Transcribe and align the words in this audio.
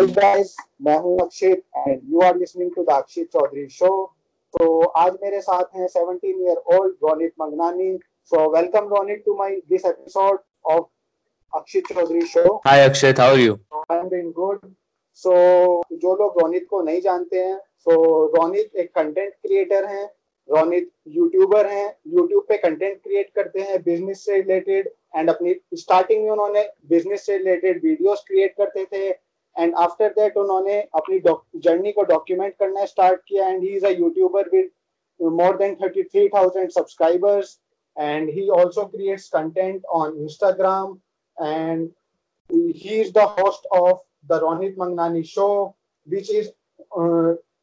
Hello 0.00 0.12
guys 0.12 0.54
मैं 0.82 0.96
हूँ 0.98 1.16
Akshay 1.20 1.50
and 1.78 2.00
you 2.12 2.20
are 2.20 2.36
listening 2.36 2.70
to 2.74 2.82
the 2.82 2.90
Akshay 2.92 3.24
Chaudhary 3.24 3.66
show 3.68 3.88
तो 4.54 4.80
आज 4.98 5.16
मेरे 5.22 5.40
साथ 5.40 5.76
हैं 5.76 5.88
17 5.88 6.24
year 6.24 6.62
old 6.76 6.94
Ronit 7.04 7.32
Magnani 7.42 7.98
so 8.32 8.48
welcome 8.56 8.88
Ronit 8.88 9.22
to 9.26 9.34
my 9.34 9.56
this 9.70 9.84
episode 9.86 10.38
of 10.66 10.86
Akshay 11.52 11.80
Chaudhary 11.80 12.26
show 12.26 12.54
hi 12.66 12.88
Akshay 12.88 13.14
how 13.18 13.32
are 13.32 13.38
you 13.38 13.54
I 13.90 13.98
am 13.98 14.08
doing 14.08 14.32
good 14.32 14.60
so 15.22 15.34
जो 15.92 16.16
लोग 16.16 16.40
रोनित 16.40 16.66
को 16.70 16.82
नहीं 16.82 17.00
जानते 17.00 17.44
हैं 17.44 17.58
सो 17.58 17.90
so, 17.90 18.36
रोनित 18.36 18.76
एक 18.76 18.94
कंटेंट 18.94 19.32
क्रिएटर 19.32 19.84
हैं. 19.84 20.10
रोनित 20.48 20.90
यूट्यूबर 21.08 21.66
हैं. 21.66 21.88
यूट्यूब 22.06 22.44
पे 22.48 22.56
कंटेंट 22.58 23.02
क्रिएट 23.02 23.30
करते 23.34 23.60
हैं 23.60 23.82
बिज़नेस 23.82 24.24
से 24.24 24.40
रिलेटेड 24.40 24.90
एंड 25.16 25.30
अपनी 25.30 25.54
स्टार्टिंग 25.74 26.24
में 26.24 26.30
उन्होंने 26.30 26.68
बिज़नेस 26.88 27.26
से 27.26 27.38
रिलेटेड 27.38 27.84
वीडियोस 27.84 28.24
क्रिएट 28.28 28.54
करते 28.58 28.84
थे. 28.84 29.29
एंड 29.60 29.74
आफ्टर 29.74 30.08
दैट 30.08 30.36
उन्होंने 30.36 30.80
अपनी 30.94 31.18
जर्नी 31.60 31.92
को 31.92 32.02
डॉक्यूमेंट 32.02 32.54
करना 32.58 32.84
स्टार्ट 32.84 33.20
किया 33.28 33.48
and 33.48 33.62
he 33.62 33.68
is 33.68 33.84
over 33.84 34.48
with 34.52 34.70
more 35.20 35.56
than 35.56 35.74
thirty 35.74 36.02
three 36.02 36.28
thousand 36.28 36.70
subscribers 36.70 37.58
and 37.98 38.30
he 38.30 38.48
also 38.48 38.84
creates 38.84 39.28
content 39.28 39.84
on 39.84 40.16
Instagram 40.22 40.98
and 41.36 41.88
he 42.50 43.00
is 43.00 43.12
the 43.12 43.26
host 43.38 43.66
of 43.66 43.98
the 44.26 44.38
Rohit 44.42 44.78
Mangnani 44.78 45.22
show 45.22 45.48
which 46.06 46.30
is 46.30 46.50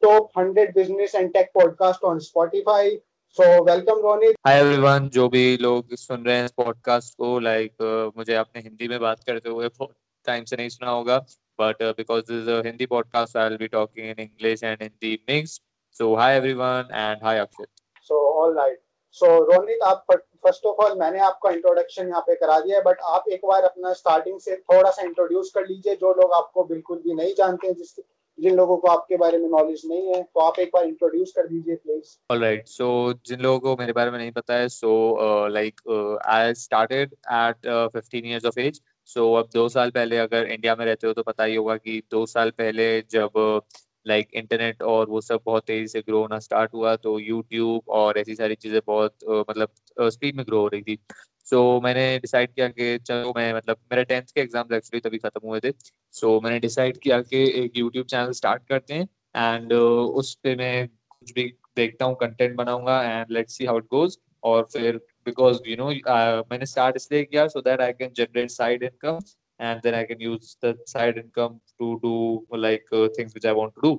top 0.02 0.30
hundred 0.38 0.74
business 0.74 1.14
and 1.14 1.32
tech 1.32 1.50
podcast 1.54 2.04
on 2.04 2.18
Spotify 2.18 2.96
so 3.36 3.64
welcome 3.64 4.00
Ronit 4.00 4.36
hi 4.46 4.60
everyone 4.76 5.08
जो 5.12 5.28
भी 5.28 5.56
लोग 5.56 5.94
सुन 5.96 6.24
रहे 6.24 6.36
हैं 6.36 6.48
podcast 6.56 7.14
को 7.14 7.38
like 7.38 7.72
like, 7.72 8.10
uh, 8.10 8.16
मुझे 8.18 8.34
आपने 8.34 8.62
हिंदी 8.62 8.88
में 8.88 9.00
बात 9.00 9.24
करते 9.24 9.48
हुए 9.48 9.68
टाइम 10.26 10.44
से 10.44 10.56
नहीं 10.56 10.68
सुना 10.68 10.90
होगा। 10.90 11.24
But 11.58 11.80
uh, 11.82 11.92
because 11.94 12.24
this 12.24 12.36
is 12.36 12.48
a 12.48 12.62
Hindi 12.62 12.86
podcast, 12.86 13.36
I'll 13.36 13.58
be 13.58 13.68
talking 13.68 14.06
in 14.06 14.16
English 14.16 14.62
and 14.62 14.80
Hindi 14.80 15.22
mixed. 15.26 15.62
So 15.90 16.16
hi 16.16 16.34
everyone 16.34 16.86
and 16.92 17.20
hi 17.20 17.36
Akshit. 17.36 17.66
So 18.02 18.14
all 18.14 18.54
right. 18.54 18.76
So 19.14 19.26
Ronit, 19.46 19.82
आप 19.86 20.04
फ़र्स्ट 20.44 20.66
ऑफ़ 20.66 20.84
ऑल 20.84 20.98
मैंने 20.98 21.18
आपका 21.20 21.50
introduction 21.50 22.08
यहाँ 22.08 22.20
पे 22.26 22.34
करा 22.34 22.58
दिया 22.60 22.76
है 22.76 22.82
but 22.84 23.00
आप 23.12 23.24
एक 23.32 23.40
बार 23.46 23.62
अपना 23.64 23.92
स्टार्टिंग 23.92 24.38
से 24.40 24.56
थोड़ा 24.72 24.90
सा 24.90 25.02
इंट्रोड्यूस 25.02 25.50
कर 25.54 25.66
लीजिए 25.66 25.94
जो 25.96 26.12
लोग 26.20 26.32
आपको 26.34 26.64
बिल्कुल 26.64 26.98
भी 27.06 27.14
नहीं 27.14 27.34
जानते 27.38 27.66
हैं 27.66 27.74
जिस 27.76 27.94
जिन 28.38 28.54
लोगों 28.56 28.76
को 28.76 28.88
आपके 28.88 29.16
बारे 29.16 29.38
में 29.38 29.48
नॉलेज 29.50 29.82
नहीं 29.86 30.14
है 30.14 30.22
तो 30.22 30.40
आप 30.40 30.58
एक 30.60 30.70
बार 30.74 30.84
इंट्रोड्यूस 30.84 31.32
कर 31.36 31.46
दीजिए 31.46 31.76
प्लीज़ 31.76 32.16
ऑलराइट 32.32 32.68
सो 32.68 32.88
जिन 33.26 33.40
लोगों 33.40 33.60
को 33.60 33.76
मेरे 33.80 33.92
बारे 33.92 34.10
में 34.10 34.18
नहीं 34.18 34.32
पता 34.32 34.54
है 34.54 34.68
so 34.68 34.92
like 35.52 35.80
I 36.26 36.54
started 36.56 37.12
at 37.12 37.66
15 37.96 38.24
years 38.24 38.44
of 38.46 38.60
age 38.60 38.80
so 39.08 39.20
so, 39.20 39.38
अब 39.38 39.48
दो 39.54 39.68
साल 39.68 39.90
पहले 39.90 40.18
अगर 40.18 40.46
इंडिया 40.46 40.74
में 40.76 40.84
रहते 40.86 41.06
हो 41.06 41.12
तो 41.12 41.22
पता 41.22 41.44
ही 41.44 41.54
होगा 41.54 41.76
कि 41.76 42.02
दो 42.10 42.24
साल 42.26 42.50
पहले 42.50 42.86
जब 43.10 43.30
लाइक 44.06 44.26
like, 44.26 44.36
इंटरनेट 44.36 44.82
और 44.82 45.08
वो 45.08 45.20
सब 45.20 45.40
बहुत 45.46 45.64
तेज़ी 45.66 45.86
से 45.88 46.00
ग्रो 46.00 46.20
होना 46.20 46.38
स्टार्ट 46.38 46.74
हुआ 46.74 46.94
तो 46.96 47.18
यूट्यूब 47.18 47.88
और 47.90 48.18
ऐसी 48.18 48.34
सारी 48.34 48.54
चीज़ें 48.54 48.80
बहुत 48.86 49.16
मतलब 49.50 49.70
स्पीड 50.10 50.36
में 50.36 50.44
ग्रो 50.46 50.60
हो 50.60 50.68
रही 50.68 50.82
थी। 50.82 50.98
सो 51.46 51.56
so, 51.78 51.84
मैंने 51.84 52.18
डिसाइड 52.18 52.52
किया 52.54 52.68
कि 52.68 52.98
चलो 52.98 53.32
मैं 53.36 53.52
मतलब 53.54 53.76
मेरे 53.92 54.04
टेंथ 54.04 54.22
के 54.34 54.40
एग्ज़ाम्स 54.40 54.72
एक्चुअली 54.72 55.00
तभी 55.00 55.18
खत्म 55.18 55.48
हुए 55.48 55.60
थे। 55.60 55.72
सो 55.72 56.36
so, 56.36 56.44
मैंने 56.44 56.58
डिसाइड 56.60 56.98
किया 56.98 57.20
कि 57.22 57.42
एक 57.64 57.76
यूट्यूब 57.76 58.06
चैनल 58.06 58.32
स्टार्ट 58.32 58.62
करते 58.68 58.94
हैं 58.94 59.08
एंड 59.36 59.72
उस 59.72 60.34
पर 60.34 60.56
मैं 60.56 60.88
कुछ 60.88 61.32
भी 61.34 61.44
देखता 61.76 62.04
हूँ 62.04 62.16
कंटेंट 62.20 62.56
बनाऊँगा 62.56 63.02
and 63.04 63.30
let's 63.30 63.56
see 63.58 63.66
how 63.66 63.78
it 63.78 63.84
goes 63.90 64.18
और 64.44 64.68
फिर 64.72 65.00
because 65.25 65.61
you 65.65 65.77
know 65.77 65.89
uh, 66.15 66.43
मैंने 66.51 66.65
start 66.65 66.95
इसलिए 66.95 67.23
किया 67.23 67.47
so 67.47 67.61
that 67.61 67.81
I 67.81 67.91
can 67.93 68.13
generate 68.13 68.51
side 68.51 68.83
income 68.83 69.19
and 69.59 69.81
then 69.83 69.95
I 69.95 70.03
can 70.05 70.19
use 70.19 70.57
the 70.61 70.77
side 70.85 71.17
income 71.17 71.59
to 71.79 71.99
do 72.03 72.45
like 72.65 72.85
uh, 72.91 73.07
things 73.17 73.33
which 73.33 73.45
I 73.45 73.53
want 73.53 73.75
to 73.75 73.81
do. 73.81 73.93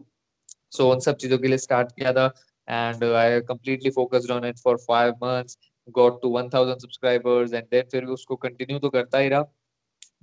So 0.70 0.91
उन 0.92 1.01
सब 1.01 1.17
चीजों 1.17 1.39
के 1.39 1.48
लिए 1.48 1.58
start 1.58 1.92
किया 1.98 2.13
था 2.13 2.30
and 2.69 3.05
uh, 3.05 3.14
I 3.14 3.41
completely 3.52 3.91
focused 3.91 4.30
on 4.30 4.45
it 4.45 4.58
for 4.58 4.77
five 4.79 5.14
months, 5.20 5.57
got 5.92 6.20
to 6.23 6.29
1000 6.29 6.80
subscribers 6.80 7.52
and 7.52 7.70
then 7.70 7.91
फिर 7.92 8.05
उसको 8.17 8.41
continue 8.47 8.80
तो 8.80 8.91
करता 8.91 9.19
ही 9.19 9.29
रहा. 9.29 9.45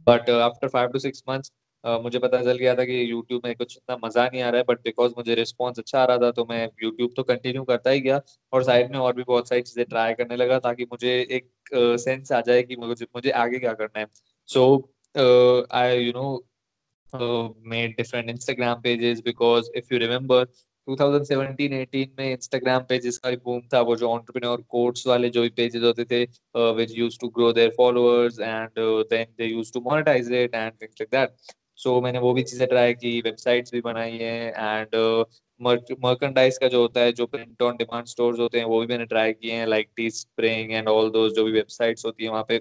But 0.05 0.29
uh, 0.29 0.39
after 0.49 0.69
five 0.69 0.91
to 0.93 0.99
six 0.99 1.23
months 1.27 1.51
मुझे 2.02 2.18
पता 2.18 2.40
चल 2.42 2.56
गया 2.58 2.74
था 2.74 2.84
कि 2.84 2.94
YouTube 3.12 3.44
में 3.44 3.54
कुछ 3.56 3.76
इतना 3.76 3.96
मज़ा 4.04 4.24
नहीं 4.24 4.42
आ 4.42 4.48
रहा 4.50 4.58
है 4.58 4.64
बट 4.68 4.80
बिकॉज़ 4.84 5.12
मुझे 5.16 5.34
रिस्पॉन्स 5.34 5.78
अच्छा 5.78 6.00
आ 6.00 6.04
रहा 6.04 6.18
था 6.18 6.30
तो 6.32 6.44
मैं 6.50 6.66
YouTube 6.84 7.14
तो 7.16 7.22
कंटिन्यू 7.24 7.62
करता 7.64 7.90
ही 7.90 8.00
गया 8.00 8.20
और 8.52 8.62
साइड 8.64 8.90
में 8.92 8.98
और 8.98 9.12
भी 9.16 9.22
बहुत 9.22 9.48
सारी 9.48 9.62
चीज़ें 9.62 9.84
ट्राई 9.86 10.14
करने 10.14 10.36
लगा 10.36 10.58
ताकि 10.60 10.84
मुझे 10.92 11.12
एक 11.30 11.48
सेंस 12.00 12.32
आ 12.32 12.40
जाए 12.40 12.62
कि 12.62 12.76
मुझे 12.76 13.06
मुझे 13.14 13.30
आगे 13.44 13.58
क्या 13.58 13.72
करना 13.74 14.00
है। 14.00 14.06
So 14.48 14.62
I 15.74 15.98
you 15.98 16.12
know 16.12 16.28
made 17.66 17.96
different 17.96 18.30
Instagram 18.30 18.80
pages 18.82 19.20
because 19.24 19.70
if 19.76 19.92
you 19.94 19.98
remember 19.98 20.46
2017-18 20.88 22.08
में 22.18 22.30
इंस्टाग्राम 22.32 22.82
पेजेस 22.88 23.16
का 23.18 23.30
बूम 23.44 23.60
था, 23.72 23.80
वो 23.80 23.96
जो 23.96 24.12
एंटरप्रेन्योर 24.12 24.60
कोर्स 24.70 25.06
वाले 25.06 25.28
जो 25.30 25.42
भी 25.42 25.48
पेजेस 25.56 25.82
होते 25.82 26.04
थे 26.10 26.22
which 26.74 26.92
used 26.98 27.20
to 27.20 27.28
grow 27.36 27.52
their 27.52 27.70
followers 27.78 28.38
and 28.40 28.78
then 29.10 29.34
they 29.38 29.46
used 29.46 29.74
to 29.74 29.80
monetize 29.90 30.32
it 30.32 30.54
and 30.54 30.72
things 30.82 31.00
like 31.00 31.08
that 31.12 31.54
so 31.76 31.96
so, 31.96 32.02
मैंने 32.04 32.18
वो 32.18 32.32
भी 32.32 32.42
चीज़ें 32.42 32.68
ट्राई 32.68 32.94
की 32.94 33.20
वेबसाइट्स 33.20 33.72
भी 33.72 33.80
बनाई 33.80 34.16
है 34.18 34.48
एंड 34.48 34.96
मर्कंडाइज 35.60 36.58
का 36.58 36.68
जो 36.68 36.80
होता 36.82 37.00
है 37.00 37.12
जो 37.12 37.26
प्रिंट 37.26 37.62
ऑन 37.62 37.76
डिमांड 37.76 38.06
स्टोर्स 38.06 38.38
होते 38.38 38.58
हैं 38.58 38.64
वो 38.64 38.80
भी 38.80 38.86
मैंने 38.86 39.04
ट्राई 39.04 39.32
किए 39.32 39.52
हैं 39.52 39.66
like 39.66 39.90
Teespring 40.10 40.72
and 40.72 40.88
all 40.88 41.10
those 41.10 41.32
जो 41.32 41.44
भी 41.44 41.52
वेबसाइट्स 41.52 42.06
होती 42.06 42.24
है 42.24 42.30
वहाँ 42.30 42.44
पे 42.48 42.58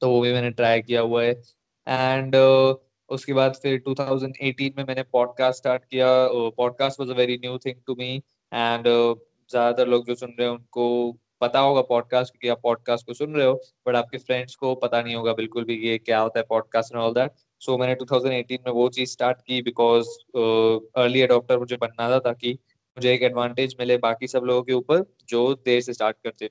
तो 0.00 0.10
वो 0.10 0.20
भी 0.20 0.32
मैंने 0.32 0.50
ट्राई 0.50 0.82
किया 0.82 1.00
हुआ 1.00 1.22
है। 1.24 1.30
एंड 1.86 2.36
uh, 2.36 2.74
उसके 3.08 3.32
बाद 3.32 3.54
फिर 3.62 3.82
2018 3.88 4.76
में 4.76 4.84
मैंने 4.84 5.02
पॉडकास्ट 5.02 5.58
स्टार्ट 5.58 5.84
किया। 5.84 6.06
Podcast 6.56 7.00
was 7.00 7.10
a 7.10 7.14
very 7.14 7.36
new 7.36 7.58
thing 7.58 7.76
to 7.86 7.94
me 7.94 8.14
and 8.52 8.84
ज़्यादातर 9.50 9.88
लोग 9.88 10.06
जो 10.06 10.14
सुन 10.14 10.34
रहे 10.38 10.48
हैं 10.48 10.54
उनको 10.54 10.86
पता 11.40 11.60
होगा 11.60 11.80
पॉडकास्ट 11.82 12.32
क्योंकि 12.32 12.48
आप 12.48 12.60
पॉडकास्ट 12.62 13.06
को 13.06 13.14
सुन 13.14 13.34
रहे 13.34 13.46
हो 13.46 13.54
बट 13.88 13.96
आपके 13.96 14.18
फ्रेंड्स 14.18 14.54
को 14.56 14.74
पता 14.74 15.02
नहीं 15.02 15.14
होगा 15.14 15.32
बिल्कुल 15.32 15.64
भी 15.64 15.76
ये 15.88 15.98
क्या 15.98 16.20
होता 16.20 16.40
है 16.40 16.46
podcast 16.48 16.94
and 16.94 17.02
all 17.02 17.14
that 17.14 17.30
so 17.62 17.78
मैंने 17.78 17.94
2018 17.94 18.58
में 18.66 18.72
वो 18.72 18.88
चीज़ 18.88 19.10
स्टार्ट 19.10 19.38
की 19.38 19.62
बिकॉज़ 19.62 20.08
अर्ली 20.96 21.20
एडॉप्टर 21.20 21.58
मुझे 21.58 21.76
बनना 21.76 22.10
था 22.10 22.18
ताकि 22.18 22.52
मुझे 22.96 23.14
एक 23.14 23.22
एडवांटेज 23.22 23.76
मिले 23.80 23.96
बाकी 23.96 24.26
सब 24.26 24.42
लोगों 24.44 24.62
के 24.62 24.72
ऊपर 24.72 25.04
जो 25.28 25.54
देर 25.54 25.80
से 25.80 25.92
स्टार्ट 25.92 26.16
करते। 26.24 26.50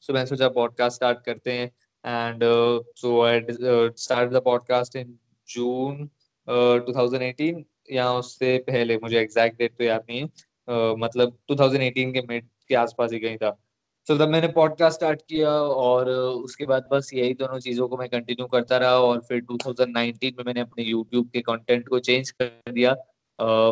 सो 0.00 0.12
मैंने 0.12 0.26
सोचा 0.26 0.48
पॉडकास्ट 0.48 0.96
स्टार्ट 0.96 1.18
करते 1.24 1.52
हैं 1.52 1.66
and 2.04 2.40
so 2.96 3.22
I 3.22 3.40
start 3.96 4.30
the 4.30 4.36
podcast 4.36 4.96
in 4.96 5.18
June 5.48 6.10
uh, 6.48 6.80
2018 6.88 7.62
या 7.92 8.12
उससे 8.12 8.58
पहले 8.58 8.96
मुझे 8.96 9.18
एग्जैक्ट 9.20 9.58
डेट 9.58 9.76
तो 9.78 9.84
याद 9.84 10.04
नहीं 10.10 10.20
है। 10.20 10.26
Uh, 10.26 10.98
मतलब 10.98 11.38
2018 11.50 12.12
के 12.12 12.22
मिड 12.28 12.48
के 12.68 12.74
आसपास 12.74 13.12
ही 13.12 13.20
कहीं 13.20 13.36
था। 13.36 13.61
तो 14.08 14.16
तब 14.18 14.28
मैंने 14.28 14.48
पॉडकास्ट 14.48 14.96
स्टार्ट 14.96 15.20
किया 15.22 15.50
और 15.50 16.08
उसके 16.10 16.66
बाद 16.66 16.88
बस 16.92 17.10
यही 17.14 17.34
दोनों 17.34 17.58
चीज़ों 17.58 17.86
को 17.88 17.96
मैं 17.96 18.08
कंटिन्यू 18.08 18.46
करता 18.46 18.76
रहा 18.76 18.98
और 19.00 19.20
फिर 19.28 19.42
2019 19.42 20.32
में 20.38 20.44
मैंने 20.46 20.60
अपने 20.60 20.84
यूट्यूब 20.84 21.28
के 21.32 21.40
कंटेंट 21.40 21.88
को 21.88 21.98
चेंज 22.00 22.30
कर 22.32 22.72
दिया 22.72 22.94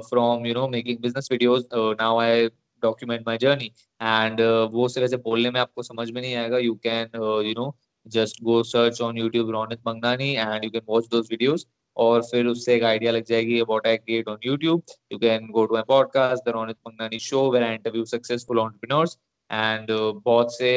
from 0.02 0.46
you 0.46 0.54
know 0.54 0.68
making 0.68 0.98
business 0.98 1.28
videos 1.32 1.68
now 1.74 2.18
I 2.18 2.46
document 2.82 3.26
my 3.26 3.38
journey 3.38 3.70
and 4.00 4.40
वो 4.72 4.86
सिर्फ़ 4.88 5.04
ऐसे 5.04 5.16
बोलने 5.24 5.50
में 5.50 5.60
आपको 5.60 5.82
समझ 5.82 6.10
में 6.10 6.20
नहीं 6.20 6.34
आएगा 6.34 6.58
you 6.58 6.74
can 6.84 7.10
you 7.46 7.54
know 7.56 7.74
just 8.06 8.42
go 8.42 8.62
search 8.66 9.00
on 9.02 9.18
YouTube 9.18 9.50
Ronit 9.50 9.80
Mangnani 9.86 10.30
and 10.32 10.64
you 10.64 10.70
can 10.70 10.82
watch 10.88 11.08
those 11.08 11.28
videos 11.30 11.64
और 11.96 12.22
फिर 12.22 12.46
उससे 12.46 12.74
एक 12.74 12.82
आइडिया 12.84 13.12
लग 13.12 13.24
जाएगी 13.24 13.58
about 13.60 13.86
I 13.86 13.96
create 13.96 14.28
on 14.28 14.38
YouTube 14.44 14.82
you 15.12 15.18
can 15.18 15.50
go 15.50 15.64
to 15.64 15.74
my 15.74 15.82
podcast 15.88 16.48
the 16.48 16.52
Ronit 16.54 16.76
Mangnani 16.86 17.18
show 17.22 17.50
where 17.52 17.62
I 17.62 17.74
interview 17.74 18.04
successful 18.06 18.58
entrepreneurs 18.60 19.18
and 19.52 19.86
बहुत 20.24 20.56
से 20.56 20.72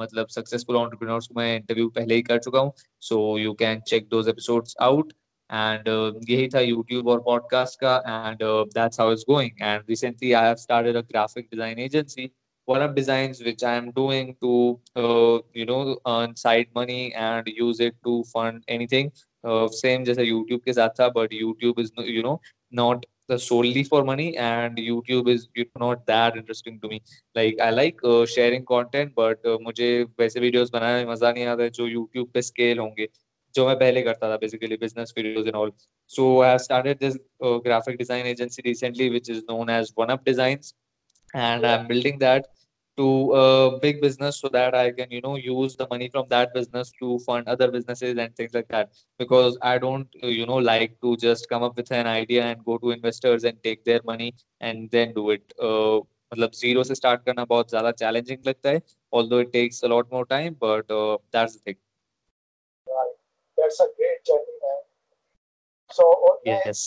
मतलब 0.00 0.28
successful 0.30 0.76
entrepreneurs 0.76 1.26
को 1.26 1.34
मैं 1.40 1.54
इंटरव्यू 1.56 1.88
पहले 1.96 2.14
ही 2.14 2.22
कर 2.22 2.38
चुका 2.38 2.60
हूँ 2.60 2.72
so 3.08 3.38
you 3.38 3.52
can 3.62 3.80
check 3.88 4.08
those 4.10 4.28
episodes 4.28 4.76
out 4.88 5.12
and 5.50 5.88
यही 6.30 6.48
था 6.54 6.60
यूट्यूब 6.60 7.08
और 7.08 7.20
पॉडकास्ट 7.26 7.80
का 7.80 7.96
and 8.06 8.38
that's 8.74 9.00
how 9.00 9.12
it's 9.12 9.24
going 9.28 9.62
and 9.62 9.82
recently 9.88 10.32
I 10.32 10.46
have 10.46 10.56
started 10.66 10.96
a 10.96 11.00
graphic 11.12 11.48
design 11.52 11.78
agency 11.78 12.30
one 12.68 12.82
of 12.82 12.94
designs 12.94 13.42
which 13.42 13.62
I 13.62 13.74
am 13.74 13.92
doing 13.92 14.36
to 14.42 14.78
uh, 14.94 15.38
you 15.54 15.64
know 15.64 15.98
earn 16.06 16.36
side 16.36 16.68
money 16.74 17.14
and 17.14 17.46
use 17.48 17.80
it 17.80 17.94
to 18.04 18.22
fund 18.24 18.62
anything. 18.68 19.10
Uh, 19.44 19.68
same 19.68 20.04
जैसा 20.04 20.22
YouTube 20.22 20.64
के 20.64 20.72
साथ 20.72 21.00
था, 21.00 21.12
but 21.14 21.32
YouTube 21.32 21.80
is 21.84 21.90
you 22.08 22.22
know 22.22 22.34
not 22.72 23.06
solely 23.36 23.84
for 23.84 24.04
money 24.04 24.36
and 24.36 24.76
YouTube 24.76 25.28
is 25.28 25.48
not 25.78 26.06
that 26.06 26.36
interesting 26.36 26.80
to 26.80 26.88
me. 26.88 27.02
Like 27.34 27.56
I 27.60 27.70
like 27.70 27.98
uh, 28.04 28.24
sharing 28.26 28.64
content, 28.64 29.12
but 29.14 29.44
uh, 29.44 29.58
मुझे 29.60 30.06
वैसे 30.18 30.40
videos 30.40 30.70
बनाने 30.70 31.04
में 31.04 31.12
मज़ा 31.12 31.32
नहीं 31.32 31.44
आता 31.46 31.68
जो 31.68 31.88
YouTube 31.88 32.32
पे 32.32 32.42
scale 32.42 32.78
होंगे 32.78 33.08
जो 33.54 33.66
मैं 33.66 33.76
पहले 33.78 34.02
करता 34.02 34.36
था 34.36 34.78
business 34.80 35.12
videos 35.12 35.46
and 35.46 35.56
all. 35.56 35.70
So 36.06 36.42
I 36.42 36.50
have 36.50 36.60
started 36.60 37.00
this 37.00 37.18
uh, 37.42 37.58
graphic 37.58 37.98
design 37.98 38.26
agency 38.26 38.62
recently, 38.64 39.10
which 39.10 39.28
is 39.28 39.42
known 39.48 39.68
as 39.68 39.92
One 39.94 40.10
Up 40.10 40.24
Designs, 40.24 40.74
and 41.34 41.66
I'm 41.66 41.86
building 41.86 42.18
that 42.20 42.46
to 42.97 43.33
a 43.33 43.79
big 43.79 44.01
business 44.01 44.39
so 44.39 44.49
that 44.49 44.75
I 44.75 44.91
can, 44.91 45.09
you 45.09 45.21
know, 45.21 45.35
use 45.35 45.75
the 45.75 45.87
money 45.89 46.09
from 46.09 46.27
that 46.29 46.53
business 46.53 46.91
to 46.99 47.19
fund 47.19 47.47
other 47.47 47.71
businesses 47.71 48.17
and 48.17 48.35
things 48.35 48.53
like 48.53 48.67
that. 48.67 48.91
Because 49.17 49.57
I 49.61 49.77
don't, 49.79 50.07
uh, 50.23 50.27
you 50.27 50.45
know, 50.45 50.57
like 50.57 50.99
to 51.01 51.17
just 51.17 51.49
come 51.49 51.63
up 51.63 51.75
with 51.75 51.91
an 51.91 52.05
idea 52.05 52.43
and 52.43 52.63
go 52.63 52.77
to 52.77 52.91
investors 52.91 53.43
and 53.45 53.57
take 53.63 53.83
their 53.83 54.01
money 54.05 54.35
and 54.61 54.91
then 54.91 55.13
do 55.13 55.31
it. 55.31 55.53
Uh, 55.59 56.01
मतलब 56.33 56.51
zero 56.57 56.83
से 56.83 56.95
start 56.95 57.23
करना 57.25 57.43
बहुत 57.45 57.69
ज्यादा 57.69 57.91
challenging 58.01 58.47
लगता 58.47 58.69
है 58.69 58.81
although 59.17 59.39
it 59.43 59.49
takes 59.55 59.83
a 59.87 59.89
lot 59.91 60.07
more 60.13 60.25
time 60.29 60.55
but 60.61 60.93
uh, 60.99 61.17
that's 61.35 61.57
the 61.57 61.59
thing 61.65 61.75
right 62.93 63.11
that's 63.59 63.81
a 63.85 63.87
great 63.99 64.23
journey 64.29 64.55
man 64.63 64.79
so 65.97 66.07
yes 66.49 66.81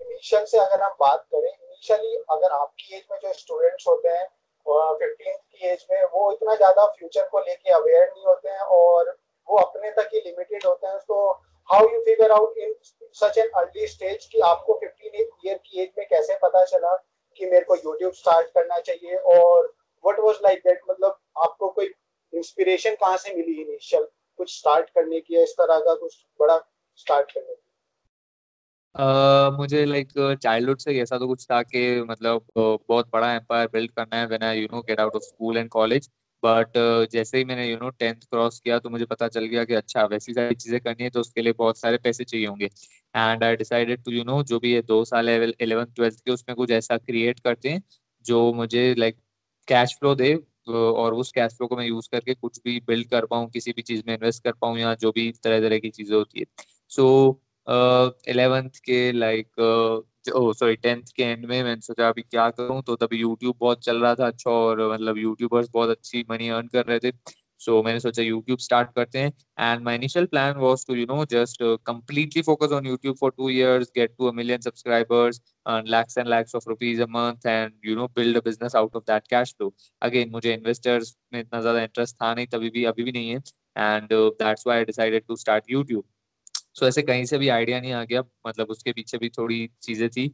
initial 0.00 0.44
से 0.50 0.58
अगर 0.58 0.82
हम 0.82 0.96
बात 1.00 1.24
करें 1.34 1.48
इनिशियली 1.48 2.14
अगर 2.36 2.52
आपकी 2.58 2.96
एज 2.96 3.02
में 3.12 3.18
जो 3.22 3.32
स्टूडेंट्स 3.38 3.86
होते 3.88 4.08
हैं 4.08 4.26
फिफ्टीन 4.65 5.35
की 5.35 5.67
एज 5.67 5.85
में 5.91 6.03
वो 6.03 6.31
इतना 6.31 6.55
ज़्यादा 6.55 6.85
फ्यूचर 6.87 7.27
को 7.31 7.39
लेके 7.39 7.71
अवेयर 7.73 8.07
नहीं 8.07 8.25
होते 8.25 8.49
हैं 8.49 8.61
और 8.77 9.17
वो 9.47 9.57
अपने 9.57 9.91
तक 9.91 10.09
ही 10.13 10.19
लिमिटेड 10.19 10.65
होते 10.65 10.87
हैं। 10.87 10.97
तो 10.99 11.29
how 11.69 11.87
you 11.89 11.99
figure 12.05 12.31
out 12.31 12.57
in 12.57 12.73
such 13.15 13.37
an 13.37 13.49
early 13.55 13.87
stage 13.87 14.25
कि 14.25 14.39
आपको 14.39 14.73
फिफ्टीन 14.81 15.27
ईयर 15.45 15.57
की 15.57 15.81
एज 15.81 15.89
में 15.97 16.07
कैसे 16.07 16.37
पता 16.43 16.63
चला 16.65 16.95
कि 17.39 17.45
मेरे 17.45 17.65
को 17.65 17.75
यूट्यूब 17.75 18.13
स्टार्ट 18.13 18.47
करना 18.47 18.79
चाहिए? 18.79 19.15
और 19.15 19.73
व्हाट 20.03 20.19
वाज 20.19 20.35
लाइक 20.43 20.59
दैट 20.67 20.81
मतलब 20.89 21.19
आपको 21.43 21.69
कोई 21.69 21.93
इंस्पिरेशन 22.33 22.95
कहाँ 22.95 23.17
से 23.17 23.35
मिली 23.35 23.61
इनिशियल 23.61 24.07
कुछ 24.39 24.57
स्टार्ट 24.57 24.89
करने 24.89 25.19
की 25.19 25.41
इस 25.43 25.53
तरह 25.53 25.79
का 25.79 25.93
कुछ 25.95 26.25
बड़ा 26.39 26.57
स्टार्ट 26.97 27.31
करने 27.31 27.53
की? 27.53 27.61
Uh, 28.95 29.51
मुझे 29.57 29.83
लाइक 29.85 30.09
चाइल्डहुड 30.43 30.79
से 30.79 30.93
ऐसा 31.01 31.17
तो 31.19 31.27
कुछ 31.27 31.45
था 31.45 31.61
कि 31.63 31.81
मतलब 32.03 32.45
बहुत 32.57 33.09
बड़ा 33.13 33.31
एम्पायर 33.33 33.67
बिल्ड 33.73 33.91
करना 33.91 34.17
है 34.17 34.37
I 34.43 34.59
you 34.59 34.67
know 34.71 34.81
get 34.81 34.99
out 34.99 35.15
of 35.15 35.23
school 35.23 35.57
and 35.57 35.69
college 35.69 36.09
but 36.43 36.77
जैसे 37.11 37.37
ही 37.37 37.43
मैंने 37.45 37.67
यू 37.67 37.77
नो 37.77 37.89
टेंथ 37.91 38.21
क्रॉस 38.23 38.59
किया 38.59 38.79
तो 38.79 38.89
मुझे 38.89 39.05
पता 39.05 39.27
चल 39.27 39.45
गया 39.45 39.63
कि 39.65 39.73
अच्छा 39.75 40.05
वैसी 40.05 40.33
सारी 40.33 40.55
चीज़ें 40.55 40.79
करनी 40.81 41.03
है 41.03 41.09
तो 41.09 41.19
उसके 41.19 41.41
लिए 41.41 41.53
बहुत 41.53 41.77
सारे 41.79 41.97
पैसे 41.99 42.23
चाहिए 42.23 42.45
होंगे। 42.47 42.65
And 43.15 43.43
I 43.43 43.55
decided 43.55 44.03
to 44.03 44.11
you 44.11 44.23
know 44.23 44.41
जो 44.43 44.59
भी 44.59 44.73
ये 44.73 44.81
दो 44.83 45.03
साल 45.05 45.29
है 45.29 45.51
इलेवंथ 45.51 45.93
ट्वेल्थ 45.95 46.19
के 46.25 46.31
उसमें 46.31 46.55
कुछ 46.55 46.71
ऐसा 46.71 46.97
क्रिएट 46.99 47.39
करते 47.39 47.69
हैं 47.69 47.81
जो 48.25 48.51
मुझे 48.53 48.93
लाइक 48.95 49.17
कैश 49.67 49.95
फ्लो 49.99 50.15
दे 50.15 50.33
और 50.69 51.13
उस 51.15 51.31
कैश 51.31 51.53
फ्लो 51.53 51.67
को 51.67 51.75
मैं 51.75 51.85
यूज़ 51.85 52.07
करके 52.11 52.33
कुछ 52.35 52.59
भी 52.65 52.79
बिल्ड 52.87 53.09
कर 53.09 53.25
पाऊँ 53.25 53.49
किसी 53.49 53.71
भी 53.71 53.81
चीज़ 53.81 54.03
में 54.07 54.13
इन्वेस्ट 54.13 54.43
कर 54.43 54.51
पाऊँ 54.61 54.77
या 54.79 54.93
जो 54.95 55.11
भी 55.11 55.31
तरह 55.43 55.59
तरह 55.61 55.79
की 55.79 55.89
चीज़ें 55.91 56.15
होती 56.17 56.39
है। 56.39 56.45
सो 56.91 57.05
इलेवेंथ 58.29 58.79
के 58.85 59.11
लाइक 59.11 59.59
ओ 60.35 60.51
सॉरी 60.53 60.75
टेंथ 60.77 61.03
के 61.15 61.23
एंड 61.23 61.45
में 61.45 61.61
मैंने 61.63 61.81
सोचा 61.81 62.07
अभी 62.09 62.21
क्या 62.21 62.49
करूँ 62.51 62.81
तो 62.83 62.95
तभी 62.95 63.17
यूट्यूब 63.17 63.55
बहुत 63.59 63.83
चल 63.85 64.01
रहा 64.01 64.15
था 64.15 64.27
अच्छा 64.27 64.51
और 64.51 64.81
मतलब 64.93 65.17
यूट्यूबर्स 65.17 65.69
बहुत 65.73 65.89
अच्छी 65.89 66.25
मनी 66.31 66.49
अर्न 66.49 66.67
कर 66.67 66.85
रहे 66.85 66.99
थे। 66.99 67.11
सो 67.61 67.71
so, 67.71 67.85
मैंने 67.85 67.99
सोचा 67.99 68.23
यूट्यूब 68.23 68.59
स्टार्ट 68.59 68.89
करते 68.95 69.19
हैं। 69.19 69.31
And 69.59 69.81
my 69.85 69.95
initial 69.95 70.25
plan 70.25 70.57
was 70.57 70.85
to 70.87 70.95
you 70.95 71.05
know 71.05 71.23
just 71.31 71.63
completely 71.87 72.41
focus 72.41 72.71
on 72.73 72.85
YouTube 72.87 73.15
for 73.19 73.31
two 73.37 73.49
years 73.49 73.91
get 73.95 74.13
to 74.17 74.27
a 74.27 74.31
million 74.33 74.61
subscribers 74.61 75.41
lakhs 75.87 76.17
and 76.17 76.27
lakhs 76.27 76.55
of 76.55 76.69
rupees 76.69 77.01
a 77.01 77.05
month 77.09 77.45
and 77.47 77.73
you 77.85 77.95
know 77.95 78.07
build 78.15 78.37
a 78.37 78.41
business 78.45 78.75
out 78.75 78.95
of 78.95 79.03
that 79.07 79.27
cash 79.29 79.53
flow 79.57 79.73
again 80.01 80.29
मुझे 80.31 80.53
investors 80.53 81.15
में 81.33 81.39
इतना 81.39 81.61
ज़्यादा 81.61 81.81
interest 81.83 82.15
था 82.15 82.33
नहीं 82.33 82.47
तभी 82.47 82.69
भी 82.69 82.83
अभी 82.85 83.03
भी 83.03 83.11
नहीं 83.11 83.29
है। 83.29 83.37
And 83.77 84.07
that's 84.13 84.67
why 84.67 84.77
I 84.79 84.85
decided 84.85 85.25
to 85.27 85.35
start 85.37 85.71
YouTube 85.71 86.03
so 86.79 86.87
ऐसे 86.87 87.01
कहीं 87.03 87.25
से 87.25 87.37
भी 87.37 87.49
आइडिया 87.49 87.79
नहीं 87.81 87.93
आ 87.93 88.03
गया। 88.05 88.23
मतलब 88.47 88.69
उसके 88.71 88.91
पीछे 88.93 89.17
भी 89.17 89.29
थोड़ी 89.37 89.69
चीज़ें 89.83 90.09
थी। 90.09 90.25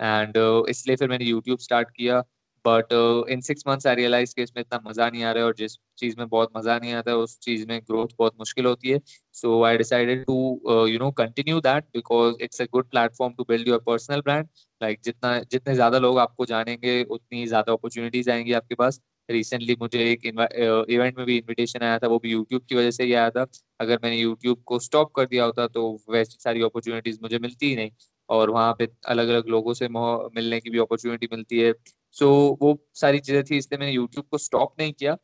एंड 0.00 0.38
uh, 0.38 0.68
इसलिए 0.70 0.96
फिर 0.96 1.08
मैंने 1.08 1.24
यूट्यूब 1.24 1.58
स्टार्ट 1.60 1.90
किया। 1.90 2.22
But 2.64 2.92
in 3.30 3.40
six 3.40 3.64
months 3.68 3.86
I 3.86 3.94
realize 3.94 4.34
कि 4.36 4.42
इसमें 4.42 4.60
इतना 4.60 4.80
मज़ा 4.86 5.08
नहीं 5.10 5.22
आ 5.24 5.30
रहा 5.32 5.42
है 5.42 5.46
और 5.46 5.54
जिस 5.54 5.76
चीज़ 5.98 6.14
में 6.18 6.28
बहुत 6.28 6.50
मज़ा 6.56 6.78
नहीं 6.78 6.92
आता 6.94 7.10
है 7.10 7.16
उस 7.16 7.38
चीज़ 7.40 7.66
में 7.68 7.80
ग्रोथ 7.80 8.14
बहुत 8.18 8.34
मुश्किल 8.40 8.66
होती 8.66 8.90
है। 8.90 9.00
So 9.34 9.62
I 9.64 9.76
decided 9.78 10.24
to 10.26 10.86
you 10.88 10.98
know 10.98 11.10
continue 11.18 11.60
that 11.60 11.84
because 11.94 12.42
it's 12.42 12.62
a 12.62 12.64
good 12.72 12.88
platform 12.90 13.34
to 13.34 13.44
build 13.48 13.68
your 13.68 13.82
personal 13.86 14.20
brand 14.20 14.48
like 14.80 15.00
जितना 15.04 15.38
जितने 15.50 15.74
ज़्यादा 15.74 15.98
लोग 15.98 16.18
आपको 16.18 16.46
जानेंगे 16.46 17.02
उतनी 17.04 17.46
ज़्यादा 17.46 17.72
अपॉर्चुनिटीज़ 17.72 18.30
आएँगी 18.30 18.52
आपके 18.52 18.74
पास। 18.74 19.00
रिसेंटली 19.28 19.76
मुझे 19.80 19.98
एक 20.10 20.26
इवेंट 20.26 21.18
में 21.18 21.24
भी 21.26 21.36
इनविटेशन 21.36 21.84
आया 21.84 21.98
था 21.98 22.06
वो 22.08 22.18
भी 22.18 22.30
यूट्यूब 22.32 22.62
की 22.68 22.74
वजह 22.74 22.90
से 22.90 23.04
ही 23.04 23.12
आया 23.14 23.30
था। 23.30 23.46
अगर 23.80 23.98
मैंने 24.04 24.16
यूट्यूब 24.18 24.62
को 24.66 24.78
स्टॉप 24.80 25.12
कर 25.16 25.26
दिया 25.26 25.44
होता 25.44 25.66
तो 25.68 25.90
वैसी 26.10 26.38
सारी 26.40 26.62
अपॉर्चुनिटीज़ 26.64 27.18
मुझे 27.22 27.38
मिलती 27.38 27.68
ही 27.68 27.76
नहीं। 27.76 27.90
और 28.28 28.50
वहाँ 28.50 28.74
पे 28.78 28.88
अलग 29.06 29.28
अलग 29.28 29.48
लोगों 29.48 29.74
से 29.74 29.88
मिलने 29.88 30.60
की 30.60 30.70
भी 30.70 30.78
अपॉर्चुनिटी 30.78 31.28
मिलती 31.32 31.58
है। 31.60 31.72
सो 32.16 32.24
so, 32.24 32.56
वो 32.62 32.78
सारी 32.94 33.18
चीज़ें 33.20 33.42
थी 33.44 33.56
इसलिए 33.58 33.78
मैंने 33.78 33.92
यूट्यूब 33.92 34.26
को 34.30 34.38
स्टॉप 34.38 34.74
नहीं 34.80 34.92
किया। 34.92 35.14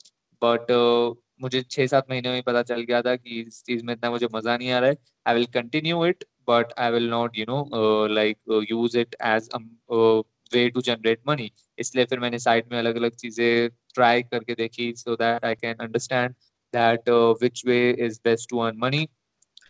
बट 0.42 0.72
मुझे 1.42 1.62
छह 1.62 1.86
सात 1.86 2.06
महीने 2.10 2.30
में 2.30 2.42
पता 2.42 2.62
चल 2.62 2.80
गया 2.82 3.00
था 3.02 3.14
कि 3.16 3.40
इस 3.40 3.62
चीज़ 3.66 3.84
में 3.84 3.92
इतना 3.94 4.10
मुझे 4.10 4.28
मज़ा 4.34 4.56
नहीं 4.56 4.70
आ 4.72 4.78
रहा 4.78 4.90
है। 4.90 4.96
I 5.26 5.34
will 5.34 5.46
continue 5.54 6.04
it 6.06 6.24
but 6.50 6.72
I 6.78 6.90
will 6.90 7.08
not 7.10 7.38
you 7.38 7.44
know 7.48 8.06
like 8.08 8.66
use 8.70 8.98
it 8.98 9.16
as 9.24 9.48
way 10.53 10.69
to 10.69 10.81
generate 10.87 11.21
money 11.27 11.51
इसलिए 11.79 12.05
फिर 12.05 12.19
मैंने 12.19 12.39
साइड 12.39 12.71
में 12.71 12.77
अलग 12.79 12.95
अलग 12.95 13.15
चीजें 13.25 13.69
ट्राई 13.93 14.23
करके 14.23 14.55
देखी 14.55 14.93
so 14.97 15.15
that 15.15 15.45
I 15.45 15.55
can 15.55 15.85
understand 15.87 16.33
that 16.73 17.09
which 17.43 17.65
way 17.67 17.79
is 18.07 18.19
best 18.25 18.49
to 18.49 18.59
earn 18.67 18.77
money 18.83 19.07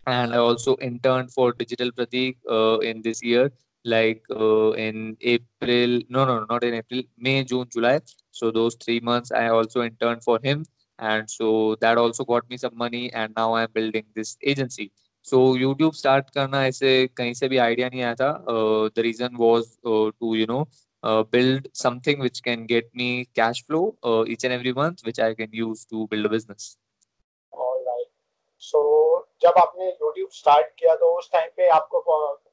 and 0.06 0.32
I 0.32 0.38
also 0.38 0.76
interned 0.76 1.32
for 1.32 1.52
Digital 1.52 1.90
Pratik 1.90 2.36
uh, 2.48 2.78
in 2.78 3.02
this 3.02 3.22
year, 3.22 3.50
like 3.84 4.22
uh, 4.30 4.70
in 4.72 5.16
April. 5.20 6.00
No, 6.08 6.24
no, 6.24 6.46
not 6.48 6.64
in 6.64 6.74
April. 6.74 7.02
May, 7.18 7.44
June, 7.44 7.66
July. 7.72 8.00
So 8.30 8.50
those 8.50 8.76
three 8.76 9.00
months, 9.00 9.32
I 9.32 9.48
also 9.48 9.82
interned 9.82 10.22
for 10.22 10.38
him, 10.42 10.64
and 10.98 11.28
so 11.28 11.76
that 11.80 11.98
also 11.98 12.24
got 12.24 12.48
me 12.48 12.56
some 12.56 12.76
money. 12.76 13.12
And 13.12 13.34
now 13.36 13.54
I'm 13.54 13.68
building 13.72 14.04
this 14.14 14.36
agency. 14.44 14.92
So 15.25 15.39
YouTube 15.57 15.93
start 15.93 16.29
करना 16.29 16.65
ऐसे 16.67 17.07
कहीं 17.17 17.33
से 17.33 17.47
भी 17.47 17.57
idea 17.57 17.89
नहीं 17.89 18.01
आया 18.01 18.15
था। 18.15 18.31
The 18.95 18.99
reason 18.99 19.35
was 19.39 19.75
to 19.85 20.35
you 20.35 20.45
know 20.49 20.65
build 21.03 21.67
me 22.93 23.25
cash 23.37 23.59
flow 23.65 23.95
uh, 24.03 24.23
each 24.25 24.43
and 24.43 24.53
every 24.53 24.73
month 24.73 24.99
which 25.03 25.19
i 25.19 25.33
can 25.33 25.51
use 25.51 25.85
to 25.85 26.07
build 26.07 26.25
a 26.25 26.29
business. 26.29 26.77
All 27.53 27.79
right. 27.87 28.09
So 28.63 28.81
जब 29.41 29.53
आपने 29.57 29.85
YouTube 30.03 30.31
स्टार्ट 30.33 30.67
किया 30.79 30.95
तो 30.95 31.13
उस 31.17 31.29
टाइम 31.33 31.49
पे 31.57 31.67
आपको 31.69 31.99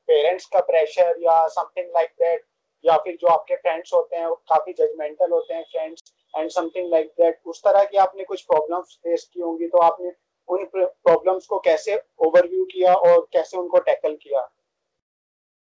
पेरेंट्स 0.09 0.47
का 0.53 0.61
प्रेशर 0.71 1.19
या 1.23 1.37
something 1.57 1.87
like 1.97 2.11
that 2.21 2.45
या 2.85 2.97
फिर 3.05 3.17
जो 3.21 3.29
आपके 3.29 3.57
फ्रेंड्स 3.57 3.93
होते 3.95 4.17
हैं 4.17 4.27
वो 4.27 4.35
काफ़ी 4.49 4.73
जजमेंटल 4.73 5.31
होते 5.33 5.55
हैं 5.55 5.65
friends 5.73 6.13
and 6.37 6.51
something 6.51 6.91
like 6.93 7.13
that 7.21 7.41
उस 7.47 7.61
तरह 7.65 7.85
की 7.85 7.97
आपने 8.07 8.25
कुछ 8.25 8.43
प्रॉब्लम्स 8.43 8.99
फेस 9.05 9.29
की 9.35 9.41
होंगी 9.41 9.67
तो 9.69 9.79
आपने 9.79 10.11
उन 10.49 10.65
प्रॉब्लम्स 10.75 11.47
को 11.47 11.59
कैसे 11.61 11.97
ओवरव्यू 12.19 12.65
किया 12.65 12.95
और 12.95 13.27
कैसे 13.33 13.57
उनको 13.57 13.79
टैकल 13.81 14.15
किया? 14.23 14.49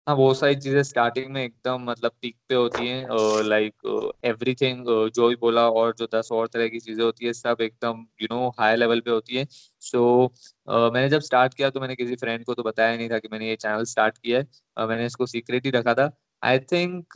हाँ 0.06 0.14
वो 0.16 0.32
सारी 0.34 0.54
चीज़ें 0.54 0.82
स्टार्टिंग 0.82 1.30
में 1.32 1.42
एकदम 1.44 1.84
मतलब 1.84 2.12
पीक 2.22 2.36
पे 2.48 2.54
होती 2.54 2.86
हैं 2.86 3.06
लाइक 3.44 4.18
एवरीथिंग 4.24 4.84
जो 5.14 5.28
भी 5.28 5.36
बोला 5.36 5.68
और 5.70 5.94
जो 5.98 6.06
दस 6.14 6.28
और 6.32 6.46
तरह 6.48 6.68
की 6.68 6.80
चीज़ें 6.80 7.04
होती 7.04 7.26
है 7.26 7.32
सब 7.32 7.60
एकदम 7.60 8.04
यू 8.22 8.28
नो 8.30 8.48
हाई 8.58 8.76
लेवल 8.76 9.00
पे 9.00 9.10
होती 9.10 9.36
है। 9.36 9.44
सो 9.44 9.98
so, 10.26 10.74
uh, 10.74 10.92
मैंने 10.94 11.08
जब 11.08 11.20
स्टार्ट 11.20 11.54
किया 11.54 11.70
तो 11.70 11.80
मैंने 11.80 11.94
किसी 11.96 12.16
फ्रेंड 12.16 12.44
को 12.44 12.54
तो 12.54 12.62
बताया 12.62 12.96
नहीं 12.96 13.08
था 13.10 13.18
कि 13.18 13.28
मैंने 13.32 13.48
ये 13.48 13.56
चैनल 13.56 13.84
स्टार्ट 13.84 14.18
किया 14.18 14.38
है। 14.38 14.44
Uh, 14.44 14.88
मैंने 14.88 15.06
इसको 15.06 15.26
सीक्रेट 15.26 15.64
ही 15.66 15.70
रखा 15.70 15.94
था। 15.94 16.10
आई 16.42 16.58
थिंक 16.72 17.14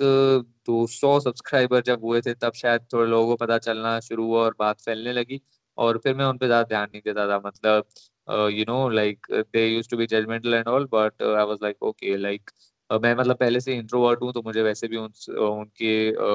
दो 0.66 0.86
सौ 0.88 1.18
सब्सक्राइबर 1.20 1.82
जब 1.82 2.04
हुए 2.04 2.20
थे 2.20 2.34
तब 2.34 2.52
शायद 2.54 2.86
थोड़े 2.92 3.08
लोगों 3.10 3.26
को 3.28 3.36
पता 3.36 3.58
चलना 3.60 3.98
शुरू 4.00 4.26
हुआ 4.26 4.42
और 4.44 4.54
बात 4.58 4.80
फैलने 4.80 5.12
लगी। 5.12 5.40
और 5.86 5.98
फिर 6.04 6.14
मैं 6.16 6.24
उन 6.24 6.38
पर 6.38 6.46
ज़्यादा 6.46 6.68
ध्यान 6.68 6.88
नहीं 6.92 7.02
देता 7.04 7.26
था 7.28 7.38
मतलब 7.46 8.50
you 8.58 8.64
know 8.68 8.88
like 8.90 9.26
they 9.32 9.66
used 9.66 9.88
to 9.90 9.96
be 9.96 10.06
judgmental 10.06 10.54
and 10.54 10.68
all 10.68 10.84
but 10.92 11.22
I 11.22 11.44
was 11.46 11.58
like 11.62 11.82
okay 11.92 12.16
like 12.16 12.50
मैं 13.02 13.14
मतलब 13.14 13.36
पहले 13.36 13.60
से 13.60 13.74
इंट्रोवर्ट 13.76 14.22
हूँ 14.22 14.32
तो 14.32 14.42
मुझे 14.42 14.62
वैसे 14.62 14.88
भी 14.88 14.96
उन 14.96 15.12
उनके 15.48 15.92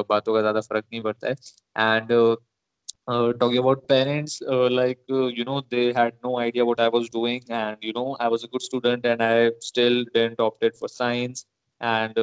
बातों 0.09 0.33
का 0.33 0.41
ज़्यादा 0.41 0.61
फ़र्क 0.61 0.85
नहीं 0.91 1.01
पड़ता 1.01 1.27
है 1.27 1.35
and 1.97 2.11
Uh, 3.07 3.33
parents, 3.87 4.41
uh, 4.49 4.67
like 4.67 4.99
uh, 5.11 5.27
you 5.27 5.45
know, 5.45 5.61
they 5.69 5.93
had 5.93 6.13
no 6.23 6.39
idea 6.39 6.65
what 6.65 6.79
I 6.79 6.87
was 6.87 7.07
doing, 7.07 7.43
and 7.49 7.77
you 7.79 7.93
know, 7.93 8.17
I 8.19 8.27
was 8.27 8.43
a 8.43 8.47
good 8.47 8.63
student, 8.63 9.05
and 9.05 9.21
I 9.21 9.51
still 9.59 10.05
didn't 10.11 10.39
opted 10.39 10.75
for 10.75 10.87
science 10.87 11.45
and 11.81 12.15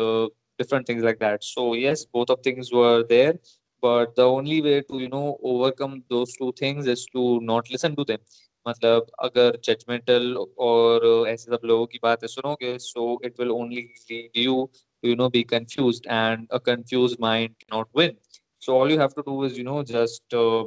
different 0.58 0.86
things 0.86 1.04
like 1.04 1.20
that. 1.20 1.44
So 1.44 1.74
yes, 1.74 2.04
both 2.04 2.30
of 2.30 2.40
things 2.42 2.72
were 2.72 3.04
there, 3.04 3.34
but 3.83 4.15
the 4.15 4.23
only 4.23 4.61
way 4.61 4.81
to 4.81 4.99
you 4.99 5.09
know 5.09 5.37
overcome 5.43 6.03
those 6.09 6.35
two 6.35 6.51
things 6.59 6.87
is 6.87 7.05
to 7.15 7.39
not 7.41 7.69
listen 7.75 7.95
to 7.95 8.05
them 8.11 8.19
मतलब 8.65 9.05
अगर 9.23 9.57
judgemental 9.65 10.35
और 10.59 11.05
ऐसे 11.27 11.51
सब 11.51 11.59
लोगों 11.65 11.85
की 11.91 11.99
बातें 12.03 12.27
सुनोगे 12.27 12.77
so 12.79 13.19
it 13.25 13.39
will 13.39 13.51
only 13.51 13.81
lead 14.11 14.37
you 14.37 14.69
you 15.05 15.15
know 15.15 15.29
be 15.29 15.43
confused 15.53 16.07
and 16.11 16.47
uh 16.51 16.57
confused 16.71 17.21
mind 17.21 17.55
not 17.73 17.87
win 17.97 18.17
so 18.65 18.75
all 18.75 18.91
you 18.91 18.99
have 18.99 19.13
to 19.15 19.23
do 19.25 19.33
is 19.47 19.57
you 19.57 19.63
know 19.65 19.81
just 19.89 20.33
uh, 20.33 20.63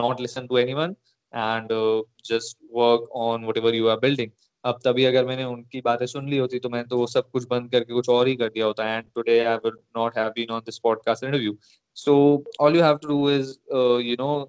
not 0.00 0.20
listen 0.24 0.48
to 0.48 0.58
anyone 0.62 0.92
and 1.32 1.72
uh, 1.72 2.02
just 2.30 2.56
work 2.80 3.06
on 3.12 3.46
whatever 3.46 3.72
you 3.74 3.88
are 3.88 3.98
building 4.02 4.32
अब 4.63 4.79
तभी 4.85 5.05
अगर 5.05 5.25
मैंने 5.25 5.43
उनकी 5.43 5.81
बातें 5.81 6.05
सुन 6.05 6.29
ली 6.29 6.37
होती 6.37 6.59
तो 6.59 6.69
मैंने 6.69 6.87
तो 6.87 6.97
वो 6.97 7.07
सब 7.07 7.29
कुछ 7.29 7.45
बंद 7.47 7.71
करके 7.71 7.93
कुछ 7.93 8.09
और 8.09 8.27
ही 8.27 8.35
कर 8.35 8.49
दिया 8.49 8.65
होता 8.65 8.95
and 8.95 9.05
today 9.15 9.39
I 9.39 9.55
will 9.55 9.77
not 9.97 10.17
have 10.17 10.29
been 10.29 10.49
on 10.49 10.59
this 10.59 10.79
podcast 10.79 11.23
interview 11.23 11.57
all 12.59 12.75
you 12.75 12.81
have 12.81 12.99
to 12.99 13.07
do 13.07 13.27
is, 13.27 13.57
uh, 13.73 13.97
you 14.09 14.17
know, 14.17 14.45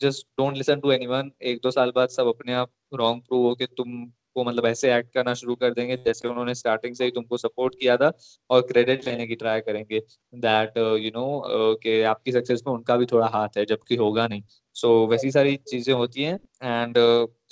just 0.00 0.26
don't 0.38 0.56
listen 0.56 0.80
to 0.80 0.90
anyone 0.92 1.30
एक 1.42 1.60
दो 1.62 1.70
साल 1.70 1.92
बाद 1.96 2.08
सब 2.08 2.26
अपने 2.26 2.52
आप 2.52 2.70
रॉन्ग 2.94 3.22
प्रूव 3.22 3.46
हो 3.46 3.54
के 3.54 3.66
तुम 3.66 4.04
को 4.34 4.44
मतलब 4.44 4.66
ऐसे 4.66 4.94
एक्ट 4.94 5.12
करना 5.14 5.34
शुरू 5.34 5.54
कर 5.54 5.74
देंगे 5.74 5.96
जैसे 5.96 6.28
उन्होंने 6.28 6.54
स्टार्टिंग 6.54 6.94
से 6.94 7.04
ही 7.04 7.10
तुमको 7.10 7.36
सपोर्ट 7.36 7.74
किया 7.80 7.96
था 7.96 8.12
और 8.50 8.60
क्रेडिट 8.62 9.06
लेने 9.06 9.26
की 9.26 9.34
ट्राई 9.34 9.60
करेंगे 9.60 10.00
दैट 10.34 10.78
यू 10.78 11.10
नो 11.10 11.42
कि 11.82 12.00
आपकी 12.02 12.32
सक्सेस 12.32 12.62
में 12.66 12.74
उनका 12.74 12.96
भी 12.96 13.06
थोड़ा 13.06 13.26
हाथ 13.26 13.56
है 13.58 13.64
जबकि 13.64 13.96
होगा 13.96 14.26
नहीं। 14.28 14.42
सो 14.74 15.04
so, 15.04 15.10
वैसी 15.10 15.30
सारी 15.30 15.56
चीज़ें 15.56 15.94
होती 15.94 16.22
हैं 16.22 16.38
and 16.62 16.94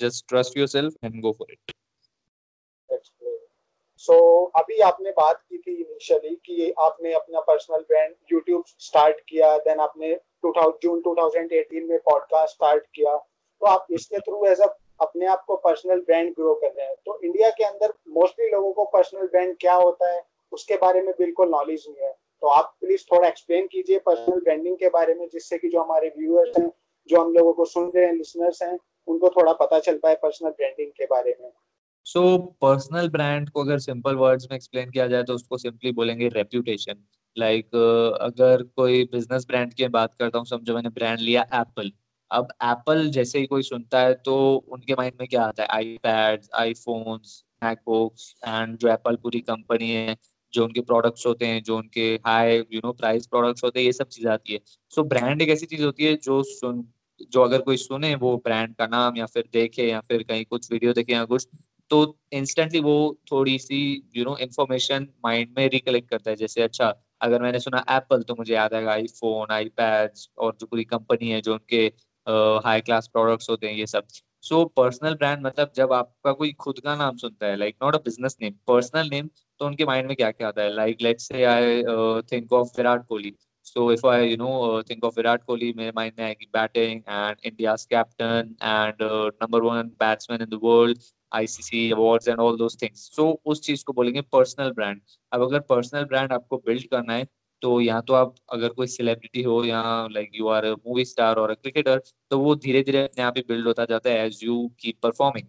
just 0.00 0.28
trust 0.28 0.58
yourself 0.66 0.94
and 1.04 1.20
go 1.20 1.32
for 1.32 1.52
it 1.52 1.72
so 4.04 4.12
so, 4.12 4.62
अभी 4.62 4.78
आपने 4.78 5.10
बात 5.10 5.40
की 5.40 5.58
थी 5.58 5.74
इनिशियली 5.74 6.34
कि 6.46 6.72
आपने 6.78 7.12
अपना 7.12 7.40
पर्सनल 7.40 7.78
ब्रांड 7.78 8.14
यूट्यूब 8.32 8.64
स्टार्ट 8.66 9.20
किया 9.28 9.56
देन 9.58 9.80
आपने 9.80 10.14
2000 10.44 10.78
जून 10.82 11.00
2018 11.00 11.88
में 11.88 11.98
पॉडकास्ट 11.98 12.54
स्टार्ट 12.54 12.84
किया। 12.94 13.16
तो 13.16 13.66
आप 13.66 13.86
इसके 13.90 14.18
थ्रू 14.18 14.44
एज 14.46 14.60
अ 14.60 14.66
अपने 15.00 15.26
आप 15.26 15.44
को 15.46 15.56
पर्सनल 15.56 16.00
ब्रांड 16.00 16.30
ग्रो 16.30 16.54
कर 16.54 16.66
रहे 16.66 16.86
हैं। 16.86 16.94
तो 17.06 17.20
इंडिया 17.24 17.50
के 17.50 17.64
अंदर 17.64 17.94
मोस्टली 18.08 18.48
लोगों 18.48 18.72
को 18.72 18.84
पर्सनल 18.84 19.26
ब्रांड 19.26 19.56
क्या 19.60 19.74
होता 19.74 20.12
है 20.12 20.22
उसके 20.52 20.74
बारे 20.74 21.02
में 21.02 21.14
बिल्कुल 21.18 21.48
नॉलेज 21.48 21.84
नहीं 21.88 22.06
है। 22.06 22.12
तो 22.12 22.46
आप 22.46 22.76
प्लीज़ 22.80 23.04
थोड़ा 23.12 23.28
एक्सप्लेन 23.28 23.66
कीजिए 23.66 23.98
पर्सनल 23.98 24.40
ब्रांडिंग 24.40 24.76
के 24.76 24.88
बारे 24.88 25.14
में 25.14 25.28
जिससे 25.28 25.58
कि 25.58 25.68
जो 25.68 25.80
हमारे 25.80 26.08
व्यूअर्स 26.18 26.58
हैं 26.58 26.70
जो 27.08 27.20
हम 27.20 27.32
लोगों 27.32 27.52
को 27.52 27.64
सुन 27.64 27.92
रहे 27.96 28.06
हैं 28.06 28.12
लिसनर्स 28.12 28.62
हैं 28.62 28.78
उनको 29.08 29.28
थोड़ा 29.28 29.52
पता 29.52 29.78
चल 29.78 29.98
पाए 29.98 30.14
पर्सनल 30.14 30.50
ब्रांडिंग 30.50 30.90
के 30.90 31.04
बारे 31.04 31.36
में। 31.40 31.52
सो 32.06 32.38
पर्सनल 32.62 33.08
ब्रांड 33.08 33.50
को 33.50 33.60
अगर 33.60 33.78
सिंपल 33.78 34.14
वर्ड्स 34.14 34.46
में 34.50 34.56
एक्सप्लेन 34.56 34.90
किया 34.90 35.06
जाए 35.06 35.22
तो 35.22 35.34
उसको 35.34 35.58
सिंपली 35.58 35.92
बोलेंगे 35.92 36.28
रेप्यूटेशन 36.28 36.94
लाइक 37.36 37.66
like, 37.66 38.20
अगर 38.20 38.62
कोई 38.76 39.04
बिज़नेस 39.04 39.46
ब्रांड 39.46 39.74
की 39.74 39.88
बात 39.88 40.14
करता 40.14 40.38
हूँ 40.38 40.46
समझो 40.46 40.74
मैंने 40.74 40.88
ब्रांड 40.88 41.18
लिया 41.18 41.42
एप्पल 41.54 41.90
अब 42.30 42.48
एप्पल 42.64 43.08
जैसे 43.10 43.38
ही 43.38 43.46
कोई 43.46 43.62
सुनता 43.62 44.00
है 44.00 44.14
तो 44.14 44.36
उनके 44.56 44.94
माइंड 44.94 45.14
में 45.20 45.28
क्या 45.28 45.42
आता 45.42 45.62
है? 45.62 45.68
Eye 45.68 45.96
pad 46.02 46.44
iPhones 46.54 47.44
MacBooks 47.64 48.34
and 48.48 48.76
जो 48.78 48.88
एप्पल 48.88 49.16
पूरी 49.16 49.40
कंपनी 49.40 49.90
है 49.90 50.16
जो 50.52 50.64
उनके 50.64 50.80
प्रोडक्ट्स 50.80 51.26
होते 51.26 51.46
हैं 51.46 51.62
जो 51.62 51.76
उनके 51.76 52.14
high 52.26 52.56
you 52.72 52.80
know 52.84 52.92
price 52.92 53.26
products 53.26 53.64
होते 53.64 53.80
हैं 53.80 53.86
ये 53.86 53.92
सब 53.92 54.08
चीज़ 54.08 54.28
आती 54.28 54.52
है. 54.52 54.58
सो 54.90 55.00
so, 55.00 55.08
ब्रांड 55.08 55.42
एक 55.42 55.48
ऐसी 55.48 55.66
चीज़ 55.66 55.84
होती 55.84 56.04
है 56.04 56.14
जो 56.16 56.42
सुन 56.42 56.84
जो 57.32 57.42
अगर 57.42 57.60
कोई 57.60 57.76
सुने 57.76 58.14
वो 58.14 58.36
ब्रांड 58.44 58.74
का 58.74 58.86
नाम 58.86 59.16
या 59.16 59.26
फिर 59.26 59.48
देखे 59.52 59.88
या 59.88 60.00
फिर 60.00 60.22
कहीं 60.22 60.44
कुछ 60.44 60.72
वीडियो 60.72 60.92
देखे 60.92 61.12
या 61.12 61.24
कुछ 61.24 61.48
तो 61.90 62.18
इंस्टेंटली 62.32 62.80
वो 62.80 62.94
थोड़ी 63.30 63.58
सी 63.58 63.78
यू 64.16 64.24
नो 64.24 64.36
इन्फॉर्मेशन 64.36 65.06
माइंड 65.24 65.54
में 65.58 65.68
रिकलेक्ट 65.68 66.08
करता 66.10 66.30
है 66.30 66.36
जैसे 66.36 66.62
अच्छा 66.62 66.94
अगर 67.20 67.42
मैंने 67.42 67.58
सुना 67.60 67.84
एप्पल 67.90 68.22
तो 68.22 68.34
मुझे 68.38 68.54
याद 68.54 68.74
आएगा 68.74 68.92
आईफोन 68.92 69.52
आई 69.52 69.70
और 70.38 70.56
जो 70.60 70.66
पूरी 70.66 70.84
कंपनी 70.84 71.30
है 71.30 71.40
जो 71.40 71.54
उनके 71.54 71.84
हाई 72.66 72.80
क्लास 72.80 73.08
प्रोडक्ट्स 73.12 73.50
होते 73.50 73.66
हैं 73.66 73.74
ये 73.74 73.86
सब। 73.86 74.06
सो 74.42 74.64
पर्सनल 74.76 75.14
ब्रांड 75.14 75.46
मतलब 75.46 75.72
जब 75.76 75.92
आपका 75.92 76.32
कोई 76.32 76.52
खुद 76.52 76.78
का 76.84 76.96
नाम 76.96 77.16
सुनता 77.16 77.46
है 77.46 77.56
like 77.56 77.76
not 77.82 77.94
a 77.94 77.98
business 78.04 78.36
name 78.42 78.54
personal 78.66 79.08
name 79.10 79.30
तो 79.58 79.66
उनके 79.66 79.84
माइंड 79.84 80.08
में 80.08 80.16
क्या 80.16 80.30
क्या 80.30 80.48
आता 80.48 80.62
है? 80.62 80.74
Like 80.74 81.02
let's 81.02 81.28
say 81.28 81.44
I 81.44 81.82
think 82.32 82.52
of 82.52 82.76
Virat 82.76 83.06
Kohli. 83.06 83.36
If 83.76 84.02
I, 84.04 84.16
you 84.20 84.36
know, 84.36 84.54
uh, 84.62 84.82
think 84.82 85.04
of 85.04 85.14
Virat 85.16 85.44
Kohli, 85.50 85.74
मेरे 85.76 85.92
mind 85.92 86.18
में 86.18 86.24
आएगी 86.24 87.02
and 87.06 87.36
India's 87.42 87.86
captain 87.86 88.54
and 88.60 89.00
uh, 89.00 89.30
number 89.40 89.60
one 89.64 89.90
batsman 89.98 90.42
in 90.42 90.50
the 90.50 90.58
world, 90.58 90.98
ICC 91.34 91.90
awards 91.92 92.28
and 92.28 92.40
all 92.40 92.56
those 92.58 92.76
things 92.82 93.08
so 93.16 93.30
उस 93.46 93.60
चीज़ 93.62 93.84
को 93.84 93.92
बोलेंगे 93.92 94.20
personal 94.32 94.70
brand 94.72 95.00
अब 95.32 95.42
अगर 95.42 95.60
personal 95.68 96.04
brand 96.04 96.32
आपको 96.32 96.56
बिल्ड 96.66 96.88
करना 96.90 97.14
है 97.14 97.26
तो 97.62 97.80
यहाँ 97.80 98.02
तो 98.02 98.14
आप 98.14 98.34
अगर 98.52 98.68
कोई 98.70 98.86
सेलिब्रिटी 98.86 99.42
हो 99.42 99.62
या 99.64 99.82
like 100.12 100.30
you 100.34 100.48
are 100.48 100.66
movie 100.70 101.04
star 101.04 101.36
और 101.36 101.52
क्रिकेटर 101.54 102.00
तो 102.30 102.38
वो 102.38 102.54
धीरे 102.56 102.82
धीरे 102.82 103.02
अपने 103.02 103.24
आप 103.24 103.34
ही 103.36 103.42
बिल्ड 103.48 103.66
होता 103.66 103.84
जाता 103.84 104.10
है 104.10 104.26
as 104.26 104.40
you 104.44 104.56
keep 104.80 104.98
performing 105.02 105.46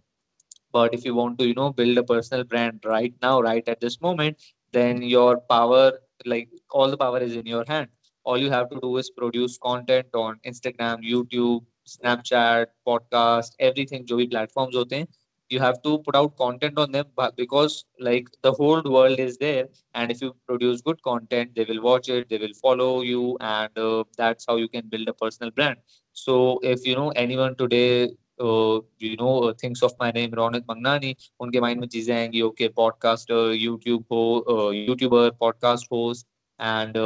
but 0.73 0.93
if 0.93 1.07
you 1.07 1.13
want 1.13 1.37
to 1.37 1.45
you 1.45 1.53
know 1.57 1.69
build 1.77 1.99
a 1.99 2.01
personal 2.09 2.43
brand 2.45 2.79
right 2.87 3.15
now 3.23 3.41
right 3.41 3.69
at 3.69 3.81
this 3.81 3.97
moment 4.03 4.37
then 4.73 5.03
your 5.05 5.35
power 5.49 5.99
like 6.27 6.75
all 6.75 6.91
the 6.91 6.97
power 6.99 7.23
is 7.23 7.37
in 7.37 7.47
your 7.47 7.65
hand 7.69 7.87
all 8.25 8.43
you 8.43 8.49
have 8.51 8.65
to 8.65 8.79
do 8.79 8.97
is 8.99 9.11
produce 9.15 9.57
content 9.61 10.15
on 10.15 10.39
Instagram 10.45 11.03
YouTube 11.05 11.65
Snapchat 11.87 12.69
podcast 12.85 13.61
everything 13.61 14.05
जो 14.05 14.17
भी 14.17 14.27
platforms 14.27 14.75
होते 14.75 14.95
हैं 14.95 15.07
you 15.50 15.58
have 15.60 15.82
to 15.82 15.98
put 15.98 16.16
out 16.16 16.36
content 16.36 16.78
on 16.78 16.92
them 16.92 17.06
because 17.36 17.84
like 17.98 18.28
the 18.42 18.52
whole 18.52 18.82
world 18.82 19.18
is 19.18 19.36
there 19.38 19.68
and 19.94 20.10
if 20.10 20.22
you 20.22 20.34
produce 20.46 20.80
good 20.80 21.02
content 21.02 21.54
they 21.56 21.64
will 21.64 21.82
watch 21.82 22.08
it 22.08 22.28
they 22.28 22.38
will 22.38 22.54
follow 22.62 23.02
you 23.02 23.36
and 23.40 23.76
uh, 23.76 24.04
that's 24.16 24.46
how 24.48 24.56
you 24.56 24.68
can 24.68 24.88
build 24.88 25.08
a 25.08 25.12
personal 25.12 25.50
brand 25.50 25.76
so 26.12 26.60
if 26.62 26.86
you 26.86 26.94
know 26.94 27.10
anyone 27.10 27.56
today 27.56 28.04
uh, 28.38 28.80
you 28.98 29.16
know 29.16 29.34
uh, 29.48 29.52
thinks 29.54 29.82
of 29.82 29.92
my 29.98 30.10
name 30.12 30.30
Ronit 30.32 30.64
Magnani 30.66 31.14
उनके 31.40 31.60
mind 31.60 31.80
में 31.80 31.88
चीजें 31.88 32.14
आएंगी 32.14 32.40
okay 32.42 32.68
podcaster 32.76 33.52
YouTube 33.56 34.04
हो 34.12 34.72
YouTuber 34.72 35.30
podcast 35.40 35.92
host 35.92 36.26
and 36.60 36.96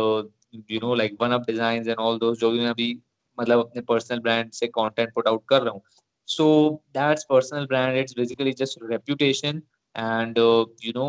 you 0.71 0.81
know 0.81 0.95
like 0.95 1.17
one 1.21 1.33
up 1.33 1.45
design 1.47 1.89
and 1.89 1.99
all 1.99 2.19
those 2.19 2.39
जो 2.39 2.51
भी 2.51 2.59
मैं 2.61 2.71
अभी 2.71 2.95
मतलब 3.39 3.59
अपने 3.59 3.83
पर्सनल 3.89 4.19
ब्रांड 4.27 4.51
से 4.53 4.67
कंटेंट 4.79 5.15
पुट 5.15 5.29
आउट 5.29 5.45
कर 5.49 5.63
रहा 5.63 5.73
हूँ 5.73 5.83
so 6.30 6.46
that's 6.94 7.26
personal 7.26 7.66
brand. 7.68 7.98
It's 7.98 8.14
basically 8.14 8.54
just 8.54 8.78
reputation 8.82 9.64
and 9.96 10.38
uh, 10.40 10.66
you 10.80 10.94
know 10.94 11.08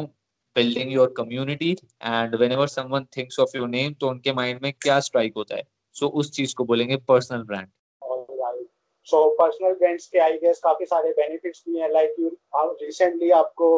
building 0.56 0.90
your 0.90 1.08
community. 1.08 1.76
And 2.00 2.38
whenever 2.38 2.66
someone 2.66 3.06
thinks 3.16 3.38
of 3.38 3.52
your 3.54 3.68
name 3.68 3.94
तो 4.00 4.08
उनके 4.08 4.32
माइंड 4.32 4.62
में 4.62 4.72
क्या 4.82 4.98
स्ट्राइक 5.08 5.34
होता 5.36 5.56
है? 5.56 5.64
So, 5.94 6.08
उस 6.08 6.30
चीज़ 6.36 6.54
को 6.54 6.64
बोलेंगे 6.64 6.96
personal 7.12 7.42
brand 7.52 7.68
so 9.06 9.18
personal 9.38 9.74
brands 9.78 10.06
के 10.06 10.18
आई 10.18 10.38
गेस 10.38 10.60
काफ़ी 10.64 10.86
सारे 10.86 11.10
बेनिफिट्स 11.12 11.62
भी 11.68 11.78
हैं. 11.78 11.92
लाइक 11.92 12.14
यू 12.20 12.36
रिसेंटली 12.82 13.30
आपको 13.38 13.68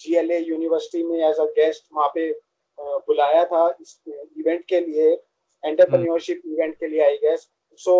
जीएलए 0.00 0.38
यूनिवर्सिटी 0.38 1.02
में 1.02 1.18
एज 1.28 1.36
अ 1.40 1.44
गेस्ट 1.58 1.84
वहाँ 1.94 2.08
पे 2.14 2.30
बुलाया 3.08 3.44
था 3.44 3.66
इस 3.80 3.98
इवेंट 4.08 4.64
के 4.68 4.80
लिए 4.80 5.10
एंटरप्रेन्योरशिप 5.62 6.42
इवेंट 6.46 6.74
के 6.80 6.86
लिए 6.86 7.02
I 7.04 7.16
guess 7.24 7.48
so 7.78 7.94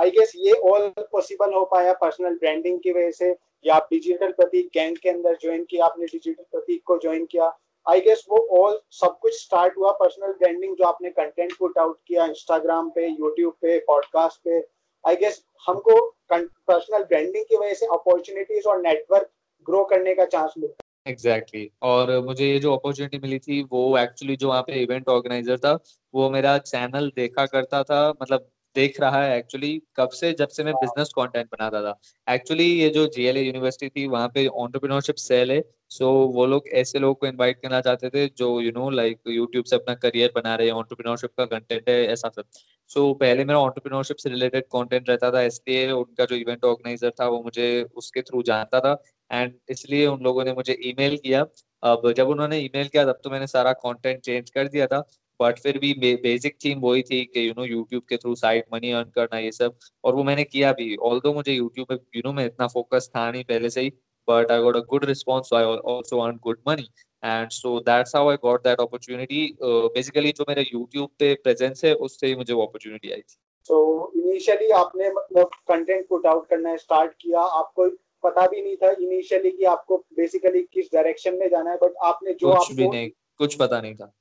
I 0.00 0.10
guess 0.10 0.32
ये 0.36 0.52
ऑल 0.70 0.88
पॉसिबल 1.12 1.52
हो 1.54 1.64
पाया 1.64 1.92
पर्सनल 2.00 2.36
ब्रांडिंग 2.38 2.78
की 2.80 2.92
वजह 2.92 3.10
से 3.10 3.34
या 3.64 3.74
आप 3.74 3.88
डिजिटल 3.92 4.32
प्रतीक 4.32 4.68
गैंग 4.74 4.96
के 5.02 5.08
अंदर 5.10 5.36
ज्वाइन 5.42 5.64
किया 5.70 5.84
आपने 5.84 6.06
डिजिटल 6.06 6.42
प्रतीक 6.52 6.82
को 6.86 6.96
ज्वाइन 7.02 7.24
किया। 7.30 7.52
आई 7.86 8.00
गेस 8.00 8.24
वो 8.30 8.38
ऑल 8.58 8.80
सब 8.92 9.18
कुछ 9.22 9.34
स्टार्ट 9.42 9.76
हुआ 9.78 9.90
पर्सनल 10.00 10.32
ब्रांडिंग 10.38 10.76
जो 10.76 10.84
आपने 10.84 11.10
कंटेंट 11.10 11.52
पुट 11.58 11.78
आउट 11.78 11.98
किया 12.06 12.24
इंस्टाग्राम 12.26 12.90
पे 12.90 13.06
यूट्यूब 13.06 13.52
पे 13.62 13.78
पॉडकास्ट 13.86 14.40
पे। 14.44 14.58
आई 15.04 15.16
गेस 15.16 15.42
हमको 15.66 16.00
पर्सनल 16.32 17.04
ब्रांडिंग 17.04 17.44
की 17.44 17.56
वजह 17.56 17.74
से 17.74 17.86
अपॉर्चुनिटीज़ 17.94 18.68
और 18.68 18.80
नेटवर्क 18.82 19.30
ग्रो 19.66 19.84
करने 19.84 20.14
का 20.14 20.24
चांस 20.26 20.54
मिलता 20.58 20.84
एग्जैक्टली 21.06 21.60
exactly. 21.60 21.82
और 21.82 22.24
मुझे 22.26 22.46
ये 22.46 22.58
जो 22.58 22.74
अपॉर्चुनिटी 22.76 23.18
मिली 23.18 23.38
थी 23.38 23.62
वो 23.72 23.98
एक्चुअली 23.98 24.36
जो 24.36 24.48
वहाँ 24.48 24.62
पे 24.62 24.82
इवेंट 24.82 25.08
ऑर्गेनाइजर 25.08 25.58
था 25.58 25.78
वो 26.14 26.28
मेरा 26.30 26.56
चैनल 26.60 27.10
देखा 27.16 27.44
करता 27.46 27.82
था 27.82 28.08
मतलब 28.22 28.48
देख 28.76 29.00
रहा 29.00 29.22
है 29.24 29.36
एक्चुअली 29.38 29.70
कब 29.96 30.08
से 30.10 30.32
जब 30.32 30.48
से 30.48 30.64
मैं 30.64 30.74
बिज़नेस 30.74 31.08
कंटेंट 31.16 31.46
बनाता 31.52 31.82
था। 31.82 31.94
एक्चुअली 32.26 32.64
ये 32.64 32.88
जो 32.90 33.06
जीएलए 33.08 33.42
यूनिवर्सिटी 33.42 33.88
थी 33.90 34.06
वहाँ 34.08 34.28
पे 34.28 34.46
ऑन्टरप्रिनोरशिप 34.46 35.14
सेल 35.16 35.50
है। 35.52 35.60
सो 35.90 36.04
so, 36.04 36.34
वो 36.34 36.46
लोग 36.46 36.68
ऐसे 36.74 36.98
लोग 36.98 37.18
को 37.20 37.26
इनवाइट 37.26 37.60
करना 37.62 37.80
चाहते 37.80 38.08
थे 38.10 38.26
जो 38.38 38.60
यू 38.60 38.70
नो 38.72 38.88
लाइक 38.90 39.20
यूट्यूब 39.28 39.64
से 39.64 39.76
अपना 39.76 39.94
करियर 39.96 40.32
बना 40.36 40.54
रहे 40.54 40.66
हैं 40.66 40.74
ऑन्टरप्रिनोरशिप 40.74 41.30
का 41.38 41.44
कंटेंट 41.46 41.88
है 41.88 41.96
ऐसा 42.06 42.28
सब। 42.28 42.44
सो 42.90 43.00
so, 43.00 43.20
पहले 43.20 43.44
मेरा 43.44 43.58
ऑन्टरप्रिनोरशिप 43.60 44.16
से 44.16 44.30
रिलेटेड 44.30 44.64
कंटेंट 44.72 45.08
रहता 45.10 45.30
था 45.32 45.42
इसलिए 45.42 45.90
उनका 45.92 46.24
जो 46.24 46.36
इवेंट 46.36 46.64
ऑर्गेनाइजर 46.64 47.10
था 47.20 47.28
वो 47.28 47.42
मुझे 47.42 47.82
उसके 47.96 48.22
थ्रू 48.22 48.42
जानता 48.42 48.80
था। 48.80 48.96
एंड 49.30 49.54
इसलिए 49.70 50.06
उन 50.06 50.20
लोगों 50.22 50.44
ने 50.44 50.52
मुझे 50.52 50.78
ईमेल 50.84 51.16
किया। 51.16 51.46
अब 51.82 52.12
जब 52.16 52.28
उन्होंने 52.28 52.58
ईमेल 52.58 52.88
किया 52.88 53.04
तब 53.04 53.20
तो 53.24 53.30
मैंने 53.30 53.46
सारा 53.46 53.72
कंटेंट 53.74 54.20
चेंज 54.20 54.50
कर 54.50 54.68
दिया 54.68 54.86
था। 54.86 55.02
बट 55.40 55.58
फिर 55.58 55.78
भी 55.78 55.92
बे, 55.94 56.14
बेसिक 56.16 56.56
थीम 56.64 56.80
वही 56.80 57.02
थी 57.02 57.24
कि 57.24 57.46
यू 57.48 57.54
नो 57.58 57.64
यूट्यूब 57.64 58.02
के 58.08 58.16
थ्रू 58.16 58.34
साइड 58.34 58.64
मनी 58.72 58.90
अर्न 58.92 59.10
करना 59.14 59.38
ये 59.38 59.52
सब। 59.52 59.78
और 60.04 60.14
वो 60.14 60.24
मैंने 60.24 60.44
किया 60.44 60.72
भी। 60.72 60.94
ऑल 60.96 61.20
मुझे 61.26 61.52
यूट्यूब 61.52 61.86
में 61.90 61.98
यू 62.16 62.22
नो 62.24 62.32
में 62.32 62.44
इतना 62.44 62.66
फोकस 62.68 63.10
था 63.16 63.30
नहीं 63.30 63.44
पहले 63.44 63.70
से 63.70 63.80
ही 63.80 63.92
but 64.28 64.50
I 64.50 64.60
got 64.60 64.76
a 64.76 64.80
good 64.90 65.04
response 65.04 65.52
I 65.54 65.64
also 65.64 66.20
earn 66.20 66.36
good 66.42 66.58
money 66.68 66.88
and 67.22 67.50
so 67.50 67.78
that's 67.80 68.16
how 68.16 68.28
I 68.30 68.36
got 68.42 68.64
that 68.64 68.80
opportunity 68.80 69.56
basically 69.62 70.32
जो 70.32 70.44
मेरे 70.48 70.62
यूट्यूब 70.62 71.08
पे 71.18 71.34
प्रेजेंस 71.34 71.84
है 71.84 71.94
उससे 72.06 72.26
ही 72.26 72.34
मुझे 72.34 72.52
वो 72.52 72.62
अपॉर्चुनिटी 72.62 73.12
आई 73.12 73.20
थी। 73.20 73.36
सो 73.68 74.12
इनिशियली 74.16 74.70
आपने 74.72 75.10
मतलब 75.10 75.50
कंटेंट 75.68 76.06
पुट 76.08 76.26
आउट 76.26 76.48
करना 76.48 76.76
स्टार्ट 76.76 77.12
किया। 77.20 77.40
आपको 77.60 77.88
पता 78.24 78.46
भी 78.46 78.62
नहीं 78.62 78.76
था 78.76 78.90
इनिशियली 79.00 79.50
कि 79.50 79.64
आपको 79.64 79.96
बेसिकली 80.16 80.62
किस 80.72 80.86
डायरेक्शन 80.92 81.34
में 81.34 81.48
जाना 81.48 81.70
है 81.70 81.76
बट 81.76 81.94
आपने 82.04 82.32
जो 82.32 82.46
कुछ 82.46 82.56
आपको 82.56 82.74
भी 82.74 82.88
नहीं 82.88 83.10
कुछ 83.38 83.54
पता 83.54 83.80
नहीं 83.80 83.94
था। 83.94 84.12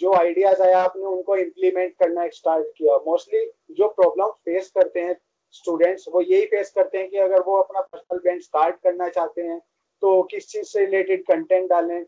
जो 0.00 0.12
आइडियाज़ 0.14 0.62
आया 0.62 0.78
आपने 0.80 1.04
उनको 1.06 1.36
इम्प्लीमेंट 1.36 1.94
करना 1.98 2.28
स्टार्ट 2.30 2.66
किया। 2.76 2.96
मोस्टली 3.06 3.44
जो 3.74 3.88
प्रॉब्लम 3.90 4.30
फेस 4.44 4.70
करते 4.74 5.00
हैं 5.00 5.16
स्टूडेंट्स 5.54 6.04
वो 6.08 6.20
यही 6.20 6.46
फेस 6.46 6.70
करते 6.72 6.98
हैं 6.98 7.08
कि 7.10 7.16
अगर 7.18 7.40
वो 7.42 7.56
अपना 7.58 7.80
पर्सनल 7.82 8.18
ब्रांड 8.18 8.40
स्टार्ट 8.42 8.76
करना 8.82 9.08
चाहते 9.10 9.42
हैं 9.42 9.58
तो 10.02 10.22
किस 10.30 10.48
चीज़ 10.48 10.66
से 10.66 10.84
रिलेटेड 10.84 11.24
कंटेंट 11.24 11.68
डालें। 11.70 12.02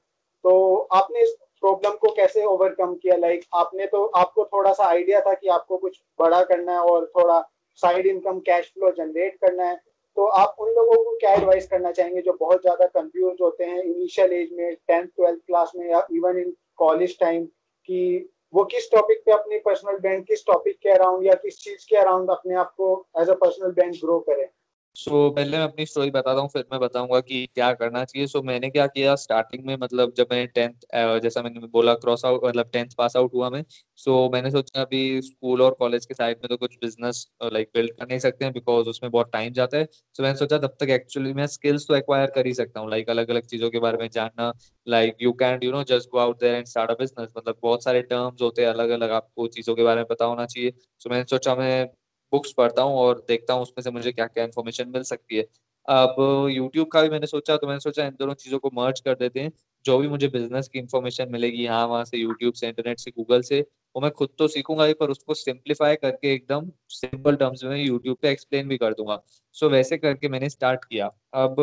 तो 0.45 0.77
आपने 0.93 1.23
इस 1.23 1.35
प्रॉब्लम 1.61 1.97
को 1.97 2.11
कैसे 2.13 2.45
ओवरकम 2.45 2.95
किया? 2.95 3.17
लाइक 3.17 3.41
like, 3.41 3.51
आपने 3.55 3.87
तो 3.87 4.05
आपको 4.05 4.45
थोड़ा 4.45 4.73
सा 4.73 4.85
आइडिया 4.85 5.21
था 5.21 5.35
कि 5.35 5.49
आपको 5.51 5.77
कुछ 5.79 6.01
बड़ा 6.21 6.43
करना 6.45 6.73
है 6.73 6.79
और 6.81 7.07
थोड़ा 7.17 7.41
side 7.79 8.07
income 8.07 8.39
cash 8.41 8.67
flow 8.69 8.91
generate 8.93 9.37
करना 9.37 9.65
है। 9.65 9.77
तो 10.17 10.25
आप 10.39 10.57
उन 10.61 10.71
लोगों 10.71 10.97
को 11.05 11.17
क्या 11.19 11.33
एडवाइस 11.35 11.67
करना 11.69 11.91
चाहेंगे 11.93 12.23
जो 12.23 12.33
बहुत 12.41 12.63
ज़्यादा 12.63 12.87
कंफ्यूज 12.89 13.37
होते 13.43 13.65
हैं? 13.65 13.83
इनिशियल 13.83 14.33
एज 14.33 14.49
में 14.53 14.75
टेंथ 14.75 15.07
ट्वेल्थ 15.07 15.41
क्लास 15.47 15.73
में 15.77 15.89
या 15.91 16.07
इवन 16.13 16.39
इन 16.39 16.55
कॉलेज 16.77 17.19
टाइम 17.21 17.47
कि 17.87 18.29
वो 18.55 18.65
किस 18.65 18.91
टॉपिक 18.91 19.23
पे 19.27 19.33
अपनी 19.33 19.59
पर्सनल 19.59 19.99
ब्रांड 19.99 20.25
किस 20.27 20.47
टॉपिक 20.47 20.79
के 20.83 20.89
अराउंड 20.89 21.27
या 21.27 21.35
किस 21.35 21.59
चीज़ 21.59 21.87
के 21.91 21.97
अराउंड 21.97 22.31
अपने 22.31 22.55
आप 22.55 22.75
को 22.77 23.07
as 23.21 23.29
a 23.29 23.35
personal 23.35 23.73
brand 23.73 23.95
grow 23.95 24.19
करें। 24.21 24.49
सो 24.97 25.11
so, 25.11 25.35
पहले 25.37 25.57
मैं 25.59 25.65
अपनी 25.65 25.85
स्टोरी 25.87 26.11
बताता 26.11 26.41
हूँ 26.41 26.49
फिर 26.49 26.65
मैं 26.73 26.79
बताऊँगा 26.81 27.19
कि 27.21 27.47
क्या 27.55 27.73
करना 27.75 28.05
चाहिए। 28.05 28.27
सो 28.27 28.39
so, 28.39 28.45
मैंने 28.47 28.69
क्या 28.71 28.87
किया 28.87 29.15
स्टार्टिंग 29.17 29.65
में 29.67 29.77
मतलब 29.77 30.13
जब 30.17 30.27
मैंने 30.33 30.47
टेंथ 30.49 31.21
जैसा 31.23 31.43
मैंने 31.43 31.67
बोला 31.69 31.95
क्रॉस 31.95 32.25
आउट 32.25 32.45
मतलब 32.45 32.71
टेंथ 32.73 32.91
पास 32.99 33.17
आउट 33.17 33.35
हुआ 33.35 33.49
मैं। 33.51 33.65
सो 33.97 34.27
so, 34.27 34.33
मैंने 34.33 34.51
सोचा 34.51 34.83
अभी 34.83 35.21
स्कूल 35.23 35.63
और 35.63 35.75
कॉलेज 35.79 36.07
के 36.07 36.15
साइड 36.15 36.37
में 36.37 36.49
तो 36.49 36.57
कुछ 36.57 36.75
बिज़नेस 36.83 37.27
लाइक 37.53 37.71
बिल्ड 37.75 37.93
कर 37.93 38.07
नहीं 38.09 38.19
सकते 38.19 38.45
हैं 38.45 38.53
बिकॉज़ 38.55 38.89
उसमें 38.89 39.11
बहुत 39.13 39.31
टाइम 39.33 39.53
जाता 39.53 39.79
है। 39.79 39.85
सो 39.85 40.15
so, 40.17 40.21
मैंने 40.21 40.39
सोचा 40.39 40.59
तब 40.59 40.77
तक 40.81 40.91
एक्चुअली 40.91 41.33
मैं 41.33 41.47
स्किल्स 41.49 41.87
तो 41.89 41.95
एक्वायर 41.95 42.31
कर 42.35 42.47
ही 42.47 42.55
सकता 42.55 42.81
हूँ 42.81 42.91
लाइक 42.91 43.11
अलग 43.11 43.31
अलग 43.31 43.47
चीज़ों 43.47 43.71
के 43.71 43.79
बारे 43.79 43.99
में 43.99 44.09
जानना। 44.13 44.53
Like 44.87 45.17
you 45.23 45.33
can 45.43 45.59
you 45.65 45.73
know 45.73 45.83
just 45.85 46.11
go 46.11 46.19
out 46.19 46.41
there 46.41 46.55
and 46.55 46.67
start 46.67 46.91
a 46.91 46.95
business 46.99 47.29
मतलब 47.39 47.59
बहुत 47.63 47.85
सारे 47.85 48.03
टर्म्स 48.05 48.43
होते 48.43 48.63
हैं 48.63 48.69
अलग 48.69 48.91
अलग 48.91 49.11
आपको 49.13 49.47
चीज़ों 49.49 49.75
के 49.75 49.83
बारे 49.83 50.01
में 50.01 50.07
पता 50.07 50.25
होना 50.25 50.47
चाहिए। 50.47 50.71
सो 50.71 51.05
so, 51.05 51.11
मैंने 51.11 51.25
सोचा 51.31 51.55
मैं 51.55 51.87
बुक्स 52.33 52.53
पढ़ता 52.55 52.83
हूँ 52.83 52.97
और 52.99 53.25
देखता 53.29 53.55
हूँ 53.55 53.63
उसमें 53.63 53.83
से 53.85 53.91
मुझे 53.91 54.13
क्या 54.13 54.27
क्या 54.29 54.45
इन्फॉर्मेशन 54.45 54.89
मिल 54.89 55.03
सकती 55.05 55.37
है। 55.37 55.43
अब 55.89 56.17
यूट्यूब 56.51 56.89
का 56.89 57.03
भी 57.03 57.09
मैंने 57.11 57.27
सोचा 57.27 57.57
तो 57.57 57.67
मैंने 57.67 57.81
सोचा 57.81 58.05
इन 58.07 58.15
दोनों 58.19 58.35
चीज़ों 58.37 58.59
को 58.59 58.71
मर्ज 58.75 59.01
कर 59.01 59.15
देते 59.17 59.41
हैं। 59.41 59.53
जो 59.85 59.99
भी 59.99 60.09
मुझे 60.09 60.29
बिज़नेस 60.29 60.69
की 60.69 60.79
इन्फॉर्मेशन 60.79 61.29
मिलेगी 61.33 61.63
यहाँ 61.65 61.87
वहाँ 61.87 62.05
से 62.05 62.19
यूट्यूब 62.19 62.55
से 62.55 62.69
इंटरनेट 62.69 62.99
से 63.01 63.11
गूगल 63.13 63.43
से 63.43 63.61
वो 63.95 64.01
मैं 64.03 64.11
खुद 64.13 64.29
तो 64.39 64.49
सीखूँगा 64.49 64.85
ही 64.85 64.95
पर 64.95 65.11
उसको 65.11 65.35
सिंप्लीफाई 65.37 65.97
करके 65.97 66.33
एकदम 66.35 66.71
सिंपल 66.91 67.37
टर्म्स 67.37 67.65
में 67.65 67.77
यूट्यूब 67.79 68.17
पे 68.23 68.31
एक्सप्लेन 68.31 68.69
भी 68.69 68.77
कर 68.79 68.93
दूँगा। 68.95 69.21
सो 69.57 69.67
so, 69.67 69.73
वैसे 69.73 69.99
करके 69.99 70.29
मैंने 70.29 70.49
स्टार्ट 70.51 70.85
किया। 70.85 71.07
अब 71.37 71.57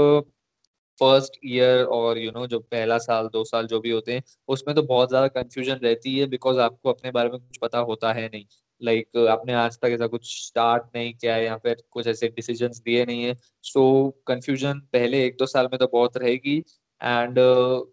फ़र्स्ट 1.02 1.38
ईयर 1.46 1.84
और 1.86 2.18
यू 2.18 2.32
नो 2.32 2.46
जो 2.48 2.60
पहला 2.62 2.98
साल 3.00 3.28
दो 3.34 3.44
साल 3.46 3.68
जो 3.68 3.80
भी 3.80 3.90
होते 3.92 4.14
हैं 4.14 4.24
उसमें 4.50 4.76
तो 4.76 4.82
बहुत 4.86 5.10
ज़्यादा 5.10 5.28
कंफ्यूजन 5.34 5.80
रहती 5.84 6.18
है 6.20 6.26
बिकॉज़ 6.30 6.60
आपको 6.62 6.90
अपने 6.90 7.12
बारे 7.12 7.30
में 7.30 7.40
कुछ 7.40 7.58
पता 7.62 7.80
होता 7.82 8.12
है 8.14 8.28
नहीं। 8.28 8.46
लाइक 8.82 9.08
like, 9.16 9.30
आपने 9.30 9.54
आज 9.54 9.78
तक 9.80 9.90
ऐसा 9.90 10.08
कुछ 10.08 10.26
स्टार्ट 10.46 10.84
नहीं 10.96 11.14
किया 11.14 11.36
है 11.36 11.46
या 11.46 11.58
फिर 11.58 11.84
कुछ 11.92 12.08
ऐसे 12.08 12.28
डिसीज़न 12.28 12.68
दिए 12.86 13.06
नहीं 13.06 13.24
है। 13.24 13.36
सो 13.64 13.82
so, 14.08 14.24
कंफ्यूजन 14.28 14.80
पहले 14.94 15.26
एक 15.26 15.36
दो 15.40 15.46
साल 15.46 15.66
में 15.66 15.78
तो 15.80 15.88
बहुत 15.94 16.18
रहेगी। 16.18 16.58
एंड 17.02 17.40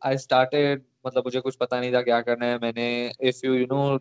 आई 0.04 0.18
स्टार्टेड 0.18 0.84
मतलब 1.06 1.24
मुझे 1.24 1.40
कुछ 1.40 1.56
पता 1.56 1.80
नहीं 1.80 1.92
था 1.92 2.02
क्या 2.02 2.20
करना 2.20 2.46
है। 2.46 2.58
मैंने 2.58 2.86
if 3.22 3.40
you 3.46 3.54
you 3.54 3.66
know 3.72 3.94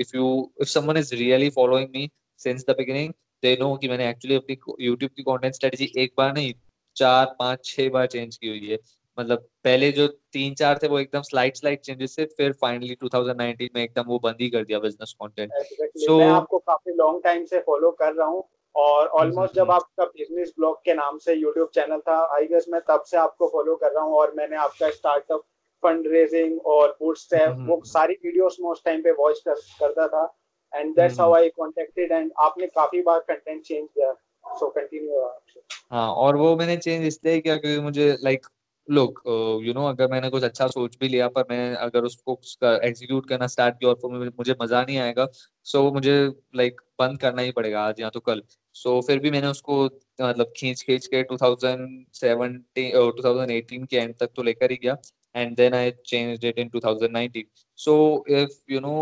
if 0.00 0.16
you 0.16 0.52
if 0.60 0.68
someone 0.68 0.96
is 0.96 1.14
really 1.14 1.50
following 1.50 1.88
me 1.96 2.10
since 2.40 2.64
the 2.68 2.74
beginning 2.78 3.12
they 3.42 3.56
know 3.60 3.76
कि 3.76 3.88
मैंने 3.88 4.08
एक्चुअली 4.10 4.36
अपनी 4.36 4.56
यूट्यूब 4.80 5.10
की 5.16 5.22
कंटेंट 5.22 5.54
स्ट्रेटजी 5.54 5.92
एक 5.96 6.12
बार 6.18 6.32
नहीं 6.34 6.52
चार 6.96 7.26
पाँच 7.38 7.64
छह 7.64 7.88
बार 7.88 8.06
चेंज 8.06 8.36
की 8.36 8.48
हुई 8.48 8.68
है। 8.68 8.78
मतलब 9.18 9.46
पहले 9.64 9.90
जो 9.92 10.06
तीन 10.32 10.54
चार 10.54 10.78
थे 10.82 10.88
वो 10.88 10.98
एकदम 10.98 11.22
स्लाइड 11.22 11.56
स्लाइड 11.56 11.80
चेंजेस 11.80 12.16
थे 12.18 12.24
फिर 12.24 12.52
फाइनली 12.52 12.96
2019 13.04 13.68
में 13.74 13.82
एकदम 13.82 14.02
वो 14.06 14.18
बंद 14.18 14.36
ही 14.40 14.48
कर 14.50 14.64
दिया 14.64 14.78
बिज़नेस 14.78 15.14
कंटेंट 15.22 15.52
सो 15.96 16.18
मैं 16.18 16.28
आपको 16.28 16.58
काफ़ी 16.58 16.92
लॉन्ग 16.92 17.22
टाइम 17.24 17.44
से 17.44 17.60
फॉलो 17.60 17.90
कर 17.90 18.12
रहा 18.12 18.26
हूँ 18.26 18.44
और 18.74 19.06
ऑलमोस्ट 19.06 19.54
जब 19.54 19.70
आपका 19.70 20.04
बिज़नेस 20.04 20.52
ब्लॉग 20.58 20.76
के 20.84 20.94
नाम 20.94 21.18
से 21.18 21.34
यूट्यूब 21.34 21.68
चैनल 21.74 21.98
था 21.98 22.16
आई 22.36 22.46
गेस 22.46 22.66
मैं 22.68 22.80
तब 22.88 23.02
से 23.06 23.16
आपको 23.16 23.48
फॉलो 23.48 23.76
कर 23.76 23.92
रहा 23.92 24.04
हूँ 24.04 24.14
और 24.14 24.32
मैंने 24.36 24.56
आपका 24.56 24.90
स्टार्टअप 24.90 25.44
फंड 25.82 26.06
रेजिंग 26.06 26.60
और 26.66 26.96
बूटस्ट्रैप 27.00 27.56
वो 27.68 27.80
सारी 27.84 28.14
वीडियोस 28.24 28.56
में 28.60 28.68
उस 28.70 28.82
टाइम 28.84 29.02
पे 29.02 29.10
वॉच 29.10 29.40
कर, 29.40 29.54
करता 29.54 30.06
था 30.08 30.34
and 30.72 30.94
that's 30.96 31.20
how 31.20 31.34
I 31.34 31.48
contacted 31.48 32.12
and 32.12 32.32
आपने 32.38 32.66
काफ़ी 32.66 33.02
बार 33.02 33.18
कंटेंट 33.18 33.62
चेंज 33.62 33.88
किया। 33.94 34.12
सो 34.58 34.68
कंटिन्यू 34.68 35.22
हाँ 35.90 36.08
और 36.14 36.36
वो 36.36 36.56
मैंने 36.56 36.76
चेंज 36.76 37.06
इसलिए 37.06 37.40
किया 37.40 37.56
क्योंकि 37.56 37.80
मुझे 37.80 38.16
लाइक 38.22 38.46
लोग 38.88 39.20
यू 39.66 39.72
नो 39.74 39.84
अगर 39.86 40.08
मैंने 40.10 40.30
कुछ 40.30 40.42
अच्छा 40.42 40.66
सोच 40.68 40.96
भी 41.00 41.08
लिया 41.08 41.28
पर 41.28 41.44
मैं 41.50 41.74
अगर 41.76 42.04
उसको 42.04 42.40
एग्जीक्यूट 42.64 43.28
करना 43.28 43.46
स्टार्ट 43.46 43.74
किया 43.74 43.90
और 43.90 43.96
फिर 44.02 44.30
मुझे 44.38 44.54
मज़ा 44.62 44.82
नहीं 44.84 44.98
आएगा 44.98 45.26
सो 45.66 45.78
so 45.78 45.92
मुझे 45.94 46.14
लाइक 46.56 46.72
like, 46.72 46.82
बंद 46.98 47.20
करना 47.20 47.42
ही 47.42 47.50
पड़ेगा 47.52 47.82
आज 47.82 48.00
या 48.00 48.10
तो 48.10 48.20
कल। 48.20 48.42
सो 48.74 49.00
so, 49.00 49.06
फिर 49.06 49.18
भी 49.18 49.30
मैंने 49.30 49.46
उसको 49.46 49.84
मतलब 50.22 50.52
खींच 50.56 50.82
खींच 50.82 51.06
के 51.06 51.22
2017 51.22 52.92
2018 53.10 53.86
के 53.86 53.96
एंड 53.96 54.14
तक 54.20 54.30
तो 54.36 54.42
लेकर 54.42 54.70
ही 54.70 54.76
गया 54.82 54.96
and 55.34 55.56
then 55.56 55.74
I 55.74 55.90
change 56.06 56.44
it 56.44 56.58
in 56.58 56.68
2019 56.68 57.44
so 57.78 58.24
if 58.30 58.72
you 58.72 58.80
know 58.80 58.94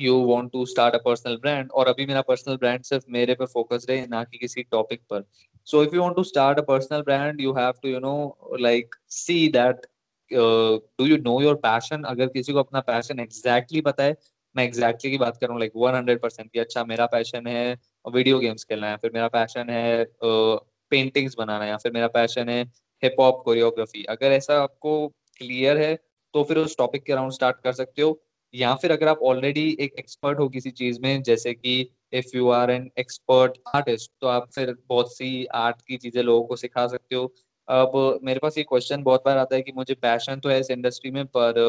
you 0.00 0.14
want 0.26 0.50
to 0.52 0.64
start 0.66 0.94
a 0.94 0.98
personal 0.98 1.36
brand 1.36 1.70
और 1.70 1.88
अभी 1.88 2.06
मेरा 2.06 2.20
पर्सनल 2.22 2.56
ब्रांड 2.56 2.82
सिर्फ़ 2.82 3.04
मेरे 3.08 3.34
पे 3.34 3.46
फोकस 3.46 3.86
रहे 3.90 4.06
ना 4.06 4.24
कि 4.24 4.38
किसी 4.38 4.62
टॉपिक 4.62 5.00
पर। 5.10 5.24
So 5.70 5.80
if 5.82 5.92
you 5.94 6.02
want 6.02 6.16
to 6.16 6.24
start 6.24 6.58
a 6.60 6.62
personal 6.62 7.02
brand 7.08 7.40
you 7.40 7.54
have 7.54 7.80
to 7.84 7.90
you 7.94 8.00
know 8.00 8.34
like 8.66 8.96
see 9.18 9.40
that 9.56 9.86
uh, 10.30 10.78
do 10.98 11.06
you 11.06 11.18
know 11.18 11.36
your 11.46 11.56
passion? 11.56 12.04
अगर 12.04 12.26
किसी 12.26 12.52
को 12.52 12.58
अपना 12.58 12.80
पैशन 12.80 13.20
एग्जैक्टली 13.20 13.80
पता 13.80 14.04
है 14.04 14.16
मैं 14.56 14.64
एग्जैक्टली 14.64 15.10
की 15.10 15.18
बात 15.18 15.36
कर 15.36 15.58
लाइक 15.58 15.72
वन 15.76 15.94
हंड्रेड 15.94 16.20
परसेंट 16.20 16.52
की 16.52 16.58
अच्छा 16.58 16.84
मेरा 16.84 17.06
पैशन 17.06 17.46
है 17.46 17.78
वीडियो 18.12 18.38
गेम्स 18.38 18.64
खेलना 18.64 18.90
है 18.90 18.96
फिर 18.96 19.10
मेरा 19.14 19.28
पैशन 19.28 19.70
है 19.70 20.06
पेंटिंग्स 20.24 21.34
बनाना 21.38 21.64
है 21.64 21.70
या 21.70 21.76
फिर 21.76 21.92
मेरा 21.92 22.08
पैशन 22.08 22.48
है 22.48 22.62
हिप 23.02 23.16
हॉप 23.20 23.42
कोरियोग्राफी 23.44 24.04
अगर 24.04 24.32
ऐसा 24.32 24.62
आपको 24.62 25.08
क्लियर 25.08 25.78
है 25.78 25.94
तो 26.34 26.44
फिर 26.44 26.58
उस 26.58 26.76
टॉपिक 26.78 27.04
के 27.04 27.12
अराउंड 27.12 27.32
स्टार्ट 27.32 27.56
कर 27.64 27.72
सकते 27.72 28.02
हो। 28.02 28.20
या 28.54 28.74
फिर 28.74 28.92
अगर 28.92 29.08
आप 29.08 29.18
ऑलरेडी 29.22 29.76
एक 29.80 29.94
एक्सपर्ट 29.98 30.38
हो 30.38 30.48
किसी 30.48 30.70
चीज़ 30.70 31.00
में 31.00 31.22
जैसे 31.22 31.54
कि 31.54 31.90
if 32.12 32.36
you 32.36 32.48
are 32.52 32.70
an 32.70 32.90
expert 32.98 33.58
artist 33.74 34.10
तो 34.20 34.26
आप 34.28 34.48
फिर 34.54 34.74
बहुत 34.88 35.14
सी 35.14 35.44
आर्ट 35.56 35.82
की 35.82 35.96
चीज़ें 35.98 36.22
लोगों 36.22 36.46
को 36.46 36.56
सिखा 36.56 36.86
सकते 36.88 37.14
हो। 37.16 37.32
अब 37.68 38.18
मेरे 38.24 38.40
पास 38.40 38.58
ये 38.58 38.64
क्वेश्चन 38.64 39.02
बहुत 39.02 39.22
बार 39.26 39.38
आता 39.38 39.56
है 39.56 39.62
कि 39.62 39.72
मुझे 39.72 39.94
पैशन 39.96 40.40
तो 40.40 40.48
है 40.48 40.58
इस 40.60 40.70
इंडस्ट्री 40.70 41.10
में 41.10 41.24
पर 41.36 41.62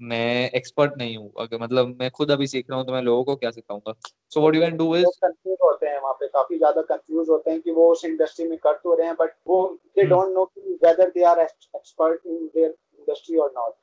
मैं 0.00 0.50
एक्सपर्ट 0.52 0.92
नहीं 0.98 1.16
हूँ। 1.16 1.32
अगर 1.40 1.58
मतलब 1.58 1.96
मैं 2.00 2.10
खुद 2.10 2.30
अभी 2.30 2.46
सीख 2.46 2.66
रहा 2.70 2.78
हूँ 2.78 2.86
तो 2.86 2.92
मैं 2.92 3.02
लोगों 3.02 3.24
को 3.24 3.36
क्या 3.36 3.50
सिखाऊँगा? 3.50 3.94
So 4.32 4.40
what 4.40 4.54
you 4.54 4.60
can 4.60 4.76
do 4.76 4.94
is 4.96 5.06
confuse 5.22 5.56
होते 5.62 5.86
हैं 5.86 6.00
वहाँ 6.00 6.14
पे 6.14 6.26
काफ़ी 6.28 6.56
ज़्यादा 6.58 6.82
कंफ्यूज 6.84 7.28
होते 7.28 7.50
हैं 7.50 7.60
कि 7.60 7.70
वो 7.70 7.90
उस 7.92 8.04
इंडस्ट्री 8.04 8.48
में 8.48 8.56
कर 8.58 8.72
तो 8.74 8.94
रहे 8.94 9.06
हैं 9.06 9.14
बट 9.20 9.34
वो 9.46 9.66
दे 9.96 10.04
डोंट 10.04 10.34
नो 10.34 10.44
कि 10.46 10.78
whether 10.84 11.10
they 11.10 11.24
are 11.24 11.40
expert 11.40 12.26
in 12.26 12.46
their 12.46 12.70
industry 12.98 13.36
और 13.36 13.52
नॉट 13.56 13.74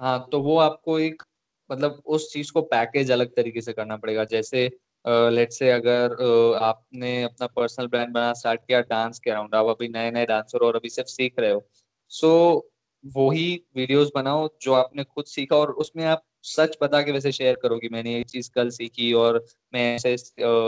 हाँ 0.00 0.18
तो 0.32 0.40
वो 0.40 0.56
आपको 0.58 0.98
एक 0.98 1.22
मतलब 1.70 2.02
उस 2.06 2.32
चीज़ 2.32 2.52
को 2.52 2.60
पैकेज 2.68 3.10
अलग 3.10 3.34
तरीके 3.36 3.60
से 3.60 3.72
करना 3.72 3.96
पड़ेगा। 3.96 4.24
जैसे 4.26 4.66
लेट्स 5.04 5.58
से 5.58 5.70
अगर 5.70 6.08
uh, 6.08 6.62
आपने 6.62 7.22
अपना 7.22 7.46
पर्सनल 7.46 7.86
ब्रांड 7.86 8.12
बनाना 8.12 8.32
स्टार्ट 8.32 8.60
किया 8.60 8.80
डांस 8.80 9.18
के 9.18 9.30
अराउंड 9.30 9.54
आप 9.54 9.66
अभी 9.66 9.88
नए 9.88 10.10
नए 10.10 10.26
डांसर 10.26 10.58
और 10.58 10.76
अभी 10.76 10.88
सिर्फ़ 10.88 11.08
सीख 11.08 11.34
रहे 11.38 11.50
हो 11.50 11.68
सो 12.08 12.26
so, 12.26 12.70
वही 13.16 13.64
वीडियोस 13.76 14.10
बनाओ 14.14 14.48
जो 14.62 14.72
आपने 14.72 15.04
खुद 15.04 15.24
सीखा 15.24 15.56
और 15.56 15.70
उसमें 15.70 16.04
आप 16.04 16.24
सच 16.42 16.78
बता 16.82 17.02
के 17.02 17.12
वैसे 17.12 17.32
शेयर 17.32 17.56
करो 17.62 17.78
कि 17.78 17.88
मैंने 17.88 18.14
ये 18.14 18.24
चीज़ 18.24 18.50
कल 18.54 18.70
सीखी 18.70 19.12
और 19.12 19.44
मैं 19.74 19.94
ऐसे 19.94 20.14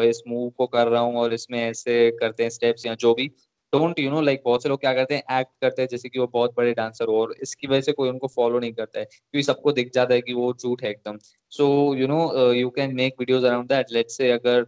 इस 0.08 0.22
मूव 0.28 0.50
को 0.50 0.66
कर 0.66 0.88
रहा 0.88 1.00
हूँ 1.02 1.16
और 1.16 1.34
इसमें 1.34 1.60
ऐसे 1.60 2.10
करते 2.10 2.42
हैं 2.42 2.50
स्टेप्स 2.50 2.86
या 2.86 2.94
जो 2.94 3.14
भी। 3.14 3.30
डोंट 3.72 3.98
यू 3.98 4.10
नो 4.10 4.20
लाइक 4.20 4.42
बहुत 4.44 4.62
से 4.62 4.68
लोग 4.68 4.80
क्या 4.80 4.92
करते 4.94 5.14
हैं 5.14 5.40
एक्ट 5.40 5.50
करते 5.60 5.82
हैं 5.82 5.88
जैसे 5.88 6.08
कि 6.08 6.18
वो 6.18 6.26
बहुत 6.32 6.54
बड़े 6.56 6.72
डांसर 6.74 7.08
हो 7.08 7.20
और 7.20 7.34
इसकी 7.42 7.66
वजह 7.66 7.80
से 7.80 7.92
कोई 7.92 8.08
उनको 8.08 8.28
फॉलो 8.28 8.58
नहीं 8.58 8.72
करता 8.72 8.98
है 8.98 9.04
क्योंकि 9.04 9.42
सबको 9.42 9.72
दिख 9.72 9.90
जाता 9.94 10.14
है 10.14 10.20
कि 10.20 10.32
वो 10.34 10.52
झूठ 10.52 10.82
है 10.82 10.90
एकदम। 10.90 11.18
So 11.52 11.68
you 11.94 12.06
know 12.06 12.52
you 12.52 12.70
can 12.70 12.94
make 12.94 13.14
videos 13.20 13.46
around 13.46 13.68
that 13.68 13.92
let's 13.92 14.16
say 14.16 14.30
अगर 14.30 14.66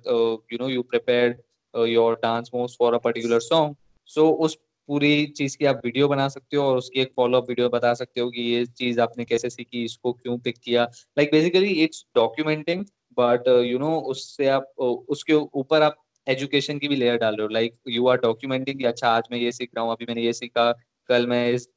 you 0.52 0.58
know 0.60 0.68
you 0.68 0.82
prepare 0.82 1.36
your 1.74 2.14
dance 2.22 2.50
moves 2.54 2.76
for 2.78 2.94
a 2.94 2.98
particular 2.98 3.40
song 3.40 3.76
so 4.10 4.28
उस 4.46 4.58
पूरी 4.88 5.26
चीज़ 5.26 5.56
की 5.58 5.64
आप 5.66 5.80
वीडियो 5.84 6.08
बना 6.08 6.28
सकते 6.28 6.56
हो 6.56 6.62
और 6.62 6.76
उसकी 6.76 7.00
एक 7.00 7.12
फॉलो 7.16 7.38
अप 7.38 7.48
वीडियो 7.48 7.68
बता 7.68 7.92
सकते 7.94 8.20
हो 8.20 8.30
कि 8.30 8.42
ये 8.42 8.64
चीज़ 8.78 9.00
आपने 9.00 9.24
कैसे 9.24 9.50
सीखी 9.50 9.84
इसको 9.84 10.12
क्यों 10.12 10.38
पिक 10.38 10.58
किया। 10.64 10.84
Like 11.18 11.30
basically 11.32 11.70
it's 11.84 12.04
documenting 12.16 12.84
but 13.18 13.48
you 13.66 13.78
know 13.78 13.98
उससे 14.12 14.48
आप 14.48 14.72
uh, 14.82 14.96
उसके 15.08 15.32
ऊपर 15.32 15.82
आप 15.82 15.96
एजुकेशन 16.26 16.78
की 16.78 16.88
भी 16.88 16.96
लेयर 16.96 17.16
डाल 17.18 17.34
रहे 17.36 17.42
हो? 17.42 17.48
लाइक 17.48 17.76
यू 17.88 18.06
आर 18.08 18.16
डॉक्यूमेंटिंग 18.18 18.84
अच्छा 18.86 19.08
आज 19.08 19.28
मैं 19.32 19.38
ये 19.38 19.52
सीख 19.52 19.70
रहा 19.76 19.84
हूँ, 19.84 19.92
अभी 19.92 20.04
मैंने 20.08 20.22
ये 20.22 20.32
सीखा, 20.32 20.70
कल 21.08 21.26
मैं 21.26 21.48
इस 21.50 21.68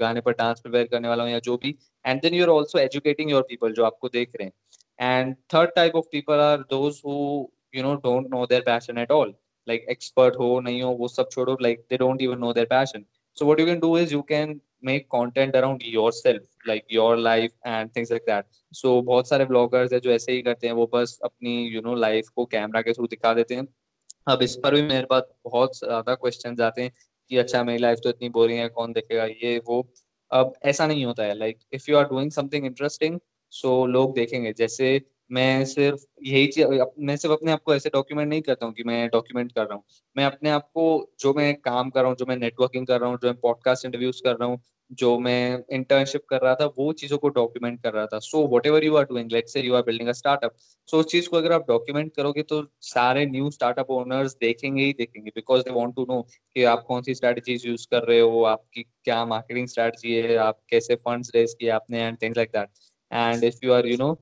गाने 0.00 0.20
पर 0.20 0.32
डांस 0.32 0.60
प्रिपेयर 0.60 0.86
करने 0.86 1.08
वाला 1.08 1.24
हूँ 1.24 1.30
या 1.32 1.38
जो 1.40 1.56
भी। 1.56 1.74
And 2.04 2.20
then 2.22 2.34
you 2.34 2.42
are 2.44 2.48
also 2.50 2.78
educating 2.78 3.30
your 3.30 3.42
people 3.48 3.72
जो 3.72 3.84
आपको 3.84 4.08
देख 4.08 4.30
रहे 4.36 4.46
हैं। 4.46 5.20
And 5.20 5.34
third 5.54 5.70
type 5.76 5.94
of 5.96 6.04
people 6.12 6.40
are 6.40 6.58
those 6.70 7.00
who 7.06 7.14
you 7.74 7.82
know 7.82 7.94
don't 7.96 8.26
know 8.30 8.44
their 8.46 8.62
passion 8.62 8.98
at 8.98 9.10
all 9.12 9.34
like 9.68 9.86
expert 9.90 10.36
हो, 10.38 10.60
नहीं 10.60 10.82
हो, 10.82 10.90
वो 10.90 11.08
सब 11.08 11.28
छोड़ो 11.30 11.56
like 11.62 11.84
they 11.90 11.96
don't 11.96 12.22
even 12.22 12.38
know 12.38 12.52
their 12.52 12.66
passion 12.66 13.04
so 13.36 13.44
what 13.46 13.60
you 13.60 13.66
can 13.66 13.78
do 13.80 13.96
is 13.98 14.12
you 14.14 14.20
can 14.22 14.60
make 14.84 15.06
content 15.06 15.56
around 15.56 15.82
yourself 15.84 16.68
like 16.68 16.84
your 16.92 17.16
life 17.18 17.52
and 17.66 17.90
things 17.96 18.10
like 18.12 18.22
that 18.22 18.44
so 18.72 19.00
बहुत 19.02 19.28
सारे 19.28 19.44
bloggers 19.44 19.92
है 19.92 20.00
जो 20.00 20.10
ऐसे 20.10 20.32
ही 20.32 20.42
करते 20.42 20.66
हैं, 20.66 20.74
वो 20.74 20.90
बस 20.94 21.18
अपनी 21.24 21.62
यू 21.66 21.80
नो 21.80 21.94
लाइफ 21.96 22.28
को 22.28 22.44
कैमरा 22.46 22.82
के 22.82 22.92
थ्रू 22.92 23.06
दिखा 23.06 23.32
देते 23.34 23.54
हैं। 23.54 23.66
अब 24.26 24.42
इस 24.42 24.54
पर 24.56 24.74
भी 24.74 24.82
मेरे 24.82 25.06
पास 25.06 25.22
बहुत 25.44 25.78
ज़्यादा 25.78 26.14
क्वेश्चन 26.16 26.60
आते 26.62 26.82
हैं 26.82 26.90
कि 27.30 27.36
अच्छा 27.38 27.62
मेरी 27.64 27.78
लाइफ 27.78 27.98
तो 28.02 28.08
इतनी 28.10 28.28
बोरिंग 28.30 28.58
है, 28.60 28.68
कौन 28.68 28.92
देखेगा, 28.92 29.24
ये, 29.24 29.58
वो। 29.60 29.86
अब 30.30 30.52
ऐसा 30.64 30.86
नहीं 30.86 31.04
होता 31.04 31.22
है 31.24 31.34
like 31.34 31.58
if 31.74 31.90
you 31.90 31.96
are 31.96 32.04
doing 32.04 32.30
something 32.30 32.66
interesting 32.66 33.18
so 33.52 33.84
लोग 33.86 34.14
देखेंगे। 34.14 34.52
जैसे 34.52 35.00
मैं 35.30 35.64
सिर्फ़ 35.64 36.04
यही 36.24 36.46
चीज़ 36.48 36.66
मैं 37.00 37.16
सिर्फ़ 37.16 37.34
अपने 37.34 37.52
आप 37.52 37.62
को 37.62 37.74
ऐसे 37.74 37.90
डॉक्यूमेंट 37.90 38.28
नहीं 38.28 38.42
करता 38.42 38.66
हूँ 38.66 38.74
कि 38.74 38.84
मैं 38.84 39.08
डॉक्यूमेंट 39.08 39.52
कर 39.52 39.62
रहा 39.62 39.74
हूँ। 39.74 39.82
मैं 40.16 40.24
अपने 40.24 40.50
आप 40.50 40.68
को, 40.74 41.12
जो 41.20 41.32
मैं 41.34 41.54
काम 41.60 41.90
कर 41.90 42.00
रहा 42.00 42.08
हूँ, 42.08 42.16
जो 42.16 42.26
मैं 42.28 42.36
नेटवर्किंग 42.38 42.86
कर 42.86 43.00
रहा 43.00 43.10
हूँ, 43.10 43.18
जो 43.22 43.28
मैं 43.28 43.36
पॉडकास्ट 43.40 43.84
इंटरव्यूज़ 43.86 44.22
कर 44.24 44.36
रहा 44.36 44.48
हूँ 44.48 44.60
जो 44.92 45.18
मैं 45.18 45.62
इंटर्नशिप 45.72 46.22
कर 46.28 46.40
रहा 46.40 46.54
था 46.54 46.66
वो 46.78 46.92
चीज़ों 46.92 47.18
को 47.18 47.28
डॉक्यूमेंट 47.28 47.82
कर 47.82 47.92
रहा 47.92 48.06
था। 48.06 48.18
So 48.18 48.46
whatever 48.66 48.84
you 48.84 48.96
are 48.96 49.04
doing 49.04 49.30
let's 49.32 49.48
say 49.48 49.60
you 49.60 49.74
are 49.74 49.82
building 49.82 50.08
a 50.08 50.12
startup 50.12 50.54
so 50.88 50.98
उस 51.00 51.06
चीज़ 51.06 51.28
को 51.28 51.36
अगर 51.36 51.52
आप 51.52 51.64
डॉक्यूमेंट 51.68 52.12
करोगे 52.16 52.42
तो 52.42 52.62
सारे 52.82 53.24
न्यू 53.26 53.50
स्टार्टअप 53.50 53.90
ओनर्स 53.90 54.36
देखेंगे 54.40 54.84
ही 54.84 54.92
देखेंगे 54.92 55.30
because 55.34 55.62
they 55.62 55.70
want 55.70 55.94
to 55.96 56.06
know 56.08 56.20
कि 56.22 56.64
आप 56.64 56.84
कौन 56.88 57.02
सी 57.02 57.14
स्ट्रेटजीज 57.14 57.66
यूज़ 57.66 57.86
कर 57.90 58.02
रहे 58.02 58.20
हो 58.20 58.42
आपकी 58.46 58.82
क्या 58.82 59.24
मार्केटिंग 59.26 59.68
स्ट्रेटजी 59.68 60.14
है 60.14 60.36
आप 60.48 60.60
कैसे 60.70 60.94
फंड्स 61.06 61.30
रेज 61.34 61.54
किए 61.54 61.70
आपने 61.70 62.02
and 62.02 62.18
things 62.22 62.36
like 62.36 62.50
that 62.56 62.68
and 63.10 63.44
if 63.44 63.64
you 63.64 63.72
are 63.72 63.86
you 63.86 63.96
know 63.96 64.16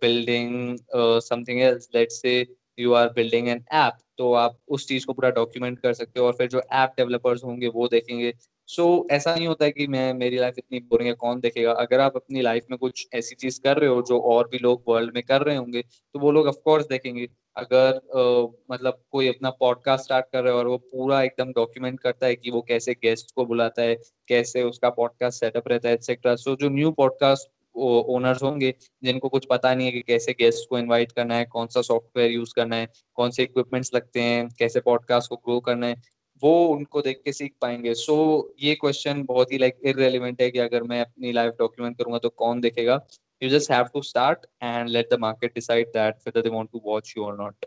building 0.00 0.78
uh, 0.94 1.20
something 1.20 1.60
else 1.60 1.88
let's 1.94 2.20
say 2.20 2.44
you 2.78 2.92
are 2.92 3.08
building 3.08 3.48
an 3.48 3.64
app 3.72 3.98
तो 4.18 4.32
आप 4.34 4.58
उस 4.68 4.86
चीज़ 4.88 5.06
को 5.06 5.12
पूरा 5.12 5.30
डॉक्यूमेंट 5.30 5.78
कर 5.78 5.92
सकते 5.92 6.20
हो 6.20 6.26
और 6.26 6.32
फिर 6.32 6.48
जो 6.48 6.62
ऐप 6.72 6.92
डेवलपर्स 6.96 7.44
होंगे 7.44 7.68
वो 7.68 7.86
देखेंगे 7.88 8.32
सो 8.66 8.82
so, 8.82 9.10
ऐसा 9.10 9.34
नहीं 9.36 9.46
होता 9.46 9.64
है 9.64 9.70
कि 9.70 9.86
मैं 9.86 10.14
मेरी 10.14 10.38
लाइफ 10.38 10.54
इतनी 10.58 10.78
बोरिंग 10.78 11.08
है 11.08 11.14
कौन 11.14 11.40
देखेगा? 11.40 11.72
अगर 11.72 12.00
आप 12.00 12.16
अपनी 12.16 12.40
लाइफ 12.40 12.64
में 12.70 12.78
कुछ 12.78 13.06
ऐसी 13.14 13.34
चीज़ 13.34 13.60
कर 13.60 13.76
रहे 13.76 13.88
हो 13.88 14.02
जो 14.02 14.20
और 14.20 14.48
भी 14.48 14.58
लोग 14.58 14.84
वर्ल्ड 14.88 15.14
में 15.14 15.22
कर 15.22 15.42
रहे 15.42 15.56
होंगे 15.56 15.82
तो 15.82 16.18
वो 16.18 16.30
लोग 16.30 16.46
ऑफकोर्स 16.46 16.86
देखेंगे। 16.86 17.28
अगर 17.56 17.92
uh, 18.16 18.54
मतलब 18.70 19.02
कोई 19.10 19.28
अपना 19.28 19.50
पॉडकास्ट 19.50 20.04
स्टार्ट 20.04 20.26
कर 20.32 20.42
रहा 20.42 20.52
है 20.52 20.58
और 20.58 20.66
वो 20.66 20.76
पूरा 20.78 21.22
एकदम 21.22 21.52
डॉक्यूमेंट 21.52 22.00
करता 22.00 22.26
है 22.26 22.34
कि 22.36 22.50
वो 22.50 22.62
कैसे 22.62 22.92
गेस्ट 22.92 23.32
को 23.36 23.46
बुलाता 23.46 23.82
है 23.82 23.96
कैसे 24.28 24.62
उसका 24.62 24.90
पॉडकास्ट 24.90 25.40
सेटअप 25.40 25.68
रहता 25.68 25.88
है 25.88 25.94
एक्सेट्रा 25.94 26.36
सो 26.36 26.54
so, 26.54 26.60
जो 26.60 26.68
न्यू 26.68 26.90
पॉडकास्ट 26.92 27.48
ओनर्स 27.76 28.42
होंगे 28.42 28.74
जिनको 29.04 29.28
कुछ 29.28 29.46
पता 29.50 29.74
नहीं 29.74 29.86
है 29.86 29.92
कि 29.92 30.00
कैसे 30.00 30.32
गेस्ट 30.32 30.68
को 30.70 30.78
इनवाइट 30.78 31.12
करना 31.12 31.34
है 31.34 31.44
कौन 31.44 31.66
सा 31.66 31.82
सॉफ्टवेयर 31.82 32.30
यूज़ 32.30 32.52
करना 32.56 32.76
है 32.76 32.88
कौन 33.14 33.30
से 33.30 33.42
इक्विपमेंट्स 33.42 33.90
लगते 33.94 34.20
हैं 34.20 34.48
कैसे 34.58 34.80
पॉडकास्ट 34.80 35.28
को 35.28 35.36
ग्रो 35.36 35.60
करना 35.60 35.86
है 35.86 36.15
वो 36.42 36.52
उनको 36.68 37.00
देख 37.02 37.20
के 37.24 37.32
सीख 37.32 37.52
पाएँगे 37.60 37.94
सो 37.94 38.14
so, 38.14 38.64
ये 38.64 38.74
क्वेश्चन 38.74 39.22
बहुत 39.24 39.52
ही 39.52 39.58
लाइक 39.58 39.78
इरेलीवेंट 39.84 40.42
है 40.42 40.50
कि 40.50 40.58
अगर 40.58 40.82
मैं 40.82 41.00
अपनी 41.00 41.32
लाइफ 41.32 41.54
डॉक्यूमेंट 41.58 41.96
करूँगा 41.98 42.18
तो 42.18 42.28
कौन 42.42 42.60
देखेगा 42.60 43.00
you 43.42 43.50
just 43.50 43.70
have 43.70 43.86
to 43.94 44.02
start 44.02 44.46
and 44.62 44.88
let 44.88 45.14
the 45.14 45.18
market 45.20 45.54
decide 45.54 45.88
that 45.88 46.14
whether 46.26 46.42
they 46.44 46.50
want 46.56 46.70
to 46.72 46.80
watch 46.84 47.14
you 47.16 47.24
और 47.24 47.38
नॉट 47.40 47.66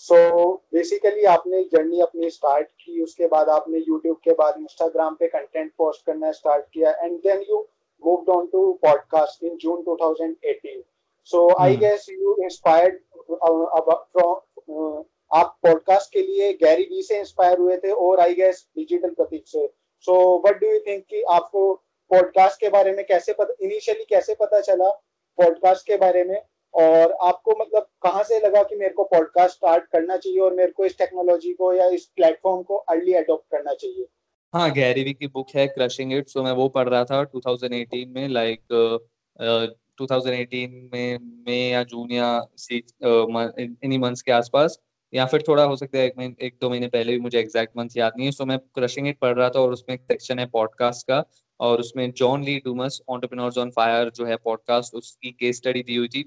सो 0.00 0.16
बेसिकली 0.72 1.24
आपने 1.32 1.62
जर्नी 1.72 2.00
अपनी 2.00 2.30
स्टार्ट 2.30 2.68
की 2.80 3.02
उसके 3.02 3.26
बाद 3.26 3.48
आपने 3.48 3.78
यूट्यूब 3.78 4.16
के 4.24 4.32
बाद 4.40 4.54
इंस्टाग्राम 4.60 5.14
पे 5.20 5.26
कंटेंट 5.28 5.72
पोस्ट 5.78 6.06
करना 6.06 6.32
स्टार्ट 6.32 6.64
किया 6.74 6.90
and 7.04 7.18
then 7.18 7.44
you 7.50 7.66
moved 8.02 8.28
on 8.28 8.50
to 8.50 8.78
podcast 8.84 9.42
in 9.42 9.58
June 9.58 9.84
2018. 9.84 10.82
So 11.22 11.48
mm. 11.48 11.60
I 11.60 11.76
guess 11.76 12.06
you 12.08 12.36
inspired 12.42 12.98
uh, 13.30 13.80
from 14.12 14.36
uh, 14.68 15.02
आप 15.34 15.58
पॉडकास्ट 15.62 16.12
के 16.12 16.22
लिए 16.22 16.52
गैरी 16.52 16.82
वी 16.82 17.02
से 17.02 17.18
इंस्पायर 17.18 17.58
हुए 17.58 17.76
थे 17.76 17.90
और 17.90 18.20
आई 18.20 18.34
गेस 18.34 18.68
डिजिटल 18.76 19.10
प्रतीक 19.10 19.44
से। 19.46 19.66
So 20.00 20.38
what 20.38 20.60
do 20.60 20.66
you 20.66 20.80
think 20.80 21.04
कि 21.10 21.22
आपको 21.22 21.74
पॉडकास्ट 22.10 22.60
के 22.60 22.68
बारे 22.68 22.92
में 22.92 23.04
कैसे 23.06 23.32
पता 23.32 23.54
इनिशियली 23.60 24.04
कैसे 24.04 24.34
पता 24.34 24.60
चला 24.60 24.90
पॉडकास्ट 25.36 25.86
के 25.86 25.96
बारे 25.96 26.24
में? 26.24 26.42
और 26.74 27.12
आपको 27.12 27.50
मतलब 27.60 27.86
कहाँ 28.02 28.22
से 28.22 28.40
लगा 28.40 28.62
कि 28.62 28.76
मेरे 28.76 28.94
को 28.94 29.04
पॉडकास्ट 29.04 29.56
स्टार्ट 29.56 29.84
करना 29.84 30.16
चाहिए 30.16 30.38
और 30.38 30.54
मेरे 30.54 30.70
को 30.70 30.84
इस 30.84 30.98
टेक्नोलॉजी 30.98 31.52
को 31.52 31.72
या 31.72 31.88
इस 31.88 32.06
प्लेटफॉर्म 32.06 32.62
को 32.62 32.76
अर्ली 32.76 33.12
अडॉप्ट 33.12 33.44
करना 33.50 33.74
चाहिए? 33.74 34.06
हाँ 34.54 34.70
गैरीवी 34.72 35.12
की 35.12 35.26
बुक 35.26 35.46
है 35.54 35.66
क्रशिंग 35.66 36.12
इट 36.12 36.28
सो 36.28 36.42
मैं 36.42 36.52
वो 36.52 36.68
पढ़ 36.68 36.88
रहा 36.88 37.04
था 37.04 37.30
2018 37.36 38.06
में 38.08 38.28
लाइक 38.28 38.60
like, 38.60 39.00
uh, 39.42 39.68
2018 40.00 40.68
में 40.92 41.18
मई 41.48 41.70
या 41.70 41.82
जून 41.82 42.12
या 42.12 42.46
इन्हीं 43.58 43.98
मंथ्स 43.98 44.22
के 44.22 44.32
आसपास। 44.32 44.78
या 45.14 45.26
फिर 45.26 45.44
थोड़ा 45.48 45.64
हो 45.64 45.76
सकता 45.76 45.98
है 45.98 46.06
एक 46.06 46.14
महीने, 46.18 46.46
एक 46.46 46.56
दो 46.60 46.70
महीने 46.70 46.88
पहले 46.88 47.12
भी 47.12 47.18
मुझे 47.18 47.38
एग्जैक्ट 47.38 47.76
मंथ 47.76 47.88
याद 47.96 48.12
नहीं 48.16 48.26
है 48.26 48.32
सो 48.32 48.44
मैं 48.44 48.58
क्रशिंग 48.58 49.08
इट 49.08 49.18
पढ़ 49.18 49.36
रहा 49.36 49.50
था 49.50 49.60
और 49.60 49.72
उसमें 49.72 49.94
एक 49.94 50.02
सेक्शन 50.02 50.38
है 50.38 50.46
पॉडकास्ट 50.46 51.06
का 51.06 51.24
और 51.60 51.80
उसमें 51.80 52.12
John 52.12 52.44
Lee 52.44 52.58
Dumas 52.58 53.02
entrepreneurs 53.08 53.58
on 53.58 53.70
fire 53.70 54.10
जो 54.10 54.26
है 54.26 54.36
पॉडकास्ट 54.36 54.94
उसकी 54.94 55.30
केस 55.30 55.56
स्टडी 55.56 55.82
दी 55.82 55.96
हुई 55.96 56.08
थी 56.08 56.22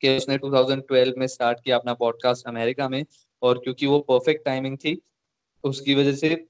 कि 0.00 0.16
उसने 0.16 0.38
2012 0.38 1.16
में 1.18 1.26
स्टार्ट 1.26 1.58
किया 1.64 1.76
अपना 1.76 1.94
पॉडकास्ट 1.94 2.46
अमेरिका 2.46 2.88
में 2.88 3.04
और 3.42 3.58
क्योंकि 3.58 3.86
वो 3.86 3.98
परफेक्ट 3.98 4.44
टाइमिंग 4.44 4.78
थी, 4.78 5.02
उसकी 5.64 5.94
वजह 5.94 6.12
से 6.12 6.46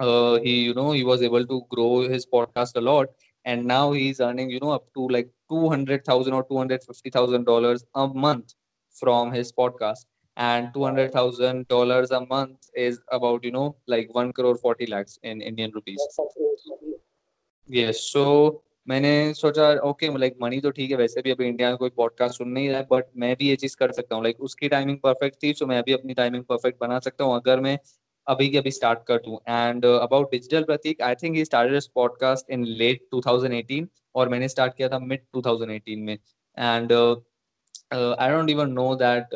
he, 0.00 0.64
you 0.64 0.74
know, 0.74 0.92
he 0.92 1.04
was 1.04 1.22
able 1.22 1.44
to 1.46 1.62
grow 1.68 2.08
his 2.08 2.26
podcast 2.26 2.76
a 2.76 2.80
lot 2.80 3.08
and 3.44 3.64
now 3.64 3.92
he's 3.92 4.20
earning, 4.20 4.50
you 4.50 4.60
know, 4.60 4.70
up 4.70 4.92
to 4.94 5.08
like 5.08 5.28
200000 5.50 6.32
or 6.32 6.44
250000 6.44 7.44
dollars 7.44 7.84
a 7.94 8.06
month 8.06 8.54
from 8.94 9.32
his 9.32 9.52
podcast. 9.52 10.04
And 10.38 10.68
200000 10.74 11.66
dollars 11.68 12.10
a 12.10 12.20
month 12.22 12.70
is 12.82 12.98
about 13.16 13.44
you 13.44 13.52
know 13.52 13.66
like 13.86 14.14
1 14.14 14.32
crore 14.32 14.56
40 14.56 14.86
lakhs 14.86 15.18
in 15.24 15.40
indian 15.42 15.72
rupees. 15.72 16.04
Yes 17.68 18.02
so 18.12 18.24
मैंने 18.88 19.34
सोचा 19.34 19.68
okay 19.84 20.08
like 20.18 20.36
money 20.42 20.60
तो 20.60 20.70
ठीक 20.70 20.90
है 20.90 20.96
वैसे 20.96 21.22
भी 21.22 21.30
अभी 21.30 21.46
India 21.46 21.68
में 21.68 21.76
कोई 21.78 21.90
पॉडकास्ट 21.96 22.38
सुन 22.38 22.48
नहीं 22.48 22.68
रहा 22.68 22.78
है 22.78 22.86
बट 22.92 23.04
मैं 23.16 23.34
भी 23.38 23.48
ये 23.48 23.56
चीज़ 23.56 23.76
कर 23.76 23.92
सकता 23.92 24.14
हूँ। 24.16 24.22
लाइक 24.24 24.40
उसकी 24.40 24.68
टाइमिंग 24.68 24.98
परफेक्ट 25.02 25.36
थी 25.42 25.52
तो 25.52 25.66
मैं 25.66 25.82
भी 25.86 25.92
अपनी 25.92 26.14
टाइमिंग 26.14 26.44
परफेक्ट 26.44 26.80
बना 26.80 26.98
सकता 26.98 27.24
हूँ 27.24 27.34
अगर 27.34 27.60
मैं 27.60 27.78
अभी 28.26 28.48
के 28.48 28.58
अभी 28.58 28.70
स्टार्ट 28.70 28.98
कर 29.08 29.18
दूँ। 29.26 29.38
And 29.48 29.84
about 29.86 30.30
digital 30.30 30.64
Prateek 30.64 31.02
I 31.02 31.14
think 31.14 31.36
he 31.36 31.44
started 31.44 31.82
podcast 31.94 32.50
in 32.50 32.64
late 32.64 33.06
2018 33.14 33.86
और 34.14 34.28
मैंने 34.28 34.48
स्टार्ट 34.48 34.76
किया 34.76 34.88
था 34.88 34.98
मिड 34.98 35.20
2018 35.36 36.04
में। 36.06 36.14
And 36.14 36.92
I 37.94 38.30
don't 38.30 38.50
even 38.50 38.70
know 38.70 38.94
that 38.94 39.34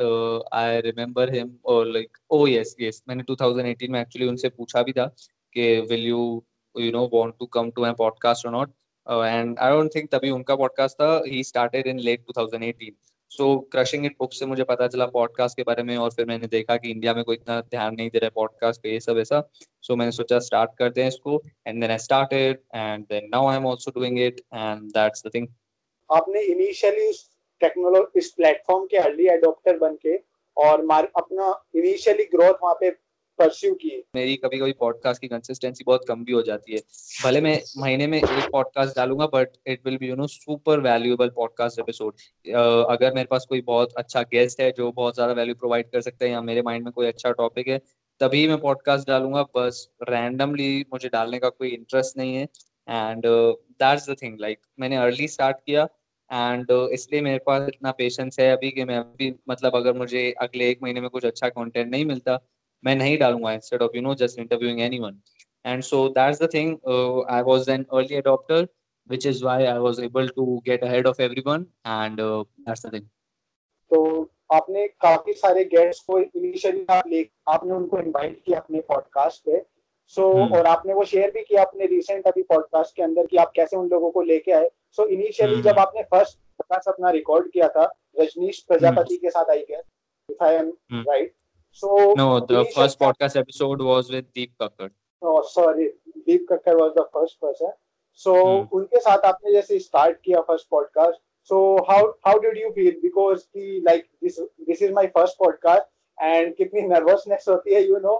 I 0.53 0.81
remember 0.81 1.33
him 1.33 1.51
और 1.65 1.87
लाइक 1.87 2.17
ओ 2.29 2.45
यस 2.47 2.75
यस 2.81 3.03
मैंने 3.07 3.23
2018 3.23 3.89
में 3.89 4.01
एक्चुअली 4.01 4.27
उनसे 4.27 4.49
पूछा 4.49 4.83
भी 4.83 4.91
था 4.91 5.05
कि 5.53 5.79
will 5.89 6.05
you 6.07 6.43
you 6.75 6.91
know 6.91 7.09
want 7.13 7.33
to 7.39 7.45
come 7.45 7.71
to 7.71 7.81
my 7.81 7.93
podcast 7.93 8.45
और 8.45 8.51
not 8.51 8.69
and 9.07 9.57
I 9.59 9.71
don't 9.71 9.95
think 9.95 10.09
तभी 10.11 10.29
उनका 10.29 10.55
पॉडकास्ट 10.55 10.95
था 10.95 11.21
ही 11.27 11.43
started 11.43 11.87
in 11.87 11.99
late 11.99 12.25
2018 12.39 12.91
so 13.31 13.59
crushing 13.71 14.05
it 14.05 14.15
book 14.19 14.33
से 14.33 14.45
मुझे 14.45 14.63
पता 14.63 14.87
चला 14.87 15.05
पॉडकास्ट 15.05 15.57
के 15.57 15.63
बारे 15.63 15.83
में 15.83 15.97
और 15.97 16.11
फिर 16.11 16.25
मैंने 16.25 16.47
देखा 16.47 16.75
कि 16.77 16.91
इंडिया 16.91 17.13
में 17.13 17.23
कोई 17.23 17.35
इतना 17.35 17.61
ध्यान 17.61 17.95
नहीं 17.95 18.09
दे 18.09 18.17
रहा 18.17 18.25
है 18.25 18.31
पॉडकास्ट 18.35 18.81
पे 18.81 18.91
ये 18.91 18.99
सब 18.99 19.17
ऐसा। 19.17 19.41
सो 19.81 19.93
so, 19.93 19.99
मैंने 19.99 20.11
सोचा 20.11 20.39
स्टार्ट 20.39 20.71
करते 20.77 21.01
हैं 21.01 21.07
इसको 21.07 21.41
and 21.67 21.81
then 21.81 21.91
I 21.91 21.97
started 21.97 22.59
and 22.75 23.05
then 23.05 23.29
now 23.33 23.47
I 23.47 23.57
am 23.57 23.67
also 23.67 23.91
doing 23.91 24.19
it 24.19 24.41
and 24.53 24.89
that's 24.91 25.27
the 25.27 25.31
thing 25.35 25.47
आपने 26.11 26.41
इनिशियली 26.41 27.09
इस 27.09 27.32
टेक्नोलॉजी 27.63 28.19
इस 28.19 28.31
प्लेटफॉर्म 28.31 28.85
के 28.85 28.97
अर्ली 28.97 29.27
एडॉप्टर 29.29 29.77
बन 29.77 29.95
के 30.05 30.17
और 30.57 30.85
अपना 31.17 31.53
इनिशियली 31.75 32.23
ग्रोथ 32.33 32.53
वहाँ 32.63 32.75
पे 32.79 32.89
परस्यू 33.39 33.73
की 33.73 33.89
मेरी 34.15 34.35
कभी 34.35 34.57
कभी 34.59 34.71
पॉडकास्ट 34.79 35.21
की 35.21 35.27
कंसिस्टेंसी 35.27 35.83
बहुत 35.83 36.03
कम 36.07 36.23
भी 36.25 36.31
हो 36.31 36.41
जाती 36.41 36.73
है। 36.73 36.79
भले 37.23 37.39
मैं 37.41 37.57
महीने 37.77 38.07
में 38.07 38.17
एक 38.17 38.49
पॉडकास्ट 38.51 38.95
डालूँगा 38.95 39.25
but 39.27 39.57
it 39.67 39.79
will 39.85 39.97
be 39.97 40.09
you 40.09 40.15
know 40.15 40.27
super 40.27 40.79
valuable 40.79 41.29
podcast 41.35 41.79
episode 41.79 42.13
अगर 42.91 43.13
मेरे 43.13 43.27
पास 43.31 43.45
कोई 43.49 43.61
बहुत 43.61 43.93
अच्छा 43.97 44.21
गेस्ट 44.33 44.61
है 44.61 44.71
जो 44.77 44.91
बहुत 44.91 45.15
ज़्यादा 45.15 45.33
वैल्यू 45.33 45.55
प्रोवाइड 45.55 45.89
कर 45.91 46.01
सकता 46.01 46.25
है 46.25 46.31
या 46.31 46.41
मेरे 46.41 46.61
माइंड 46.61 46.83
में 46.83 46.91
कोई 46.93 47.07
अच्छा 47.07 47.31
टॉपिक 47.31 47.67
है, 47.67 47.77
तभी 48.21 48.47
मैं 48.47 48.59
पॉडकास्ट 48.59 49.07
डालूँगा। 49.07 49.43
बस 49.55 49.87
रैंडमली 50.09 50.85
मुझे 50.93 51.09
डालने 51.09 51.39
का 51.39 51.49
कोई 51.49 51.69
इंटरेस्ट 51.69 52.17
नहीं 52.17 52.35
है। 52.35 52.43
And 52.87 53.23
that's 53.25 54.09
the 54.09 54.15
thing 54.21 54.39
like 54.39 54.59
मैंने 54.79 54.97
अर्ली 54.99 55.27
स्टार्ट 55.29 55.57
किया 55.57 55.87
एंड 56.31 56.71
uh, 56.71 56.89
इसलिए 56.89 57.21
मेरे 57.21 57.39
पास 57.45 57.67
इतना 57.67 57.91
पेशेंस 57.91 58.39
है 58.39 58.49
अभी 58.51 58.71
कि 58.71 58.83
मैं 58.83 58.97
अभी 58.97 59.33
मतलब 59.49 59.75
अगर 59.75 59.93
मुझे 59.97 60.31
अगले 60.41 60.69
एक 60.69 60.79
महीने 60.83 61.01
में 61.01 61.09
कुछ 61.09 61.25
अच्छा 61.25 61.49
कंटेंट 61.49 61.91
नहीं 61.91 62.05
मिलता 62.05 62.39
मैं 62.83 62.95
नहीं 62.95 63.17
डालूँगा 63.17 63.51
instead 63.53 63.81
of 63.81 63.95
you 63.95 64.01
know 64.01 64.15
just 64.15 64.39
interviewing 64.39 64.79
anyone 64.81 65.21
and 65.65 65.83
so 65.85 66.09
that's 66.09 66.39
the 66.39 66.47
thing 66.47 66.71
uh, 66.85 67.19
i 67.33 67.41
was 67.41 67.67
an 67.67 67.85
early 67.93 68.21
adopter 68.21 68.67
which 69.09 69.25
is 69.25 69.43
why 69.43 69.65
i 69.65 69.77
was 69.79 69.99
able 69.99 70.27
to 70.29 70.61
get 70.65 70.83
ahead 70.83 71.05
of 71.05 71.19
everyone 71.19 71.65
and 71.85 72.19
uh, 72.19 72.43
that's 72.65 72.81
the 72.81 72.91
thing. 72.91 73.09
तो 73.91 74.29
आपने 74.53 74.87
काफ़ी 75.01 75.33
सारे 75.33 75.63
guest 75.63 76.03
को 76.07 76.19
initially 76.19 76.85
आप 76.89 77.07
ले 77.07 77.25
आपने 77.49 77.73
उनको 77.73 77.99
invite 77.99 78.41
किया 78.45 78.59
अपने 78.59 78.79
पॉडकास्ट 78.81 79.41
पे. 79.45 79.61
सो 80.07 80.21
so, 80.21 80.37
hmm. 80.37 80.55
और 80.57 80.65
आपने 80.65 80.93
वो 80.93 81.03
शेयर 81.05 81.31
भी 81.31 81.41
किया 81.41 81.63
अपने 81.63 81.85
रिसेंट 81.85 82.27
अभी 82.27 82.43
पॉडकास्ट 82.43 82.95
के 82.95 83.03
अंदर 83.03 83.25
कि 83.25 83.37
आप 83.37 83.51
कैसे 83.55 83.77
उन 83.77 83.89
लोगों 83.89 84.11
को 84.11 84.21
लेके 84.21 84.51
आए. 84.51 84.69
सो 84.97 85.03
so, 85.03 85.09
इनिशियली 85.09 85.61
जब 85.61 85.79
आपने 85.79 86.01
फ़र्स्ट 86.03 86.37
प्रकाश 86.57 86.87
अपना 86.87 87.09
रिकॉर्ड 87.11 87.51
किया 87.51 87.67
था 87.67 87.83
रजनीश 88.19 88.59
प्रजापति 88.67 89.15
के 89.17 89.29
साथ 89.29 89.49
I 89.51 89.59
guess 89.59 90.37
I 90.41 90.55
am 90.55 90.71
right 90.91 91.33
so 91.81 92.13
no 92.15 92.39
the 92.41 92.63
first 92.75 92.99
podcast 92.99 93.37
episode 93.37 93.81
was 93.81 94.11
with 94.11 94.25
Deep 94.35 94.51
Kakkar 94.61 94.89
sorry 95.47 95.89
so 98.19 98.33
उनके 98.73 98.99
साथ 98.99 99.25
आपने 99.25 99.51
जैसे 99.51 99.79
स्टार्ट 99.79 100.19
किया 100.21 100.41
first 100.41 100.67
podcast 100.71 101.19
so 101.49 101.61
how 101.89 102.07
how 102.25 102.39
did 102.39 102.57
you 102.57 102.69
feel 102.69 102.99
because 103.01 103.39
की 103.39 103.79
like 103.81 104.07
this 104.23 104.81
is 104.81 104.91
my 104.93 105.07
first 105.07 105.37
podcast 105.39 106.23
and 106.23 106.55
कितनी 106.55 106.81
nervousness 106.81 107.45
होती 107.49 107.73
है 107.73 107.81
you 107.87 107.99
know 107.99 108.15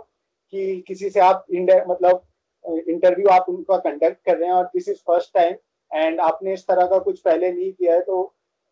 कि 0.54 0.84
किसी 0.88 1.10
से 1.10 1.20
आप 1.20 1.46
मतलब 1.88 2.24
इंटरव्यू 2.66 3.28
आप 3.28 3.46
उनका 3.50 3.78
कंडक्ट 3.78 4.26
कर 4.26 4.38
रहे 4.38 4.50
हैं 4.50 4.56
और 4.56 4.66
this 4.66 4.90
is 4.90 4.98
first 5.08 5.34
time 5.34 5.56
and 5.94 6.20
आपने 6.20 6.54
इस 6.54 6.68
तरह 6.68 6.86
का 6.86 7.00
कुछ 7.00 7.20
पहले 7.20 7.52
नहीं 7.52 7.72
किया 7.72 7.94
है 7.94 8.02
तो 8.02 8.22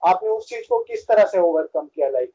आपने 0.02 0.30
उस 0.30 0.48
चीज़ 0.50 0.68
को 0.70 0.80
किस 0.84 1.08
तरह 1.08 1.26
से 1.26 1.40
ओवरकम 1.40 1.86
किया 1.86 2.10
लाइक 2.10 2.32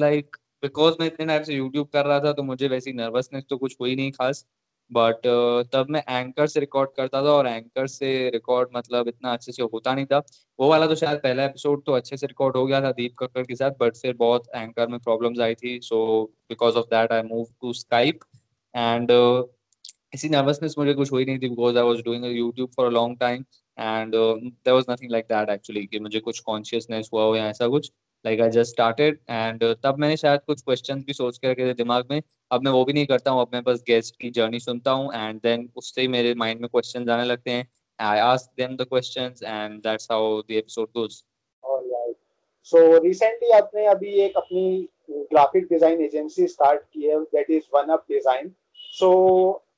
लाइक 0.00 0.36
बिकॉज़ 0.62 0.94
मैं 1.00 1.06
इतने 1.06 1.26
टाइम 1.26 1.42
से 1.42 1.54
यूट्यूब 1.54 1.88
कर 1.92 2.04
रहा 2.06 2.20
था 2.20 2.32
तो 2.32 2.42
मुझे 2.42 2.68
वैसी 2.68 2.92
नर्वसनेस 2.92 3.44
तो 3.50 3.56
कुछ 3.58 3.76
हुई 3.80 3.96
नहीं 3.96 4.10
खास। 4.12 4.44
बट 4.90 5.26
uh, 5.26 5.72
तब 5.72 5.86
मैं 5.90 6.02
एंकर 6.08 6.46
से 6.46 6.60
रिकॉर्ड 6.60 6.90
करता 6.96 7.22
था 7.22 7.30
और 7.32 7.46
एंकर 7.46 7.86
से 7.86 8.30
रिकॉर्ड 8.30 8.68
मतलब 8.76 9.08
इतना 9.08 9.32
अच्छे 9.32 9.52
से 9.52 9.62
होता 9.62 9.94
नहीं 9.94 10.06
था। 10.06 10.18
वो 10.58 10.68
वाला 10.68 10.86
तो 10.86 10.94
शायद 10.94 11.18
पहला 11.18 11.44
एपिसोड 11.44 11.84
तो 11.86 11.92
अच्छे 11.92 12.16
से 12.16 12.26
रिकॉर्ड 12.26 12.56
हो 12.56 12.64
गया 12.66 12.80
था 12.80 12.90
दीप 12.92 13.14
कक्कर 13.18 13.42
के 13.42 13.56
साथ 13.56 13.70
बट 13.80 13.96
फिर 13.96 14.14
बहुत 14.18 14.48
एंकर 14.54 14.88
में 14.88 14.98
प्रॉब्लम्स 15.00 15.40
आई 15.40 15.54
थी। 15.54 15.78
So 15.82 16.24
because 16.48 16.76
of 16.76 16.86
that 16.86 17.12
I 17.12 17.22
move 17.22 17.46
to 17.62 17.72
Skype 17.72 18.20
and 18.74 19.12
इसी 20.14 20.28
नर्वसनेस 20.28 20.74
मुझे 20.78 20.94
कुछ 20.94 21.12
हुई 21.12 21.24
नहीं 21.24 21.38
थी 21.38 21.48
because 21.48 21.78
I 21.78 21.84
was 21.84 22.02
doing 22.02 22.24
YouTube 22.26 22.70
for 22.76 22.86
a 22.86 22.90
long 22.90 23.18
time 23.20 23.44
and 23.78 24.14
there 24.14 24.72
was 24.72 24.90
nothing 24.90 25.10
like 25.10 25.24
that 25.24 25.50
actually 25.50 25.84
कि 25.86 25.98
मुझे 26.00 26.20
कुछ 26.20 26.40
कॉन्शियसनेस 26.40 27.10
हुआ 27.12 27.24
हो 27.24 27.36
या 27.36 27.46
ऐसा 27.48 27.68
कुछ। 27.68 27.90
Like 28.24 28.40
I 28.40 28.50
just 28.50 28.70
started 28.70 29.18
and 29.30 29.64
तब 29.82 29.98
मैंने 29.98 30.16
शायद 30.16 30.40
कुछ 30.46 30.62
क्वेश्चन 30.62 31.02
भी 31.06 31.12
सोच 31.12 31.38
के 31.38 31.50
रखे 31.50 31.68
थे 31.68 31.74
दिमाग 31.74 32.06
में। 32.10 32.20
अब 32.50 32.62
मैं 32.64 32.72
वो 32.72 32.84
भी 32.84 32.92
नहीं 32.92 33.06
करता 33.06 33.30
हूँ 33.30 33.40
अब 33.40 33.50
मैं 33.54 33.62
बस 33.64 33.82
गेस्ट 33.86 34.16
की 34.20 34.30
जर्नी 34.30 34.60
सुनता 34.60 34.90
हूँ 34.90 35.12
एंड 35.14 35.40
देन 35.42 35.68
उससे 35.76 36.00
ही 36.00 36.08
मेरे 36.08 36.34
माइंड 36.36 36.60
में 36.60 36.68
क्वेश्चन 36.68 37.10
आने 37.10 37.24
लगते 37.24 37.50
हैं। 37.50 37.66
I 37.98 38.18
ask 38.20 38.50
them 38.58 38.76
the 38.76 38.86
questions 38.88 39.42
and 39.42 39.78
that's 39.82 40.08
how 40.10 40.40
the 40.40 40.52
episode 40.52 40.88
goes 40.96 41.24
alright 41.64 42.16
so 42.68 42.98
recently 43.04 43.50
आपने 43.58 43.86
अभी 43.86 44.10
एक 44.20 44.36
अपनी 44.36 44.88
ग्राफिक 45.10 45.66
डिज़ाइन 45.68 46.00
एजेंसी 46.02 46.46
स्टार्ट 46.48 46.82
की 46.82 47.02
है 47.02 47.20
that 47.20 47.50
is 47.50 47.64
one 47.74 47.92
up 47.92 48.04
design 48.10 48.50
so 48.92 49.10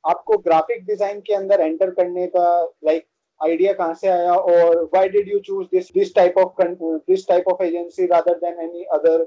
आपको 0.07 0.37
ग्राफिक 0.39 0.85
डिज़ाइन 0.87 1.21
के 1.21 1.35
अंदर 1.35 1.61
एंटर 1.61 1.91
करने 1.91 2.27
का 2.27 2.49
लाइक 2.63 3.03
like, 3.03 3.11
आइडिया 3.41 3.73
कहाँ 3.73 3.95
से 3.95 4.09
आया 4.09 4.35
और 4.35 4.83
why 4.85 5.09
did 5.09 5.29
you 5.29 5.39
choose 5.41 5.67
this 5.73 5.93
this 5.95 6.15
type 6.15 6.39
of 6.39 6.63
this 6.63 7.27
type 7.29 7.49
of 7.49 7.63
agency 7.63 8.07
rather 8.07 8.39
than 8.39 8.61
any 8.61 8.85
other 8.95 9.27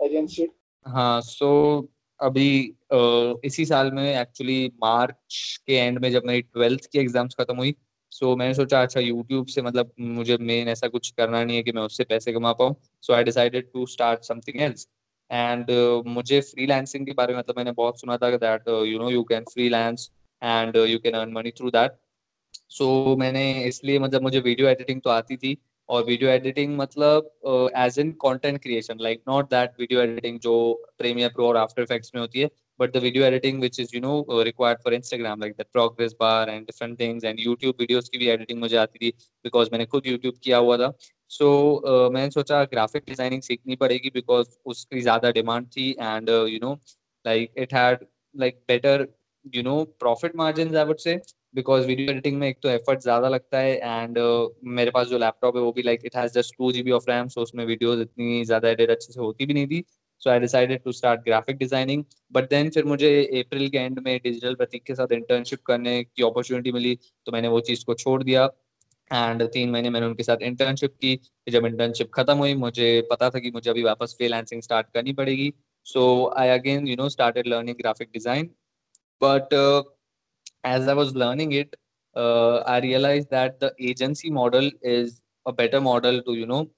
agency 0.00 0.48
हाँ 0.86 1.20
सो 1.20 1.46
so, 1.80 1.88
अभी 2.20 2.76
uh, 2.92 3.36
इसी 3.44 3.64
साल 3.64 3.90
में 3.92 4.04
एक्चुअली 4.04 4.66
मार्च 4.82 5.58
के 5.66 5.74
एंड 5.74 5.98
में 5.98 6.10
जब 6.12 6.22
मेरी 6.26 6.42
ट्वेल्थ 6.42 6.86
की 6.92 6.98
एग्ज़ाम्स 6.98 7.34
खत्म 7.34 7.56
हुई 7.56 7.74
सो 8.12 8.26
so, 8.26 8.38
मैंने 8.38 8.54
सोचा 8.54 8.82
अच्छा 8.82 9.00
यूट्यूब 9.00 9.46
से 9.46 9.62
मतलब 9.62 9.92
मुझे 10.00 10.36
मेन 10.40 10.68
ऐसा 10.68 10.88
कुछ 10.88 11.10
करना 11.10 11.42
नहीं 11.44 11.56
है 11.56 11.62
कि 11.62 11.72
मैं 11.72 11.82
उससे 11.82 12.04
पैसे 12.04 12.32
कमा 12.32 12.52
पाऊँ 12.52 12.74
so 13.02 13.12
I 13.12 13.24
decided 13.24 13.70
to 13.72 13.86
start 13.86 14.24
something 14.24 14.60
else 14.62 14.88
and 15.30 15.70
मुझे 16.06 16.40
फ्रीलांसिंग 16.40 17.06
के 17.06 17.12
बारे 17.12 17.32
में 17.32 17.38
मतलब 17.38 17.56
मैंने 17.56 17.72
बहुत 17.72 18.00
सुना 18.00 18.16
था 18.16 18.30
that 18.36 18.68
you 18.68 18.98
know 18.98 19.10
you 19.10 19.22
can 19.24 19.44
freelance 19.52 20.10
and 20.42 20.76
you 20.76 20.98
can 20.98 21.14
earn 21.14 21.32
money 21.32 21.50
through 21.50 21.70
that 21.70 21.96
so 22.70 22.84
so, 22.84 23.18
मैंने 23.18 23.64
इसलिए 23.64 23.98
मतलब 23.98 24.22
मुझे 24.22 24.40
वीडियो 24.40 24.68
एडिटिंग 24.68 25.00
तो 25.00 25.10
आती 25.10 25.36
थी 25.36 25.56
और 25.88 26.04
वीडियो 26.04 26.30
एडिटिंग 26.30 26.76
मतलब 26.78 27.70
as 27.76 27.98
in 27.98 28.10
content 28.22 28.60
creation 28.62 28.98
like 29.00 29.22
not 29.28 29.50
that 29.50 29.70
video 29.80 30.00
editing 30.00 30.38
जो 30.40 30.52
प्रीमियर 30.98 31.30
प्रो 31.30 31.46
और 31.48 31.56
आफ्टर 31.56 31.82
इफेक्ट्स 31.82 32.12
में 32.14 32.20
होती 32.20 32.40
है 32.40 32.48
but 32.80 32.92
the 32.92 33.02
video 33.02 33.24
editing 33.24 33.60
which 33.62 33.80
is 33.80 33.94
you 33.94 34.00
know 34.00 34.42
required 34.42 34.80
for 34.84 34.94
Instagram 34.94 35.40
like 35.40 35.54
the 35.58 35.64
progress 35.72 36.14
bar 36.20 36.50
and 36.50 36.66
different 36.66 36.98
things 37.00 37.24
and 37.24 37.40
YouTube 37.40 37.74
videos 37.80 38.08
की 38.08 38.18
भी 38.18 38.28
editing 38.28 38.60
मुझे 38.60 38.76
आती 38.76 38.98
थी 38.98 39.10
बिकॉज़ 39.44 39.68
मैंने 39.72 39.86
खुद 39.86 40.06
यूट्यूब 40.06 40.34
किया 40.44 40.58
हुआ 40.58 40.76
था। 40.78 40.92
सो 41.30 41.44
so, 41.44 41.90
uh, 41.90 42.12
मैंने 42.14 42.30
सोचा 42.30 42.62
ग्राफिक 42.66 43.02
डिज़ाइनिंग 43.06 43.42
सीखनी 43.42 43.76
पड़ेगी 43.76 44.10
बिकॉज़ 44.10 44.48
उसकी 44.66 45.00
ज़्यादा 45.00 45.30
डिमांड 45.32 45.66
थी 45.76 45.90
and 45.92 46.28
you 46.28 46.58
know 46.62 46.72
like 47.24 47.52
it 47.58 47.74
had 47.74 48.06
like 48.34 48.62
better 48.68 49.06
you 49.54 49.62
know 49.62 49.82
profit 50.00 50.36
margin 50.36 50.76
I 50.76 50.84
would 50.84 50.98
say 51.00 51.20
because 51.54 51.86
video 51.86 52.10
editing 52.10 52.38
में 52.38 52.46
एक 52.48 52.58
तो 52.62 52.68
एफर्ट 52.68 53.00
ज़्यादा 53.02 53.28
लगता 53.28 53.58
है 53.58 53.76
एंड 53.76 54.18
uh, 54.18 54.48
मेरे 54.64 54.90
पास 54.90 55.06
जो 55.06 55.18
लैपटॉप 55.18 55.56
है 55.56 55.62
वो 55.62 55.72
भी 55.72 55.82
like 55.82 56.00
it 56.06 56.16
has 56.16 56.32
just 56.32 56.54
two 56.58 56.70
G 56.72 56.82
B 56.82 56.90
of 56.92 57.10
RAM 57.10 57.28
so 57.28 57.40
उसमें 57.42 57.64
वीडियोज़ 57.66 58.00
इतनी 58.02 58.44
ज़्यादा 58.44 58.68
एडिट 58.68 58.90
अच्छे 58.90 59.12
से 59.12 59.20
होती 59.20 59.46
भी 59.46 59.54
नहीं 59.54 59.66
थी. 59.66 59.82
So 60.22 60.30
I 60.30 60.40
decided 60.40 60.82
to 60.84 60.92
start 60.92 61.20
graphic 61.24 61.56
designing 61.58 62.04
but 62.32 62.48
then 62.50 62.70
फिर 62.70 62.84
मुझे 62.84 63.10
अप्रैल 63.40 63.68
के 63.70 63.78
एंड 63.78 63.98
में 64.06 64.18
डिजिटल 64.24 64.54
प्रतीक 64.54 64.84
के 64.86 64.94
साथ 64.94 65.12
इंटर्नशिप 65.12 65.62
करने 65.66 66.02
की 66.04 66.22
अपॉर्चुनिटी 66.24 66.72
मिली 66.72 66.94
तो 67.26 67.32
मैंने 67.32 67.48
वो 67.48 67.60
चीज़ 67.68 67.84
को 67.86 67.94
छोड़ 67.94 68.22
दिया. 68.22 68.48
एंड 69.10 69.42
तीन 69.52 69.70
महीने 69.70 69.90
मैंने 69.90 70.06
उनके 70.06 70.22
साथ 70.22 70.42
इंटर्नशिप 70.42 70.94
की. 71.02 71.18
जब 71.50 71.66
इंटर्नशिप 71.66 72.10
खत्म 72.14 72.36
हुई 72.38 72.54
मुझे 72.56 72.90
पता 73.10 73.30
था 73.30 73.38
कि 73.38 73.50
मुझे 73.50 73.70
अभी 73.70 73.82
वापस 73.84 74.14
फ्रीलांसिंग 74.18 74.62
स्टार्ट 74.62 74.86
करनी 74.94 75.12
पड़ेगी. 75.14 75.52
So 75.86 76.02
I 76.38 76.48
again 76.48 76.86
you 76.88 76.96
know 76.96 77.08
started 77.08 77.46
learning 77.48 77.76
graphic 77.76 78.08
design 78.12 78.50
but 79.20 79.54
as 80.63 80.87
I 80.87 80.93
was 80.93 81.15
learning 81.15 81.51
it, 81.53 81.75
uh, 82.15 82.57
I 82.59 82.79
realized 82.79 83.29
that 83.31 83.59
the 83.59 83.73
agency 83.79 84.29
model 84.29 84.69
is 84.81 85.21
a 85.45 85.53
better 85.53 85.81
model 85.81 86.21
to 86.23 86.33
you 86.33 86.45
know 86.45 86.69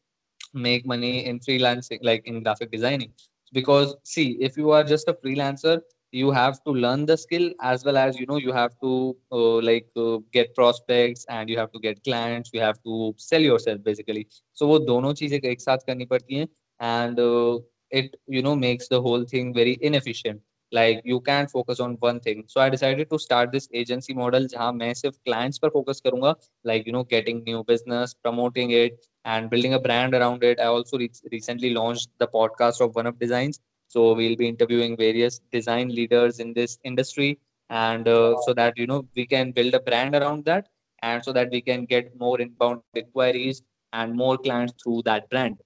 make 0.53 0.85
money 0.85 1.25
in 1.25 1.39
freelancing, 1.39 1.99
like 2.01 2.25
in 2.25 2.43
graphic 2.43 2.71
designing. 2.71 3.11
Because 3.53 3.95
see, 4.03 4.37
if 4.39 4.57
you 4.57 4.71
are 4.71 4.83
just 4.83 5.07
a 5.07 5.13
freelancer, 5.13 5.81
you 6.11 6.31
have 6.31 6.63
to 6.63 6.71
learn 6.71 7.05
the 7.05 7.17
skill 7.17 7.51
as 7.61 7.83
well 7.83 7.97
as 7.97 8.17
you 8.19 8.25
know 8.25 8.37
you 8.37 8.51
have 8.51 8.71
to 8.81 9.15
uh, 9.31 9.59
like 9.61 9.87
uh, 9.97 10.17
get 10.31 10.55
prospects 10.55 11.25
and 11.29 11.49
you 11.49 11.57
have 11.57 11.71
to 11.71 11.79
get 11.79 12.01
clients 12.03 12.49
you 12.53 12.61
have 12.61 12.81
to 12.83 13.13
sell 13.17 13.41
yourself 13.41 13.83
basically 13.83 14.27
so 14.53 14.67
वो 14.67 14.79
दोनों 14.85 15.13
चीजें 15.21 15.37
एक 15.39 15.61
साथ 15.61 15.85
करनी 15.87 16.05
पड़ती 16.05 16.35
हैं 16.35 16.47
and 16.79 17.19
uh, 17.19 17.59
it 17.91 18.15
you 18.27 18.41
know 18.41 18.55
makes 18.55 18.87
the 18.87 19.01
whole 19.01 19.25
thing 19.33 19.53
very 19.53 19.77
inefficient 19.81 20.41
like 20.72 21.00
you 21.04 21.20
can't 21.20 21.50
focus 21.50 21.80
on 21.80 21.94
one 22.00 22.20
thing. 22.20 22.44
So 22.46 22.60
i 22.60 22.68
decided 22.70 23.10
to 23.10 23.18
start 23.18 23.52
this 23.52 23.68
agency 23.72 24.14
model 24.14 24.46
jahan 24.52 24.76
main 24.82 24.94
sirf 25.00 25.16
clients 25.26 25.58
par 25.58 25.70
focus 25.76 26.00
karunga 26.06 26.32
like 26.70 26.86
you 26.86 26.92
know 26.92 27.04
getting 27.04 27.42
new 27.44 27.62
business 27.64 28.14
promoting 28.14 28.70
it 28.70 29.06
and 29.24 29.50
building 29.50 29.74
a 29.74 29.78
brand 29.80 30.14
around 30.14 30.42
it. 30.44 30.58
I 30.60 30.64
also 30.64 30.98
re- 30.98 31.10
recently 31.30 31.70
launched 31.74 32.08
the 32.18 32.26
podcast 32.26 32.80
of 32.80 32.94
one 32.94 33.06
up 33.06 33.18
designs. 33.18 33.60
So 33.88 34.14
we'll 34.14 34.36
be 34.36 34.48
interviewing 34.48 34.96
various 34.96 35.40
design 35.52 35.88
leaders 35.88 36.40
in 36.40 36.54
this 36.54 36.78
industry. 36.84 37.38
And 37.70 38.08
uh, 38.08 38.34
so 38.42 38.52
that 38.54 38.76
you 38.78 38.86
know 38.86 39.06
we 39.16 39.26
can 39.26 39.52
build 39.52 39.74
a 39.74 39.80
brand 39.80 40.14
around 40.14 40.44
that 40.46 40.68
and 41.02 41.24
so 41.24 41.32
that 41.32 41.50
we 41.50 41.60
can 41.60 41.84
get 41.86 42.18
more 42.18 42.40
inbound 42.40 42.82
inquiries 42.94 43.62
and 43.92 44.14
more 44.14 44.38
clients 44.38 44.74
through 44.82 45.02
that 45.04 45.28
brand. 45.30 45.58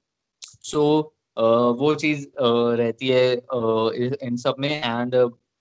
So 0.61 1.13
वो 1.82 1.94
चीज 1.96 2.28
रहती 2.40 3.08
है 3.08 3.34
इन 4.28 4.38
सब 4.38 4.56
में 4.60 4.70
and 4.70 5.16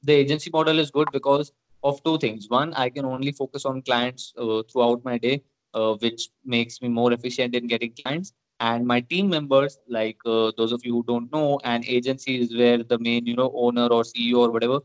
the 0.05 0.11
agency 0.11 0.51
model 0.55 0.81
is 0.81 0.91
good 0.95 1.11
because 1.13 1.53
of 1.83 2.03
two 2.05 2.19
things. 2.19 2.49
One, 2.49 2.73
I 2.75 2.91
can 2.91 3.05
only 3.05 3.33
focus 3.33 3.65
on 3.65 3.83
clients 3.83 4.33
uh, 4.37 4.63
throughout 4.71 5.05
my 5.05 5.19
day, 5.19 5.43
uh, 5.75 5.95
which 5.95 6.29
makes 6.45 6.81
me 6.83 6.89
more 6.89 7.13
efficient 7.13 7.55
in 7.55 7.67
getting 7.67 7.95
clients. 8.03 8.33
And 8.61 8.87
my 8.87 9.01
team 9.01 9.31
members, 9.31 9.79
like 9.89 10.19
uh, 10.27 10.53
those 10.57 10.73
of 10.73 10.85
you 10.85 10.93
who 10.93 11.05
don't 11.05 11.33
know, 11.33 11.59
an 11.65 11.83
agency 11.87 12.41
is 12.43 12.55
where 12.57 12.83
the 12.83 12.99
main, 12.99 13.27
you 13.27 13.35
know, 13.35 13.51
owner 13.55 13.87
or 13.87 14.03
CEO 14.03 14.39
or 14.39 14.51
whatever, 14.51 14.81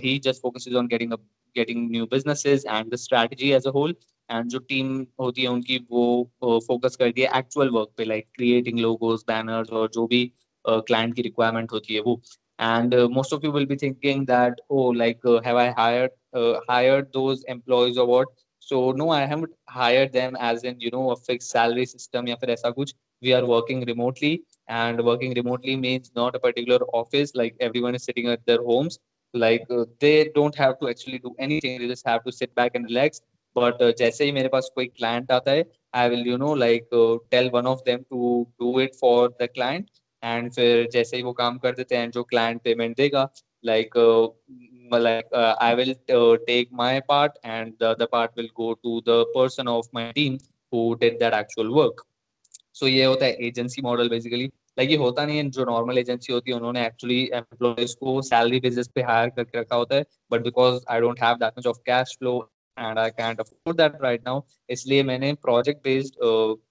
he 0.00 0.18
just 0.18 0.42
focuses 0.42 0.74
on 0.74 0.88
getting 0.88 1.12
a 1.12 1.18
getting 1.54 1.90
new 1.90 2.06
businesses 2.06 2.64
and 2.64 2.90
the 2.90 2.98
strategy 2.98 3.54
as 3.54 3.66
a 3.66 3.72
whole. 3.72 3.92
And 4.31 4.49
जो 4.49 4.59
team 4.59 5.05
होती 5.19 5.41
है 5.41 5.47
उनकी 5.47 5.77
वो 5.91 6.59
focus 6.67 6.95
करती 6.95 7.21
है 7.21 7.39
actual 7.39 7.69
work 7.69 7.89
पे 7.97 8.05
like 8.05 8.27
creating 8.35 8.79
logos 8.79 9.23
banners 9.27 9.69
और 9.69 9.89
जो 9.93 10.07
भी 10.07 10.31
क्लाइंट 10.67 11.15
की 11.15 11.21
रिक्वायरमेंट 11.21 11.71
होती 11.71 11.93
है 11.93 12.01
वो 12.01 12.21
uh, 12.61 13.07
of 13.31 13.43
you 13.43 13.51
will 13.51 13.65
be 13.65 13.75
thinking 13.75 14.25
that 14.25 14.59
oh 14.69 14.89
like 15.01 15.19
uh, 15.25 15.41
have 15.41 15.55
i 15.55 15.69
hired 15.71 16.11
uh, 16.33 16.59
hired 16.69 17.11
those 17.13 17.43
employees 17.43 17.97
or 17.97 18.05
what 18.05 18.27
so 18.59 18.91
no 18.91 19.09
i 19.09 19.25
haven't 19.25 19.53
hired 19.67 20.11
them 20.13 20.35
as 20.39 20.63
in 20.63 20.79
you 20.79 20.91
know 20.91 21.11
a 21.11 21.15
fixed 21.15 21.49
salary 21.49 21.85
system 21.85 22.27
या 22.27 22.35
फिर 22.41 22.49
ऐसा 22.49 22.69
कुछ 22.71 22.93
we 23.23 23.33
are 23.37 23.45
working 23.45 23.83
remotely 23.85 24.33
and 24.67 25.01
working 25.07 25.33
remotely 25.33 25.75
means 25.75 26.11
not 26.15 26.35
a 26.35 26.39
particular 26.39 26.79
office 26.99 27.33
like 27.35 27.55
everyone 27.59 27.95
is 27.95 28.03
sitting 28.03 28.27
at 28.27 28.45
their 28.45 28.63
homes 28.69 28.99
like 29.33 29.65
uh, 29.71 29.85
they 29.99 30.29
don't 30.35 30.55
have 30.55 30.79
to 30.79 30.89
actually 30.89 31.19
do 31.19 31.35
anything 31.39 31.79
they 31.79 31.87
just 31.87 32.07
have 32.07 32.23
to 32.23 32.31
sit 32.31 32.53
back 32.55 32.75
and 32.75 32.85
relax 32.85 33.21
but 33.55 33.83
uh, 33.83 33.97
जैसे 33.97 34.25
ही 34.25 34.31
मेरे 34.31 34.47
पास 34.49 34.71
कोई 34.75 34.85
client 34.87 35.31
आता 35.31 35.51
है 35.51 35.65
I 35.95 36.09
will 36.09 36.27
you 36.27 36.37
know 36.37 36.53
like 36.55 36.89
tell 37.31 37.49
one 37.53 37.67
of 37.67 37.79
them 37.85 38.01
to 38.09 38.47
do 38.59 38.79
it 38.81 38.95
for 38.95 39.29
the 39.41 39.47
client 39.53 39.89
and 40.23 40.51
फिर 40.53 40.87
जैसे 40.93 41.17
ही 41.17 41.23
वो 41.23 41.33
काम 41.33 41.57
कर 41.57 41.75
देते 41.75 41.97
हैं 41.97 42.09
जो 42.11 42.23
क्लाइंट 42.25 42.61
पेमेंट 42.63 42.97
देगा 42.97 43.29
like 43.63 43.97
I 44.91 45.73
will 45.75 45.93
uh, 46.09 46.37
take 46.45 46.71
my 46.71 47.01
part 47.01 47.37
and 47.45 47.73
the 47.79 47.89
other 47.89 48.07
part 48.07 48.31
will 48.35 48.49
go 48.53 48.75
to 48.75 49.01
the 49.05 49.25
person 49.33 49.67
of 49.67 49.87
my 49.93 50.11
team 50.11 50.39
who 50.73 50.97
did 50.97 51.19
that 51.19 51.33
actual 51.33 51.73
work. 51.73 52.05
So 52.73 52.87
ये 52.87 53.05
होता 53.05 53.25
है 53.25 53.47
एजेंसी 53.47 53.81
मॉडल 53.81 54.09
बेसिकली 54.09 54.45
लाइक 54.79 54.89
ये 54.89 54.97
होता 54.97 55.25
नहीं 55.25 55.37
है 55.37 55.49
जो 55.49 55.65
normal 55.65 55.97
agency 55.97 56.33
होती 56.33 56.51
है 56.51 56.57
उन्होंने 56.57 56.85
एक्चुअली 56.85 57.19
एम्प्लॉयज़ 57.33 57.95
को 57.95 58.21
सैलरी 58.23 58.59
बेसिस 58.59 58.87
पे 58.87 59.01
हायर 59.03 59.29
करके 59.29 59.59
रखा 59.59 59.75
होता 59.75 59.95
है 59.95 60.05
but 60.31 60.43
because 60.43 60.83
I 60.89 60.99
don't 61.01 61.23
have 61.23 61.35
that 61.37 61.59
much 61.59 61.67
of 61.67 61.77
cash 61.85 62.15
flow 62.19 62.37
and 62.80 62.98
I 62.98 63.10
can't 63.10 63.40
afford 63.40 63.76
that 63.76 64.02
right 64.02 64.26
now 64.26 64.40
इसलिए 64.70 65.02
मैंने 65.10 65.32
प्रोजेक्ट 65.42 65.82
बेस्ड 65.84 66.16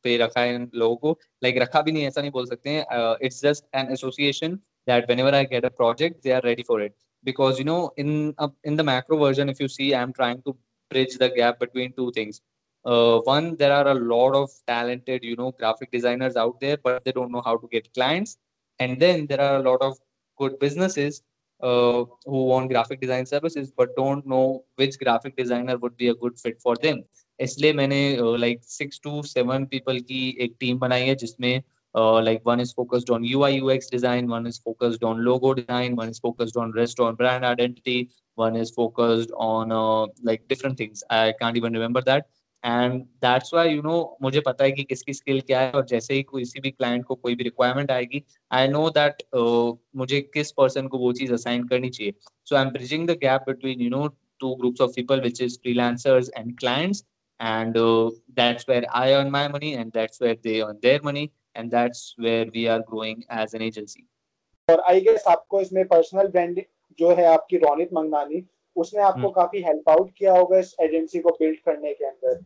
पे 0.04 0.18
रखा 0.18 0.42
है 0.42 0.56
इन 0.56 0.70
लोगों 0.76 0.96
को 0.96 1.20
लाइक 1.44 1.56
like, 1.56 1.68
रखा 1.68 1.82
भी 1.82 1.92
नहीं 1.92 2.06
ऐसा 2.08 2.22
नहीं 2.22 2.32
बोल 2.32 2.46
सकते 2.46 2.70
हैं 2.70 3.16
it's 3.26 3.42
just 3.42 3.66
an 3.76 3.92
association 3.94 4.56
that 4.90 5.06
whenever 5.08 5.36
I 5.36 5.46
get 5.56 5.66
a 5.66 5.70
project 5.82 6.24
they 6.24 6.32
are 6.32 6.44
ready 6.46 6.64
for 6.68 6.84
it 6.84 6.94
because 7.26 7.60
you 7.60 7.66
know 7.66 7.92
in 7.98 8.34
uh, 8.38 8.50
in 8.64 8.76
the 8.76 8.84
macro 8.84 9.18
version 9.18 9.50
if 9.54 9.60
you 9.60 9.68
see 9.68 9.94
i'm 10.00 10.14
trying 10.14 10.42
to 10.48 10.56
bridge 10.92 11.16
the 11.24 11.30
gap 11.38 11.60
between 11.60 11.94
two 11.94 12.10
things 12.18 12.42
uh, 12.86 13.18
one 13.34 13.56
there 13.62 13.74
are 13.74 13.88
a 13.88 14.00
lot 14.14 14.36
of 14.42 14.50
talented 14.68 15.24
you 15.24 15.36
know 15.36 15.52
graphic 15.60 15.92
designers 15.92 16.36
out 16.36 16.60
there 16.60 16.78
but 16.78 17.04
they 17.04 17.12
don't 17.12 17.32
know 17.32 17.46
how 17.46 17.56
to 17.58 17.68
get 17.72 17.94
clients 17.94 18.38
and 18.80 19.00
then 19.00 19.26
there 19.26 19.42
are 19.42 19.56
a 19.58 19.64
lot 19.70 19.82
of 19.82 19.98
good 20.40 20.60
businesses 20.60 21.24
uh, 21.62 22.04
who 22.26 22.46
want 22.46 22.70
graphic 22.70 23.02
design 23.02 23.26
services 23.26 23.72
but 23.78 23.96
don't 23.96 24.26
know 24.28 24.64
which 24.76 24.98
graphic 25.00 25.36
designer 25.38 25.78
would 25.78 25.96
be 25.98 26.10
a 26.10 26.16
good 26.16 26.40
fit 26.40 26.62
for 26.62 26.76
them 26.88 27.04
इसलिए 27.42 27.74
मैंने 27.74 27.98
like 28.40 28.64
six 28.64 29.00
two 29.04 29.22
seven 29.30 29.66
people 29.72 30.00
की 30.10 30.20
एक 30.42 30.56
team 30.60 30.78
बनाई 30.80 31.08
है 31.08 31.16
जिसमें 31.24 31.62
like 31.96 32.42
one 32.44 32.60
is 32.60 32.74
focused 32.74 33.10
on 33.10 33.24
UI 33.24 33.62
UX 33.62 33.88
design, 33.88 34.28
one 34.28 34.46
is 34.46 34.58
focused 34.58 35.04
on 35.04 35.24
logo 35.24 35.54
design, 35.54 35.96
one 35.96 36.10
is 36.10 36.20
focused 36.20 36.58
on 36.58 36.72
restaurant 36.72 37.18
brand 37.18 37.46
identity, 37.46 38.10
one 38.36 38.56
is 38.56 38.72
focused 38.72 39.32
on 39.38 39.72
uh, 39.72 40.06
like 40.22 40.48
different 40.48 40.78
things. 40.78 41.04
I 41.10 41.34
can't 41.40 41.56
even 41.56 41.74
remember 41.74 42.02
that. 42.02 42.28
And 42.65 43.01
that's 43.25 43.53
why 43.55 43.69
you 43.69 43.83
know 43.83 43.97
मुझे 44.23 44.41
पता 44.47 44.65
है 44.65 44.73
कि 44.73 44.83
किसकी 44.85 45.13
skill 45.13 45.41
क्या 45.41 45.61
है 45.61 45.71
और 45.73 45.85
जैसे 45.87 46.15
ही 46.15 46.23
कोई, 46.23 46.43
किसी 46.43 46.61
भी 46.61 46.71
क्लाइंट 46.71 47.05
को 47.05 47.15
कोई 47.15 47.35
भी 47.35 47.45
रिक्वायरमेंट 47.45 47.91
आएगी 47.91 48.23
आई 48.51 48.69
नो 48.69 48.89
दैट 48.91 49.23
मुझे 49.97 50.21
किस 50.35 50.53
पर्सन 50.53 50.89
को 50.89 50.99
वो 50.99 51.13
चीज़ 51.13 51.33
असाइन 51.35 51.65
करनी 51.69 51.91
चाहिए। 51.91 52.15
So 52.47 52.57
I 52.57 52.63
am 52.63 52.71
bridging 52.71 53.09
the 53.09 53.19
gap 53.23 53.45
between 53.49 53.81
you 53.81 53.91
know 53.91 54.07
two 54.41 54.55
groups 54.55 54.81
of 54.81 54.93
people 54.97 55.21
which 55.21 55.43
is 55.43 55.59
freelancers 55.59 56.31
and 56.37 56.59
clients 56.59 57.05
and 57.41 57.75
that's 58.39 58.69
where 58.69 58.87
I 58.95 59.13
earn 59.13 59.31
my 59.31 59.49
money 59.49 59.73
and 59.73 59.93
that's 59.93 60.23
where 60.23 60.39
they 60.43 60.59
earn 60.61 60.79
their 60.83 61.01
money 61.05 61.29
and 61.57 61.71
that's 61.71 62.15
where 62.21 62.51
we 62.55 62.67
are 62.67 62.79
growing 62.91 63.23
as 63.41 63.55
an 63.55 63.63
agency 63.63 64.07
और 64.69 64.81
I 64.89 65.01
guess 65.01 65.25
आपको 65.29 65.61
इसमें 65.61 65.85
personal 65.89 66.29
branding 66.29 66.65
जो 66.99 67.15
है 67.15 67.25
आपकी 67.27 67.57
रोनित 67.57 67.93
मंगनानी 67.95 68.43
उसने 68.85 69.03
आपको 69.03 69.27
hmm. 69.27 69.35
काफ़ी 69.37 69.63
help 69.63 69.89
out 69.91 70.11
किया 70.19 70.33
होगा 70.39 70.59
इस 70.59 70.75
एजेंसी 70.81 71.19
को 71.21 71.37
बिल्ड 71.41 71.59
करने 71.67 71.93
के 71.95 72.05
अंदर 72.05 72.45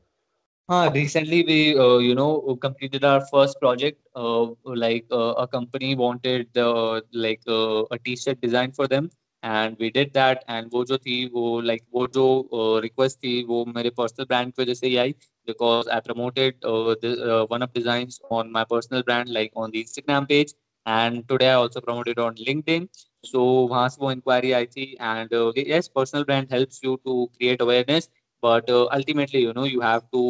हाँ 0.71 0.87
recently 0.93 1.39
we 1.47 1.57
uh, 1.77 1.99
you 1.99 2.15
know 2.15 2.57
completed 2.61 3.05
our 3.05 3.25
first 3.31 3.59
project 3.61 3.99
uh, 4.17 4.47
like 4.83 5.05
uh, 5.13 5.35
a 5.43 5.47
company 5.47 5.95
wanted 5.95 6.57
uh, 6.57 7.01
like 7.13 7.43
uh, 7.47 7.83
a 7.97 7.99
t-shirt 7.99 8.41
design 8.41 8.73
for 8.79 8.87
them 8.93 9.11
and 9.43 9.77
we 9.79 9.91
did 9.91 10.15
that 10.15 10.45
and 10.49 10.71
वो 10.73 10.85
जो 10.85 10.99
थी 10.99 11.19
वो 11.35 11.61
like 11.63 11.85
वो 11.95 12.07
जो 12.15 12.25
uh, 12.61 12.81
request 12.87 13.23
थी 13.25 13.43
वो 13.49 13.65
मेरे 13.75 13.91
personal 14.01 14.29
brand 14.31 14.57
की 14.57 14.63
वजह 14.63 14.75
से 14.75 14.87
ही 14.87 14.97
आई 14.97 15.15
because 15.49 15.89
I 15.89 16.01
promoted 16.01 16.55
uh, 16.65 16.95
the, 17.03 17.11
uh, 17.33 17.47
one 17.47 17.63
of 17.63 17.73
designs 17.75 18.19
on 18.31 18.51
my 18.51 18.65
personal 18.65 19.03
brand 19.03 19.29
like 19.29 19.53
on 19.55 19.71
the 19.71 19.85
Instagram 19.85 20.29
page 20.29 20.55
and 20.87 21.29
today 21.29 21.51
I 21.51 21.55
also 21.55 21.83
promoted 21.83 22.19
on 22.19 22.35
LinkedIn 22.37 22.89
सो 23.25 23.45
वहाँ 23.71 23.89
से 23.89 23.99
वो 24.01 24.11
इंक्वायरी 24.13 24.53
आई 24.53 24.67
थी 24.67 24.85
and 25.01 25.35
yes 25.69 25.89
personal 25.95 26.25
brand 26.25 26.53
helps 26.53 26.81
you 26.85 26.95
to 27.05 27.25
create 27.27 27.63
awareness 27.63 28.09
but 28.43 28.71
ultimately 28.71 29.43
you 29.45 29.53
know 29.53 29.65
you 29.67 29.81
have 29.81 30.01
to 30.13 30.23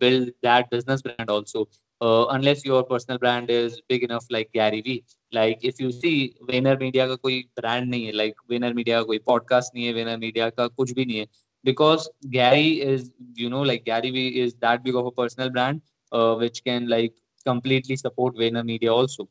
build 0.00 0.28
that 0.44 0.66
business 0.70 1.02
brand 1.06 1.30
also 1.30 1.68
unless 2.00 2.62
your 2.66 2.82
personal 2.90 3.16
brand 3.16 3.50
is 3.50 3.74
big 3.88 4.02
enough 4.04 4.26
like 4.32 4.48
Gary 4.54 4.80
Vee 4.86 5.00
like 5.32 5.64
if 5.64 5.82
you 5.82 5.90
see 5.92 6.12
Vayner 6.50 6.78
Media 6.78 7.06
का 7.06 7.14
कोई 7.16 7.40
brand 7.56 7.88
नहीं 7.90 8.06
है 8.06 8.12
like 8.12 8.40
Vanern 8.50 8.74
Media 8.74 8.98
का 8.98 9.06
कोई 9.06 9.18
podcast 9.26 9.74
नहीं 9.74 9.86
है 9.86 9.92
Vanern 9.92 10.16
Media 10.18 10.48
का 10.50 10.66
कुछ 10.68 10.92
भी 10.92 11.04
नहीं 11.04 11.18
है. 11.18 11.26
Because 11.64 12.08
Gary 12.28 12.70
is 12.92 13.10
you 13.38 13.48
know 13.50 13.62
like 13.64 13.82
Gary 13.86 14.10
Vee 14.10 14.26
is 14.44 14.54
that 14.56 14.80
big 14.82 14.96
of 14.96 15.06
a 15.06 15.16
personal 15.16 15.50
brand 15.50 15.80
which 16.40 16.58
can 16.60 16.88
like 16.88 17.14
completely 17.46 17.96
support 17.96 18.38
Vayner 18.38 18.62
Media 18.62 18.92
also 18.92 19.28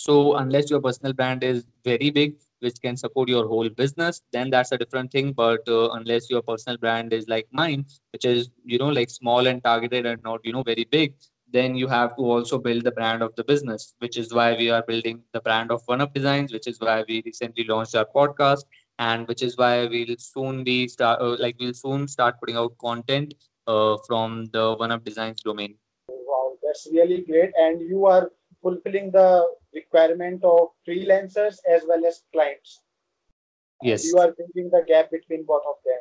so 0.00 0.36
unless 0.36 0.70
your 0.70 0.80
personal 0.80 1.12
brand 1.12 1.44
is 1.44 1.66
very 1.84 2.10
big, 2.10 2.36
which 2.60 2.80
can 2.80 2.96
support 2.96 3.28
your 3.28 3.46
whole 3.46 3.68
business, 3.68 4.22
then 4.32 4.48
that's 4.48 4.72
a 4.72 4.78
different 4.78 5.12
thing. 5.12 5.32
But 5.32 5.68
uh, 5.68 5.90
unless 5.90 6.30
your 6.30 6.40
personal 6.40 6.78
brand 6.78 7.12
is 7.12 7.28
like 7.28 7.46
mine, 7.52 7.84
which 8.14 8.24
is 8.24 8.48
you 8.64 8.78
know 8.78 8.88
like 8.88 9.10
small 9.10 9.46
and 9.46 9.62
targeted 9.62 10.06
and 10.06 10.22
not 10.22 10.40
you 10.42 10.54
know 10.54 10.62
very 10.62 10.86
big, 10.90 11.14
then 11.52 11.74
you 11.74 11.86
have 11.86 12.16
to 12.16 12.22
also 12.22 12.58
build 12.58 12.84
the 12.84 12.92
brand 12.92 13.22
of 13.22 13.34
the 13.36 13.44
business, 13.44 13.94
which 13.98 14.16
is 14.16 14.32
why 14.32 14.56
we 14.56 14.70
are 14.70 14.82
building 14.82 15.22
the 15.34 15.42
brand 15.42 15.70
of 15.70 15.82
One 15.84 16.00
Up 16.00 16.14
Designs, 16.14 16.50
which 16.50 16.66
is 16.66 16.80
why 16.80 17.04
we 17.06 17.22
recently 17.26 17.64
launched 17.64 17.94
our 17.94 18.08
podcast, 18.16 18.64
and 18.98 19.28
which 19.28 19.42
is 19.42 19.58
why 19.58 19.86
we'll 19.86 20.16
soon 20.18 20.64
be 20.64 20.88
start 20.88 21.20
uh, 21.20 21.36
like 21.38 21.56
we'll 21.60 21.78
soon 21.84 22.08
start 22.08 22.40
putting 22.40 22.56
out 22.56 22.76
content 22.78 23.34
uh, 23.66 23.96
from 24.06 24.46
the 24.54 24.74
One 24.76 24.92
Up 24.92 25.04
Designs 25.04 25.42
domain. 25.42 25.74
Wow, 26.08 26.52
that's 26.62 26.88
really 26.90 27.20
great, 27.32 27.50
and 27.68 27.82
you 27.82 28.06
are 28.06 28.30
fulfilling 28.64 29.10
the 29.10 29.46
requirement 29.74 30.44
of 30.44 30.68
freelancers 30.86 31.58
as 31.68 31.82
well 31.86 32.04
as 32.04 32.22
clients. 32.32 32.82
Yes. 33.80 34.04
You 34.04 34.18
are 34.18 34.32
bridging 34.32 34.70
the 34.70 34.84
gap 34.86 35.10
between 35.10 35.44
both 35.44 35.62
of 35.66 35.76
them. 35.84 36.00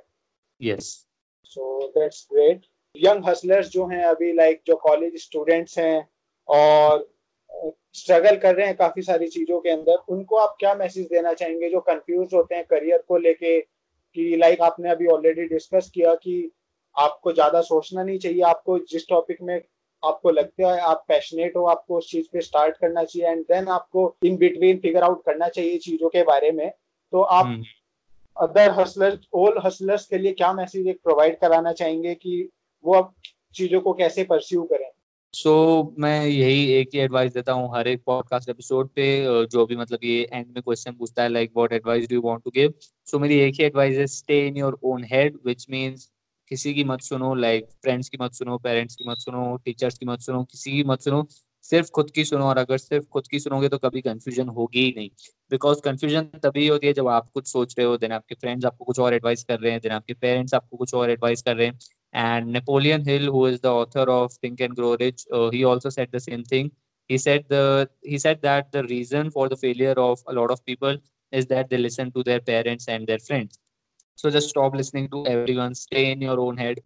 Yes. 0.62 1.06
So 1.44 1.92
that's 1.96 2.26
great. 2.26 2.68
Young 2.96 3.26
hustlers 3.26 3.68
जो 3.70 3.86
हैं 3.88 4.04
अभी 4.04 4.32
like 4.34 4.62
जो 4.68 4.76
college 4.84 5.22
students 5.22 5.78
हैं 5.80 6.08
और 6.48 7.08
struggle 7.96 8.38
कर 8.38 8.56
रहे 8.56 8.66
हैं 8.68 8.76
काफ़ी 8.78 9.02
सारी 9.02 9.28
चीज़ों 9.28 9.60
के 9.62 9.70
अंदर 9.70 10.14
उनको 10.14 10.36
आप 10.36 10.56
क्या 10.60 10.74
मैसेज 10.76 11.06
देना 11.08 11.34
चाहेंगे 11.34 11.70
जो 11.70 11.80
कंफ्यूज 11.90 12.34
होते 12.34 12.56
हैं 12.56 12.66
करियर 12.70 13.04
को 13.08 13.18
लेके 13.18 13.60
कि 14.16 14.36
लाइक 14.38 14.62
आपने 14.62 14.90
अभी 14.90 15.08
ऑलरेडी 15.14 15.46
डिस्कस 15.48 15.90
किया 15.94 16.14
कि 16.24 16.36
आपको 16.96 17.34
ज़्यादा 17.34 17.62
सोचना 17.62 18.04
नहीं 18.04 18.20
चाहिए 18.20 18.42
आपको 18.44 18.78
जिस 18.92 19.08
टॉपिक 19.10 19.42
में 19.42 19.60
आपको 20.04 20.30
लगता 20.30 20.74
है 20.74 20.80
आप 20.82 21.04
पैशनेट 21.08 21.56
हो 21.56 21.64
आपको 21.66 21.98
उस 21.98 22.12
चीज़ 22.12 22.28
पे 22.34 22.42
स्टार्ट 22.42 22.78
करना 22.78 23.04
चाहिए 23.04 23.30
एंड 23.30 23.44
देन 23.44 23.68
आपको 23.68 24.16
इन 24.24 24.38
बिटवीन 24.38 24.78
फिगर 24.78 25.04
आउट 25.04 25.24
करना 25.26 25.48
चाहिए 25.48 25.78
चीज़ों 25.78 26.10
के 26.10 26.24
बारे 26.24 26.52
में 26.52 26.70
तो 27.14 27.22
आप 27.22 27.64
अदर 28.38 28.72
हसलर्स 28.72 29.28
ऑल 29.34 29.60
हसलर्स 29.66 30.06
के 30.06 30.18
लिए 30.18 30.32
क्या 30.34 30.54
मैसेज 30.54 30.88
एक 30.88 31.00
प्रोवाइड 31.04 31.40
कराना 31.40 31.74
चाहेंगे 31.74 32.14
कि 32.16 32.50
वो 32.84 32.94
अब 32.94 33.14
चीज़ों 33.56 33.82
को 33.82 33.94
कैसे 33.94 34.24
परस्यू 34.24 34.64
करें? 34.64 34.90
सो 35.34 35.50
so, 35.84 36.00
मैं 36.00 36.26
यही 36.26 36.72
एक 36.74 36.90
ही 36.94 37.00
एडवाइस 37.00 37.34
देता 37.34 37.52
हूँ 37.52 37.70
हर 37.76 37.88
एक 37.88 38.02
पॉडकास्ट 38.06 38.50
एपिसोड 38.50 38.88
पे 38.90 39.06
जो 39.46 39.66
भी 39.66 39.76
मतलब 39.76 40.00
ये 40.04 40.30
एंड 40.34 40.46
में 40.48 40.62
क्वेश्चन 40.64 40.92
पूछता 40.92 41.24
है 41.24 41.30
like 41.30 41.52
what 41.56 41.74
advice 41.74 42.08
do 42.10 42.16
you 42.16 42.22
want 42.22 42.44
to 42.44 42.52
give 42.56 42.74
so 43.06 43.20
मेरी 43.20 43.40
एक 43.40 43.56
ही 43.60 43.66
एडवाइस 43.66 43.98
है 43.98 44.08
stay 44.08 44.48
in 44.48 44.58
your 44.58 44.80
own 44.84 45.04
head 45.04 45.38
which 45.46 45.66
means 45.70 46.10
किसी 46.50 46.74
की 46.74 46.84
मत 46.84 47.02
सुनो 47.02 47.34
लाइक 47.36 47.66
फ्रेंड्स 47.84 48.10
की 48.10 48.18
मत 48.22 48.34
सुनो 48.34 48.58
पेरेंट्स 48.58 48.96
की 48.96 49.10
मत 49.10 49.18
सुनो 49.20 49.56
टीचर्स 49.66 49.98
की 49.98 50.06
मत 50.06 50.20
सुनो, 50.22 50.44
किसी 50.44 50.72
की 50.72 50.84
मत 50.84 51.02
सुनो, 51.02 51.28
सिर्फ़ 51.66 51.90
खुद 51.96 52.12
की 52.12 52.26
सुनो। 52.26 52.46
और 52.46 52.58
अगर 52.58 52.78
सिर्फ़ 52.78 53.06
खुद 53.14 53.28
की 53.28 53.40
सुनोगे 53.40 53.70
तो 53.70 53.78
कभी 53.78 54.02
कंफ्यूजन 54.02 54.48
होगी 54.58 54.84
ही 54.86 54.94
नहीं। 54.98 55.10
बिकॉज़ 55.52 55.82
कंफ्यूजन 55.86 56.26
तभी 56.44 56.68
होती 56.68 56.88
है 56.88 56.94
जब 56.94 57.08
आप 57.08 57.30
कुछ 57.34 57.48
सोच 57.48 57.76
रहे 57.80 57.88
हो 57.88 57.98
देन 57.98 58.12
आपके 58.12 58.36
फ्रेंड्स 58.36 58.66
आपको 58.66 58.86
कुछ 58.86 59.00
और 59.00 59.14
एडवाइस 59.14 59.44
कर 59.44 59.60
रहे 59.60 59.72
हैं 59.72 59.80
देन 59.84 59.92
आपके 59.92 60.14
पेरेंट्स 60.14 60.54
आपको 60.54 60.78
कुछ 60.78 60.94
और 60.94 61.10
एडवाइस 61.12 61.42
कर 61.42 61.56
रहे 61.56 61.68
हैं। 61.68 61.80
And 62.16 62.52
Napoleon 62.52 63.08
Hill 63.10 63.28
who 63.28 63.48
is 63.48 63.62
the 63.64 63.66
author 63.66 64.10
of 64.10 64.38
Think 64.44 64.62
and 64.62 64.74
Grow 64.76 64.94
Rich 65.02 65.26
he 65.34 65.64
also 65.72 65.90
said 65.90 66.16
the 66.16 66.20
same 66.30 66.44
thing 66.52 66.70
he 67.10 67.18
said 67.18 68.42
that 68.42 68.68
the 68.74 68.82
reason 68.84 69.30
for 69.36 69.44
the 69.52 69.58
failure 69.62 69.94
of 70.02 70.20
a 70.28 70.34
lot 70.40 70.52
of 70.56 70.60
people 70.66 70.98
is 71.34 71.48
that 71.48 71.72
they 71.72 71.78
listen 71.80 72.12
to 72.18 72.24
their 72.28 72.42
parents 72.50 72.88
and 72.96 73.08
their 73.12 73.22
friends. 73.28 73.58
so 74.19 74.31
just 74.31 74.49
stop 74.49 74.75
listening 74.75 75.09
to 75.09 75.27
everyone 75.27 75.75
stay 75.75 76.11
in 76.11 76.21
your 76.21 76.39
own 76.41 76.57
head 76.57 76.81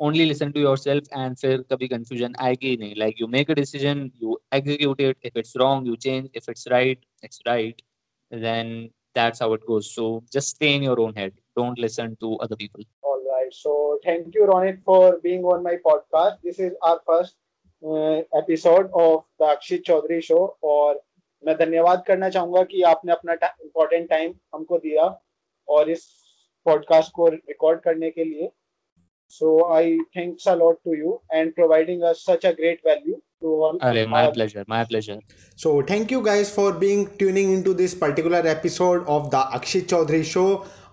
only 0.00 0.26
listen 0.26 0.52
to 0.52 0.60
yourself 0.60 1.12
and 1.12 1.36
फिर 1.40 1.64
कभी 1.72 1.88
confusion 1.88 2.34
आएगी 2.46 2.76
नहीं 2.78 2.94
like 3.02 3.20
you 3.22 3.28
make 3.34 3.52
a 3.54 3.58
decision 3.60 4.10
you 4.22 4.38
execute 4.58 5.04
it 5.08 5.30
if 5.30 5.36
it's 5.42 5.54
wrong 5.60 5.86
you 5.90 5.96
change 6.06 6.40
if 6.40 6.48
it's 6.54 6.66
right 6.72 7.04
it's 7.22 7.40
right 7.46 7.82
then 8.30 8.90
that's 9.14 9.44
how 9.44 9.52
it 9.52 9.66
goes 9.66 9.92
so 9.94 10.24
just 10.32 10.56
stay 10.56 10.74
in 10.74 10.82
your 10.82 10.98
own 11.00 11.14
head 11.14 11.32
don't 11.56 11.78
listen 11.78 12.16
to 12.24 12.32
other 12.46 12.56
people 12.56 12.84
all 13.02 13.22
right 13.30 13.52
so 13.52 13.98
thank 14.04 14.34
you 14.34 14.48
Ronit 14.52 14.82
for 14.84 15.20
being 15.22 15.44
on 15.54 15.62
my 15.62 15.76
podcast 15.86 16.38
this 16.42 16.58
is 16.58 16.72
our 16.82 17.00
first 17.06 17.36
uh, 17.82 18.20
episode 18.42 18.90
of 18.94 19.24
the 19.38 19.54
Akshit 19.54 19.84
Chaudhary 19.90 20.22
show 20.22 20.42
और 20.62 21.00
मैं 21.46 21.56
धन्यवाद 21.58 22.04
करना 22.06 22.28
चाहूंगा 22.30 22.62
कि 22.64 22.82
आपने 22.88 23.12
अपना 23.12 23.32
important 23.32 24.08
time 24.10 24.34
हमको 24.54 24.78
दिया 24.78 25.06
और 25.68 25.90
इस 25.90 26.04
पॉडकास्ट 26.67 27.11
को 27.15 27.27
रिकॉर्ड 27.29 27.79
करने 27.79 28.09
के 28.11 28.23
लिए. 28.23 28.49
So 29.29 29.47
I 29.73 29.97
thanks 30.17 30.47
a 30.47 30.53
lot 30.55 30.77
to 30.85 30.93
you 30.93 31.19
and 31.33 31.53
providing 31.53 32.01
us 32.01 32.25
such 32.29 32.45
a 32.45 32.51
great 32.51 32.79
value 32.87 33.15
to 33.41 33.61
all 33.63 33.77
अरे 33.83 34.05
my 34.07 34.27
pleasure 34.31 34.65
my 34.69 34.83
pleasure 34.85 35.19
so 35.57 35.81
thank 35.89 36.11
you 36.11 36.21
guys 36.21 36.53
for 36.55 36.71
being 36.77 37.05
tuning 37.17 37.53
into 37.53 37.73
this 37.73 37.93
particular 37.93 38.47
episode 38.47 39.05
of 39.07 39.27
the 39.29 39.43
Akshay 39.53 39.81
Chaudhary 39.81 40.23
show 40.23 40.45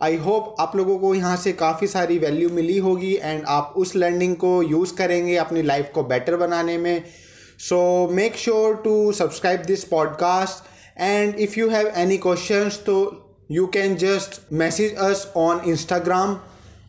I 0.03 0.17
hope 0.17 0.55
आप 0.61 0.77
लोगों 0.77 0.99
को 0.99 1.15
यहाँ 1.15 1.37
से 1.37 1.53
काफ़ी 1.53 1.87
सारी 1.87 2.19
value 2.19 2.49
मिली 2.51 2.79
होगी 2.79 3.15
and 3.15 3.45
आप 3.49 3.75
उस 3.77 3.95
लर्निंग 3.97 4.37
को 4.37 4.63
यूज़ 4.63 4.95
करेंगे 4.97 5.37
अपनी 5.37 5.63
लाइफ 5.63 5.91
को 5.95 6.03
बेटर 6.05 6.37
बनाने 6.37 6.79
में. 6.79 7.05
So 7.59 8.09
make 8.09 8.37
sure 8.37 8.75
to 8.77 9.13
subscribe 9.13 9.61
this 9.63 9.85
podcast 9.85 11.01
and 11.01 11.35
if 11.35 11.59
you 11.61 11.69
have 11.69 11.93
any 11.97 12.17
questions 12.19 12.79
तो 12.79 12.97
you 13.49 13.69
can 13.69 13.99
just 13.99 14.51
message 14.51 14.95
us 14.97 15.27
on 15.35 15.61
Instagram 15.61 16.41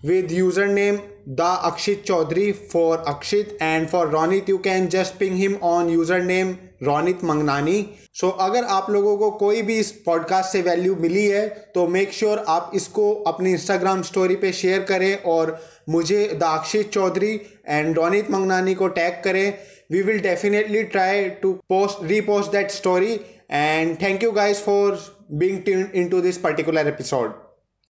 with 0.03 0.31
username 0.31 1.01
the 1.27 1.43
Akshit 1.43 2.05
Chaudhary 2.05 2.55
for 2.55 3.03
Akshit 3.03 3.57
and 3.59 3.89
for 3.89 4.07
Ronit 4.07 4.47
you 4.47 4.59
can 4.59 4.89
just 4.89 5.19
ping 5.19 5.37
him 5.37 5.57
on 5.61 5.89
username 5.89 6.57
Ronit 6.83 7.23
Mangnani 7.23 7.85
so 8.13 8.27
so, 8.27 8.33
अगर 8.39 8.63
आप 8.63 8.89
लोगों 8.89 9.17
को 9.17 9.31
कोई 9.31 9.61
भी 9.61 9.77
इस 9.79 9.91
podcast 10.05 10.51
से 10.51 10.61
value 10.61 10.95
मिली 10.95 11.25
है 11.25 11.47
तो 11.75 11.87
मेक 11.87 12.13
श्योर 12.13 12.37
sure 12.37 12.49
आप 12.49 12.71
इसको 12.75 13.13
अपनी 13.13 13.51
इंस्टाग्राम 13.51 14.01
स्टोरी 14.01 14.35
पे 14.35 14.51
शेयर 14.53 14.83
करें 14.83 15.23
और 15.23 15.61
मुझे 15.89 16.27
दाक्षित 16.27 16.89
चौधरी 16.89 17.41
एंड 17.67 17.97
रोनित 17.97 18.31
मंगनानी 18.31 18.75
को 18.75 18.87
टैग 18.87 19.13
करें. 19.23 19.53
We 19.91 20.01
will 20.01 20.19
definitely 20.19 20.83
try 20.83 21.29
to 21.29 21.53
post 21.53 22.03
repost 22.03 22.51
that 22.51 22.71
story 22.71 23.19
and 23.51 24.01
thank 24.01 24.23
you 24.23 24.31
guys 24.31 24.57
for 24.57 25.14
being 25.29 25.63
tuned 25.63 25.91
into 25.93 26.21
this 26.21 26.37
particular 26.37 26.81
episode 26.81 27.33